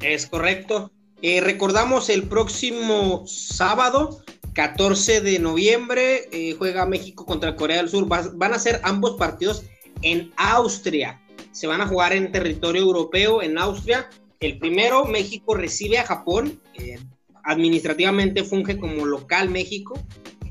Es 0.00 0.26
correcto. 0.26 0.90
Eh, 1.22 1.40
recordamos 1.40 2.08
el 2.08 2.24
próximo 2.24 3.24
sábado 3.26 4.22
14 4.54 5.22
de 5.22 5.38
noviembre 5.38 6.28
eh, 6.30 6.54
juega 6.58 6.84
México 6.84 7.24
contra 7.24 7.56
Corea 7.56 7.78
del 7.78 7.88
Sur. 7.88 8.06
van 8.06 8.52
a 8.52 8.58
ser 8.58 8.80
ambos 8.82 9.16
partidos 9.16 9.64
en 10.02 10.32
Austria. 10.36 11.20
Se 11.52 11.66
van 11.66 11.80
a 11.80 11.86
jugar 11.86 12.12
en 12.12 12.32
territorio 12.32 12.82
europeo, 12.82 13.42
en 13.42 13.58
Austria. 13.58 14.08
El 14.40 14.58
primero, 14.58 15.04
México 15.04 15.54
recibe 15.54 15.98
a 15.98 16.04
Japón. 16.04 16.60
Eh, 16.74 16.98
administrativamente 17.44 18.44
funge 18.44 18.78
como 18.78 19.06
local 19.06 19.48
México. 19.48 19.94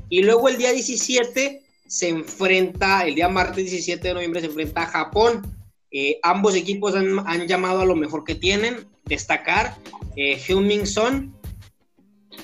Y 0.08 0.22
luego 0.22 0.48
el 0.48 0.58
día 0.58 0.72
17 0.72 1.62
se 1.92 2.08
enfrenta, 2.08 3.06
el 3.06 3.16
día 3.16 3.28
martes 3.28 3.70
17 3.70 4.08
de 4.08 4.14
noviembre 4.14 4.40
se 4.40 4.46
enfrenta 4.46 4.84
a 4.84 4.86
Japón. 4.86 5.42
Eh, 5.90 6.18
ambos 6.22 6.54
equipos 6.54 6.94
han, 6.94 7.46
llamado 7.46 7.82
a 7.82 7.84
lo 7.84 7.94
mejor 7.94 8.24
que 8.24 8.34
tienen. 8.34 8.86
Destacar, 9.04 9.76
eh, 10.16 10.38
Heung-Min 10.38 10.86
Son 10.86 11.36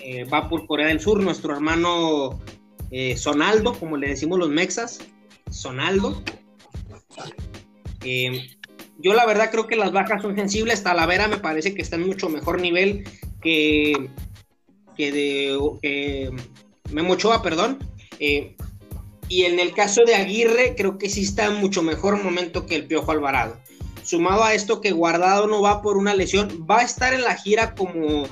eh, 0.02 0.24
va 0.24 0.50
por 0.50 0.66
Corea 0.66 0.88
del 0.88 1.00
Sur, 1.00 1.22
nuestro 1.22 1.54
hermano 1.54 2.38
eh, 2.90 3.16
Sonaldo, 3.16 3.72
como 3.72 3.96
le 3.96 4.08
decimos 4.08 4.38
los 4.38 4.50
mexas, 4.50 4.98
Sonaldo. 5.50 6.22
Yo 8.98 9.14
la 9.14 9.24
verdad 9.24 9.50
creo 9.50 9.66
que 9.66 9.76
las 9.76 9.92
bajas 9.92 10.20
son 10.20 10.36
sensibles, 10.36 10.82
Talavera 10.82 11.26
me 11.26 11.38
parece 11.38 11.74
que 11.74 11.80
está 11.80 11.96
en 11.96 12.06
mucho 12.06 12.28
mejor 12.28 12.60
nivel 12.60 13.08
que, 13.40 14.10
que 14.94 15.10
de 15.10 16.34
Memo 16.90 17.14
Ochoa, 17.14 17.40
perdón. 17.40 17.78
Y 19.28 19.44
en 19.44 19.60
el 19.60 19.72
caso 19.72 20.02
de 20.04 20.14
Aguirre, 20.14 20.74
creo 20.76 20.98
que 20.98 21.10
sí 21.10 21.22
está 21.22 21.46
en 21.46 21.56
mucho 21.56 21.82
mejor 21.82 22.22
momento 22.22 22.66
que 22.66 22.76
el 22.76 22.86
Piojo 22.86 23.12
Alvarado. 23.12 23.58
Sumado 24.02 24.42
a 24.42 24.54
esto 24.54 24.80
que 24.80 24.92
Guardado 24.92 25.46
no 25.46 25.60
va 25.60 25.82
por 25.82 25.96
una 25.96 26.14
lesión, 26.14 26.66
va 26.68 26.78
a 26.78 26.84
estar 26.84 27.12
en 27.12 27.22
la 27.22 27.36
gira 27.36 27.74
como 27.74 28.26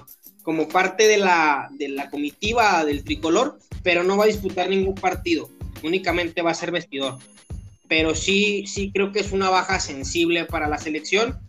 como 0.47 0.69
parte 0.69 1.09
de 1.09 1.17
la, 1.17 1.69
de 1.73 1.89
la 1.89 2.09
comitiva 2.09 2.85
del 2.85 3.03
tricolor, 3.03 3.59
pero 3.83 4.05
no 4.05 4.17
va 4.17 4.25
a 4.25 4.29
disputar 4.29 4.71
ningún 4.71 4.95
partido, 4.95 5.51
únicamente 5.83 6.41
va 6.41 6.53
a 6.53 6.55
ser 6.55 6.71
vestidor. 6.71 7.19
Pero 7.89 8.15
sí, 8.15 8.65
sí 8.69 8.93
creo 8.95 9.11
que 9.11 9.19
es 9.19 9.33
una 9.33 9.51
baja 9.51 9.81
sensible 9.81 10.45
para 10.45 10.69
la 10.69 10.79
selección. 10.79 11.41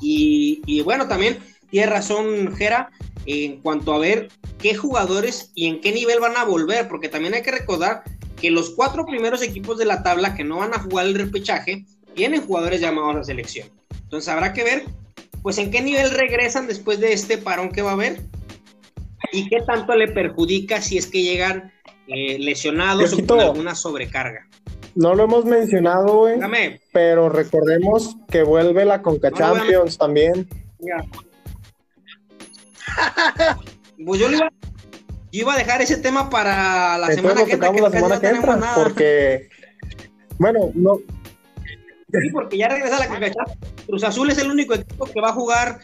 Y, 0.00 0.80
bueno, 0.86 1.06
también 1.06 1.40
tiene 1.70 1.86
razón 1.86 2.56
Jera 2.56 2.90
en 3.26 3.60
cuanto 3.60 3.92
a 3.92 3.98
ver 3.98 4.30
qué 4.58 4.74
jugadores 4.74 5.52
y 5.54 5.66
en 5.66 5.82
qué 5.82 5.92
nivel 5.92 6.18
van 6.18 6.38
a 6.38 6.44
volver, 6.44 6.88
porque 6.88 7.10
también 7.10 7.34
hay 7.34 7.42
que 7.42 7.52
recordar 7.52 8.04
que 8.42 8.50
los 8.50 8.70
cuatro 8.70 9.06
primeros 9.06 9.40
equipos 9.40 9.78
de 9.78 9.84
la 9.84 10.02
tabla 10.02 10.34
que 10.34 10.42
no 10.42 10.58
van 10.58 10.74
a 10.74 10.80
jugar 10.80 11.06
el 11.06 11.14
repechaje 11.14 11.84
tienen 12.14 12.42
jugadores 12.42 12.80
llamados 12.80 13.14
a 13.16 13.22
selección. 13.22 13.68
Entonces 14.02 14.28
habrá 14.28 14.52
que 14.52 14.64
ver 14.64 14.84
pues 15.42 15.58
en 15.58 15.70
qué 15.70 15.80
nivel 15.80 16.10
regresan 16.10 16.66
después 16.66 16.98
de 16.98 17.12
este 17.12 17.38
parón 17.38 17.70
que 17.70 17.82
va 17.82 17.90
a 17.90 17.94
haber. 17.94 18.20
y 19.32 19.48
qué 19.48 19.58
tanto 19.64 19.94
le 19.94 20.08
perjudica 20.08 20.82
si 20.82 20.98
es 20.98 21.06
que 21.06 21.22
llegan 21.22 21.72
eh, 22.08 22.36
lesionados 22.40 23.12
o 23.12 23.24
con 23.24 23.38
alguna 23.40 23.76
sobrecarga. 23.76 24.48
No 24.96 25.14
lo 25.14 25.22
hemos 25.24 25.44
mencionado, 25.44 26.18
güey. 26.18 26.40
Pero 26.92 27.28
recordemos 27.28 28.16
que 28.28 28.42
vuelve 28.42 28.84
la 28.84 29.02
Conca 29.02 29.30
Champions 29.30 29.96
también. 29.96 30.48
pues 34.04 34.20
yo, 34.20 34.30
iba, 34.30 34.46
a 34.46 34.52
dejar 35.32 35.82
ese 35.82 35.96
tema 35.96 36.28
para 36.30 36.98
la 36.98 37.08
semana 37.08 37.44
que 37.44 37.52
entra. 37.52 37.72
la 37.72 37.90
semana 37.90 38.20
que 38.20 38.28
entra 38.28 38.74
porque, 38.74 39.48
bueno, 40.38 40.70
no. 40.74 40.98
Sí, 42.12 42.28
porque 42.30 42.58
ya 42.58 42.68
regresa 42.68 42.98
la 42.98 43.08
Conca 43.08 43.30
Champions. 43.30 43.72
Cruz 43.86 44.04
Azul 44.04 44.30
es 44.30 44.38
el 44.38 44.50
único 44.50 44.74
equipo 44.74 45.06
que 45.06 45.20
va 45.20 45.30
a 45.30 45.32
jugar 45.32 45.80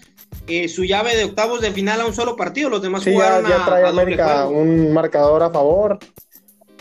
eh, 0.47 0.69
su 0.69 0.85
llave 0.85 1.17
de 1.17 1.25
octavos 1.25 1.63
de 1.63 1.71
final 1.71 2.03
a 2.03 2.07
un 2.07 2.13
solo 2.13 2.37
partido. 2.37 2.69
Los 2.69 2.83
demás 2.83 3.05
jugaron 3.05 3.45
ya, 3.45 3.59
ya 3.59 3.65
trae 3.65 3.89
América 3.89 4.47
un 4.47 4.93
marcador 4.93 5.43
a 5.43 5.51
favor. 5.51 5.99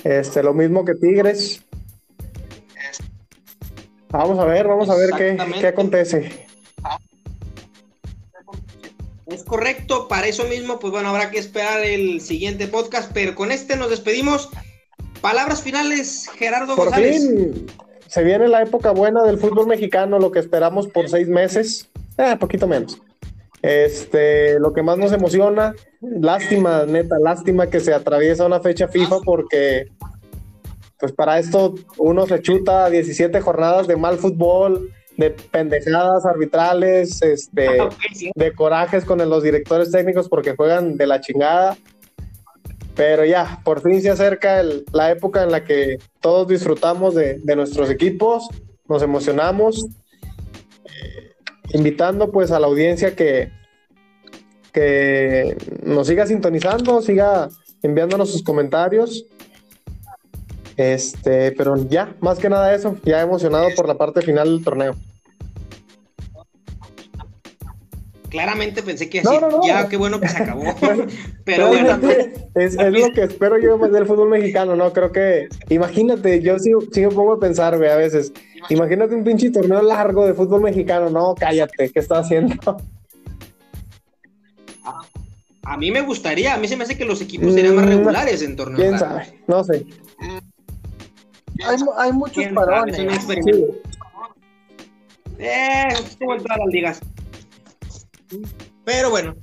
Este, 0.04 0.44
lo 0.44 0.54
mismo 0.54 0.84
que 0.84 0.96
Tigres. 0.96 1.64
Vamos 4.10 4.40
a 4.40 4.46
ver, 4.46 4.68
vamos 4.68 4.90
a 4.90 4.96
ver 4.96 5.12
qué, 5.18 5.38
qué 5.60 5.68
acontece. 5.68 6.47
Es 9.30 9.44
correcto, 9.44 10.08
para 10.08 10.28
eso 10.28 10.46
mismo, 10.46 10.80
pues 10.80 10.92
bueno, 10.92 11.10
habrá 11.10 11.30
que 11.32 11.40
esperar 11.40 11.84
el 11.84 12.22
siguiente 12.22 12.68
podcast, 12.68 13.12
pero 13.14 13.36
con 13.36 13.52
este 13.52 13.76
nos 13.76 13.90
despedimos. 13.90 14.50
Palabras 15.22 15.62
finales, 15.62 16.30
Gerardo 16.38 16.76
por 16.76 16.94
Fin, 16.94 17.66
se 18.08 18.24
viene 18.24 18.48
la 18.48 18.62
época 18.62 18.92
buena 18.92 19.24
del 19.24 19.38
fútbol 19.38 19.68
mexicano, 19.68 20.18
lo 20.18 20.32
que 20.32 20.40
esperamos 20.40 20.88
por 20.88 21.10
seis 21.10 21.28
meses, 21.28 21.90
eh, 22.18 22.38
poquito 22.40 22.68
menos. 22.68 23.02
Este, 23.62 24.60
lo 24.60 24.72
que 24.72 24.84
más 24.84 24.98
nos 24.98 25.12
emociona, 25.12 25.74
lástima, 26.00 26.86
neta, 26.86 27.20
lástima 27.20 27.68
que 27.68 27.82
se 27.82 27.94
atraviesa 27.94 28.46
una 28.46 28.62
fecha 28.62 28.88
FIFA 28.88 29.20
porque 29.26 29.88
pues 31.00 31.12
para 31.12 31.38
esto 31.38 31.76
uno 31.98 32.26
se 32.28 32.42
chuta 32.42 32.90
17 32.90 33.42
jornadas 33.42 33.88
de 33.88 33.98
mal 33.98 34.18
fútbol, 34.18 34.92
de 35.18 35.32
pendejadas 35.32 36.26
arbitrales, 36.26 37.22
este, 37.22 37.68
de 38.36 38.54
corajes 38.54 39.04
con 39.04 39.18
los 39.28 39.44
directores 39.44 39.92
técnicos 39.92 40.30
porque 40.30 40.56
juegan 40.56 40.96
de 40.96 41.08
la 41.08 41.20
chingada. 41.20 41.78
Pero 42.96 43.26
ya, 43.26 43.60
por 43.64 43.82
fin 43.82 44.02
se 44.02 44.10
acerca 44.10 44.64
la 44.92 45.12
época 45.12 45.44
en 45.44 45.52
la 45.52 45.64
que 45.64 45.98
todos 46.20 46.48
disfrutamos 46.48 47.14
de, 47.14 47.40
nuestros 47.56 47.92
equipos, 47.92 48.48
nos 48.88 49.04
emocionamos, 49.04 49.86
eh, 50.86 51.34
invitando 51.74 52.32
pues 52.32 52.52
a 52.52 52.60
la 52.60 52.66
audiencia 52.66 53.16
que, 53.16 53.52
que 54.74 55.56
nos 55.84 56.08
siga 56.08 56.26
sintonizando, 56.26 57.02
siga 57.04 57.50
enviándonos 57.84 58.32
sus 58.32 58.44
comentarios 58.44 59.26
este, 60.78 61.52
pero 61.54 61.76
ya, 61.90 62.16
más 62.22 62.38
que 62.38 62.50
nada 62.50 62.74
eso, 62.74 62.96
ya 63.04 63.22
emocionado 63.22 63.68
por 63.76 63.88
la 63.88 63.96
parte 63.96 64.22
final 64.22 64.48
del 64.48 64.64
torneo. 64.64 64.96
Claramente 68.30 68.84
pensé 68.84 69.10
que 69.10 69.22
así, 69.22 69.36
ya 69.66 69.88
qué 69.90 69.98
bueno 69.98 70.20
que 70.20 70.28
se 70.28 70.38
acabó. 70.38 70.66
pero 71.46 71.70
bueno. 71.70 72.00
Es, 72.54 72.76
lo 72.76 73.12
que 73.14 73.24
espero 73.24 73.58
yo 73.58 73.78
del 73.78 74.06
fútbol 74.06 74.30
mexicano, 74.30 74.76
¿no? 74.76 74.94
Creo 74.94 75.12
que, 75.12 75.48
imagínate, 75.70 76.42
yo 76.42 76.60
sí, 76.60 76.72
sí 76.92 77.02
me 77.02 77.10
pongo 77.10 77.34
a 77.34 77.40
pensar, 77.40 77.74
a 77.74 77.96
veces, 77.96 78.32
imagínate 78.70 79.16
un 79.16 79.24
pinche 79.24 79.50
torneo 79.50 79.82
largo 79.82 80.28
de 80.28 80.34
fútbol 80.34 80.62
mexicano, 80.62 81.10
no, 81.10 81.34
cállate, 81.36 81.90
¿qué 81.90 82.00
está 82.00 82.20
haciendo? 82.20 82.56
A, 85.64 85.78
mí 85.78 85.90
me 85.90 86.02
gustaría, 86.02 86.54
a 86.54 86.58
mí 86.58 86.68
se 86.68 86.78
me 86.78 86.84
hace 86.84 86.98
que 86.98 87.06
los 87.06 87.22
equipos 87.22 87.54
serían 87.54 87.76
más 87.76 87.86
mm, 87.86 87.90
regulares 87.90 88.42
en 88.42 88.56
torneos 88.56 88.80
¿Quién 88.80 89.00
sabe? 89.00 89.42
No 89.48 89.64
sé 89.64 89.86
hay, 91.66 91.78
hay 91.98 92.12
muchos 92.12 92.46
parones. 92.54 92.98
Eh, 95.40 95.88
como 96.20 96.34
en 96.34 96.44
todas 96.44 96.58
las 96.58 96.68
ligas. 96.68 97.00
Pero 98.84 99.10
bueno, 99.10 99.36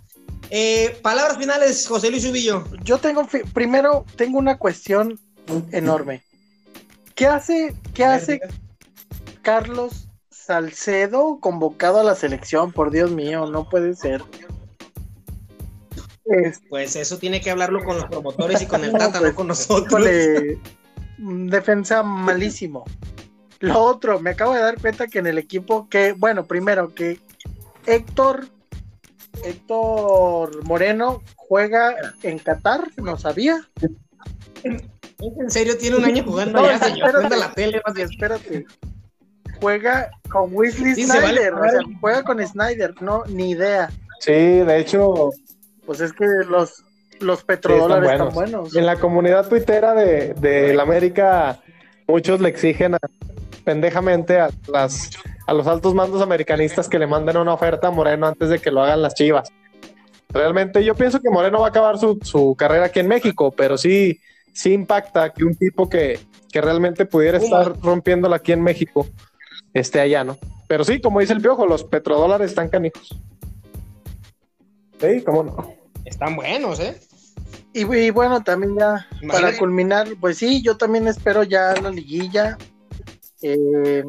eh, 0.50 0.98
palabras 1.02 1.38
finales, 1.38 1.86
José 1.86 2.10
Luis 2.10 2.24
Ubillo. 2.26 2.64
Yo 2.82 2.98
tengo, 2.98 3.26
primero, 3.52 4.04
tengo 4.16 4.38
una 4.38 4.58
cuestión 4.58 5.18
enorme. 5.72 6.22
¿Qué 7.14 7.26
hace, 7.26 7.74
qué 7.94 8.04
hace 8.04 8.40
Carlos 9.42 10.08
Salcedo 10.30 11.38
convocado 11.40 12.00
a 12.00 12.04
la 12.04 12.14
selección? 12.14 12.72
Por 12.72 12.90
Dios 12.90 13.10
mío, 13.10 13.46
no 13.46 13.68
puede 13.68 13.94
ser. 13.94 14.22
Pues 16.68 16.96
eso 16.96 17.18
tiene 17.18 17.40
que 17.40 17.50
hablarlo 17.50 17.84
con 17.84 17.96
los 17.96 18.06
promotores 18.06 18.62
y 18.62 18.66
con 18.66 18.82
el 18.82 18.92
Tata, 18.92 19.18
no 19.18 19.20
pues, 19.20 19.34
con 19.34 19.46
nosotros. 19.48 20.08
Defensa 21.18 22.02
malísimo. 22.02 22.84
Lo 23.60 23.80
otro, 23.80 24.20
me 24.20 24.30
acabo 24.30 24.54
de 24.54 24.60
dar 24.60 24.80
cuenta 24.80 25.06
que 25.06 25.20
en 25.20 25.26
el 25.26 25.38
equipo 25.38 25.88
que, 25.88 26.12
bueno, 26.12 26.44
primero 26.44 26.94
que 26.94 27.18
Héctor, 27.86 28.48
Héctor 29.44 30.64
Moreno 30.64 31.22
juega 31.36 31.94
en 32.22 32.38
Qatar, 32.38 32.90
no 32.96 33.18
sabía. 33.18 33.66
¿En 34.62 35.50
serio 35.50 35.78
tiene 35.78 35.96
un 35.96 36.04
año 36.04 36.24
jugando 36.24 36.58
allá, 36.58 36.74
Espérate, 36.74 37.36
la 37.36 37.52
tele, 37.52 37.82
espérate. 37.96 38.66
Juega 39.60 40.10
con 40.28 40.54
Wesley 40.54 40.94
Snyder, 40.94 41.54
o 41.54 41.62
sea, 41.62 41.80
juega 42.00 42.22
con 42.22 42.46
Snyder, 42.46 43.00
no, 43.00 43.24
ni 43.28 43.50
idea. 43.50 43.90
Sí, 44.20 44.32
de 44.32 44.78
hecho. 44.78 45.30
Pues 45.86 46.00
es 46.00 46.12
que 46.12 46.26
los, 46.48 46.83
los 47.20 47.44
petrodólares 47.44 48.12
están, 48.12 48.32
buenos. 48.32 48.76
En 48.76 48.86
la 48.86 48.96
comunidad 48.96 49.48
tuitera 49.48 49.94
de, 49.94 50.34
de 50.34 50.74
la 50.74 50.82
América, 50.82 51.60
muchos 52.06 52.40
le 52.40 52.48
exigen 52.48 52.96
pendejamente 53.64 54.38
a, 54.38 54.50
las, 54.68 55.10
a 55.46 55.54
los 55.54 55.66
altos 55.66 55.94
mandos 55.94 56.22
americanistas 56.22 56.88
que 56.88 56.98
le 56.98 57.06
manden 57.06 57.36
una 57.36 57.54
oferta 57.54 57.88
a 57.88 57.90
Moreno 57.90 58.26
antes 58.26 58.48
de 58.48 58.58
que 58.58 58.70
lo 58.70 58.82
hagan 58.82 59.02
las 59.02 59.14
chivas. 59.14 59.50
Realmente 60.28 60.84
yo 60.84 60.94
pienso 60.94 61.20
que 61.20 61.30
Moreno 61.30 61.60
va 61.60 61.66
a 61.66 61.70
acabar 61.70 61.98
su, 61.98 62.18
su 62.22 62.54
carrera 62.56 62.86
aquí 62.86 63.00
en 63.00 63.08
México, 63.08 63.52
pero 63.56 63.78
sí, 63.78 64.20
sí 64.52 64.72
impacta 64.72 65.32
que 65.32 65.44
un 65.44 65.54
tipo 65.54 65.88
que, 65.88 66.18
que 66.50 66.60
realmente 66.60 67.06
pudiera 67.06 67.38
estar 67.38 67.78
rompiéndola 67.80 68.36
aquí 68.36 68.52
en 68.52 68.62
México 68.62 69.06
esté 69.72 70.00
allá, 70.00 70.24
¿no? 70.24 70.36
Pero 70.66 70.84
sí, 70.84 71.00
como 71.00 71.20
dice 71.20 71.34
el 71.34 71.40
piojo, 71.40 71.66
los 71.66 71.84
petrodólares 71.84 72.50
están 72.50 72.68
canijos. 72.68 73.16
Sí, 74.98 75.22
cómo 75.24 75.42
no. 75.42 75.83
Están 76.04 76.36
buenos, 76.36 76.80
¿eh? 76.80 77.00
Y, 77.72 78.10
bueno, 78.10 78.42
también 78.44 78.76
ya 78.78 79.08
para 79.26 79.56
culminar, 79.58 80.08
pues 80.20 80.38
sí, 80.38 80.62
yo 80.62 80.76
también 80.76 81.08
espero 81.08 81.42
ya 81.42 81.74
la 81.74 81.90
liguilla. 81.90 82.56
Eh, 83.42 84.04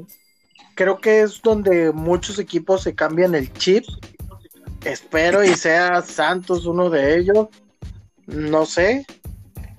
creo 0.76 1.00
que 1.00 1.22
es 1.22 1.42
donde 1.42 1.92
muchos 1.92 2.38
equipos 2.38 2.84
se 2.84 2.94
cambian 2.94 3.34
el 3.34 3.52
chip. 3.54 3.84
Espero 4.84 5.44
y 5.44 5.56
sea 5.56 6.04
Santos 6.04 6.68
uno 6.68 6.92
de 6.92 7.18
ellos. 7.18 7.48
No 8.28 8.68
sé. 8.68 9.08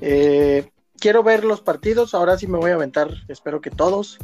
Eh, 0.00 0.68
quiero 0.98 1.22
ver 1.22 1.44
los 1.44 1.60
partidos. 1.60 2.12
Ahora 2.12 2.36
sí 2.36 2.48
me 2.48 2.58
voy 2.58 2.72
a 2.72 2.74
aventar. 2.74 3.08
Espero 3.28 3.60
que 3.60 3.70
todos. 3.70 4.18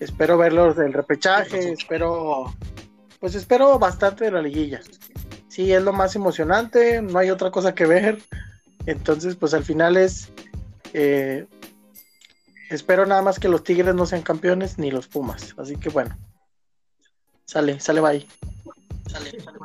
Espero 0.00 0.38
ver 0.38 0.54
los 0.54 0.74
del 0.74 0.94
repechaje. 0.94 1.70
Espero. 1.72 2.54
Pues 3.20 3.34
espero 3.34 3.78
bastante 3.78 4.24
de 4.24 4.30
la 4.30 4.40
liguilla 4.40 4.80
sí, 5.56 5.72
es 5.72 5.82
lo 5.82 5.94
más 5.94 6.14
emocionante, 6.14 7.00
no 7.00 7.18
hay 7.18 7.30
otra 7.30 7.50
cosa 7.50 7.74
que 7.74 7.86
ver. 7.86 8.18
Entonces, 8.84 9.36
pues 9.36 9.54
al 9.54 9.64
final 9.64 9.96
es, 9.96 10.28
eh, 10.92 11.46
espero 12.68 13.06
nada 13.06 13.22
más 13.22 13.38
que 13.38 13.48
los 13.48 13.64
Tigres 13.64 13.94
no 13.94 14.04
sean 14.04 14.20
campeones 14.20 14.78
ni 14.78 14.90
los 14.90 15.08
Pumas. 15.08 15.54
Así 15.56 15.76
que 15.76 15.88
bueno, 15.88 16.14
sale, 17.46 17.80
sale 17.80 18.02
bye. 18.02 18.26
Sale, 19.10 19.40
sale. 19.40 19.58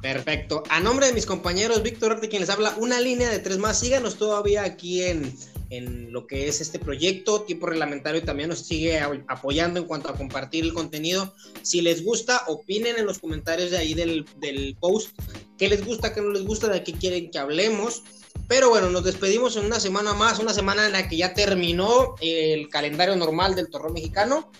Perfecto. 0.00 0.62
A 0.70 0.78
nombre 0.78 1.08
de 1.08 1.12
mis 1.12 1.26
compañeros, 1.26 1.82
Víctor 1.82 2.12
Arte, 2.12 2.28
quien 2.28 2.42
les 2.42 2.50
habla, 2.50 2.76
una 2.76 3.00
línea 3.00 3.28
de 3.28 3.40
tres 3.40 3.58
más. 3.58 3.80
Síganos 3.80 4.18
todavía 4.18 4.62
aquí 4.62 5.02
en, 5.02 5.36
en 5.70 6.12
lo 6.12 6.26
que 6.26 6.48
es 6.48 6.60
este 6.60 6.78
proyecto. 6.78 7.42
Tiempo 7.42 7.66
Reglamentario 7.66 8.22
también 8.22 8.48
nos 8.48 8.60
sigue 8.60 9.00
apoyando 9.28 9.80
en 9.80 9.86
cuanto 9.86 10.08
a 10.08 10.16
compartir 10.16 10.64
el 10.64 10.74
contenido. 10.74 11.34
Si 11.62 11.80
les 11.80 12.04
gusta, 12.04 12.42
opinen 12.46 12.96
en 12.98 13.06
los 13.06 13.18
comentarios 13.18 13.70
de 13.70 13.78
ahí 13.78 13.94
del, 13.94 14.24
del 14.38 14.76
post. 14.80 15.10
¿Qué 15.58 15.68
les 15.68 15.84
gusta, 15.84 16.12
qué 16.12 16.20
no 16.20 16.30
les 16.30 16.44
gusta, 16.44 16.68
de 16.68 16.82
qué 16.84 16.92
quieren 16.92 17.30
que 17.30 17.38
hablemos? 17.38 18.02
Pero 18.48 18.68
bueno, 18.68 18.90
nos 18.90 19.04
despedimos 19.04 19.56
en 19.56 19.64
una 19.64 19.80
semana 19.80 20.14
más, 20.14 20.38
una 20.38 20.54
semana 20.54 20.86
en 20.86 20.92
la 20.92 21.08
que 21.08 21.16
ya 21.16 21.34
terminó 21.34 22.14
el 22.20 22.68
calendario 22.68 23.16
normal 23.16 23.54
del 23.54 23.68
torneo 23.70 23.92
mexicano. 23.92 24.50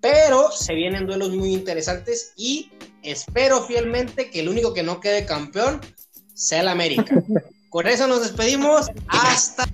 Pero 0.00 0.50
se 0.52 0.74
vienen 0.74 1.06
duelos 1.06 1.30
muy 1.30 1.52
interesantes 1.52 2.32
y 2.36 2.70
espero 3.02 3.62
fielmente 3.64 4.30
que 4.30 4.40
el 4.40 4.48
único 4.48 4.72
que 4.72 4.82
no 4.82 5.00
quede 5.00 5.26
campeón 5.26 5.80
sea 6.34 6.60
el 6.60 6.68
América. 6.68 7.22
Con 7.68 7.86
eso 7.86 8.06
nos 8.06 8.22
despedimos. 8.22 8.86
Hasta 9.08 9.66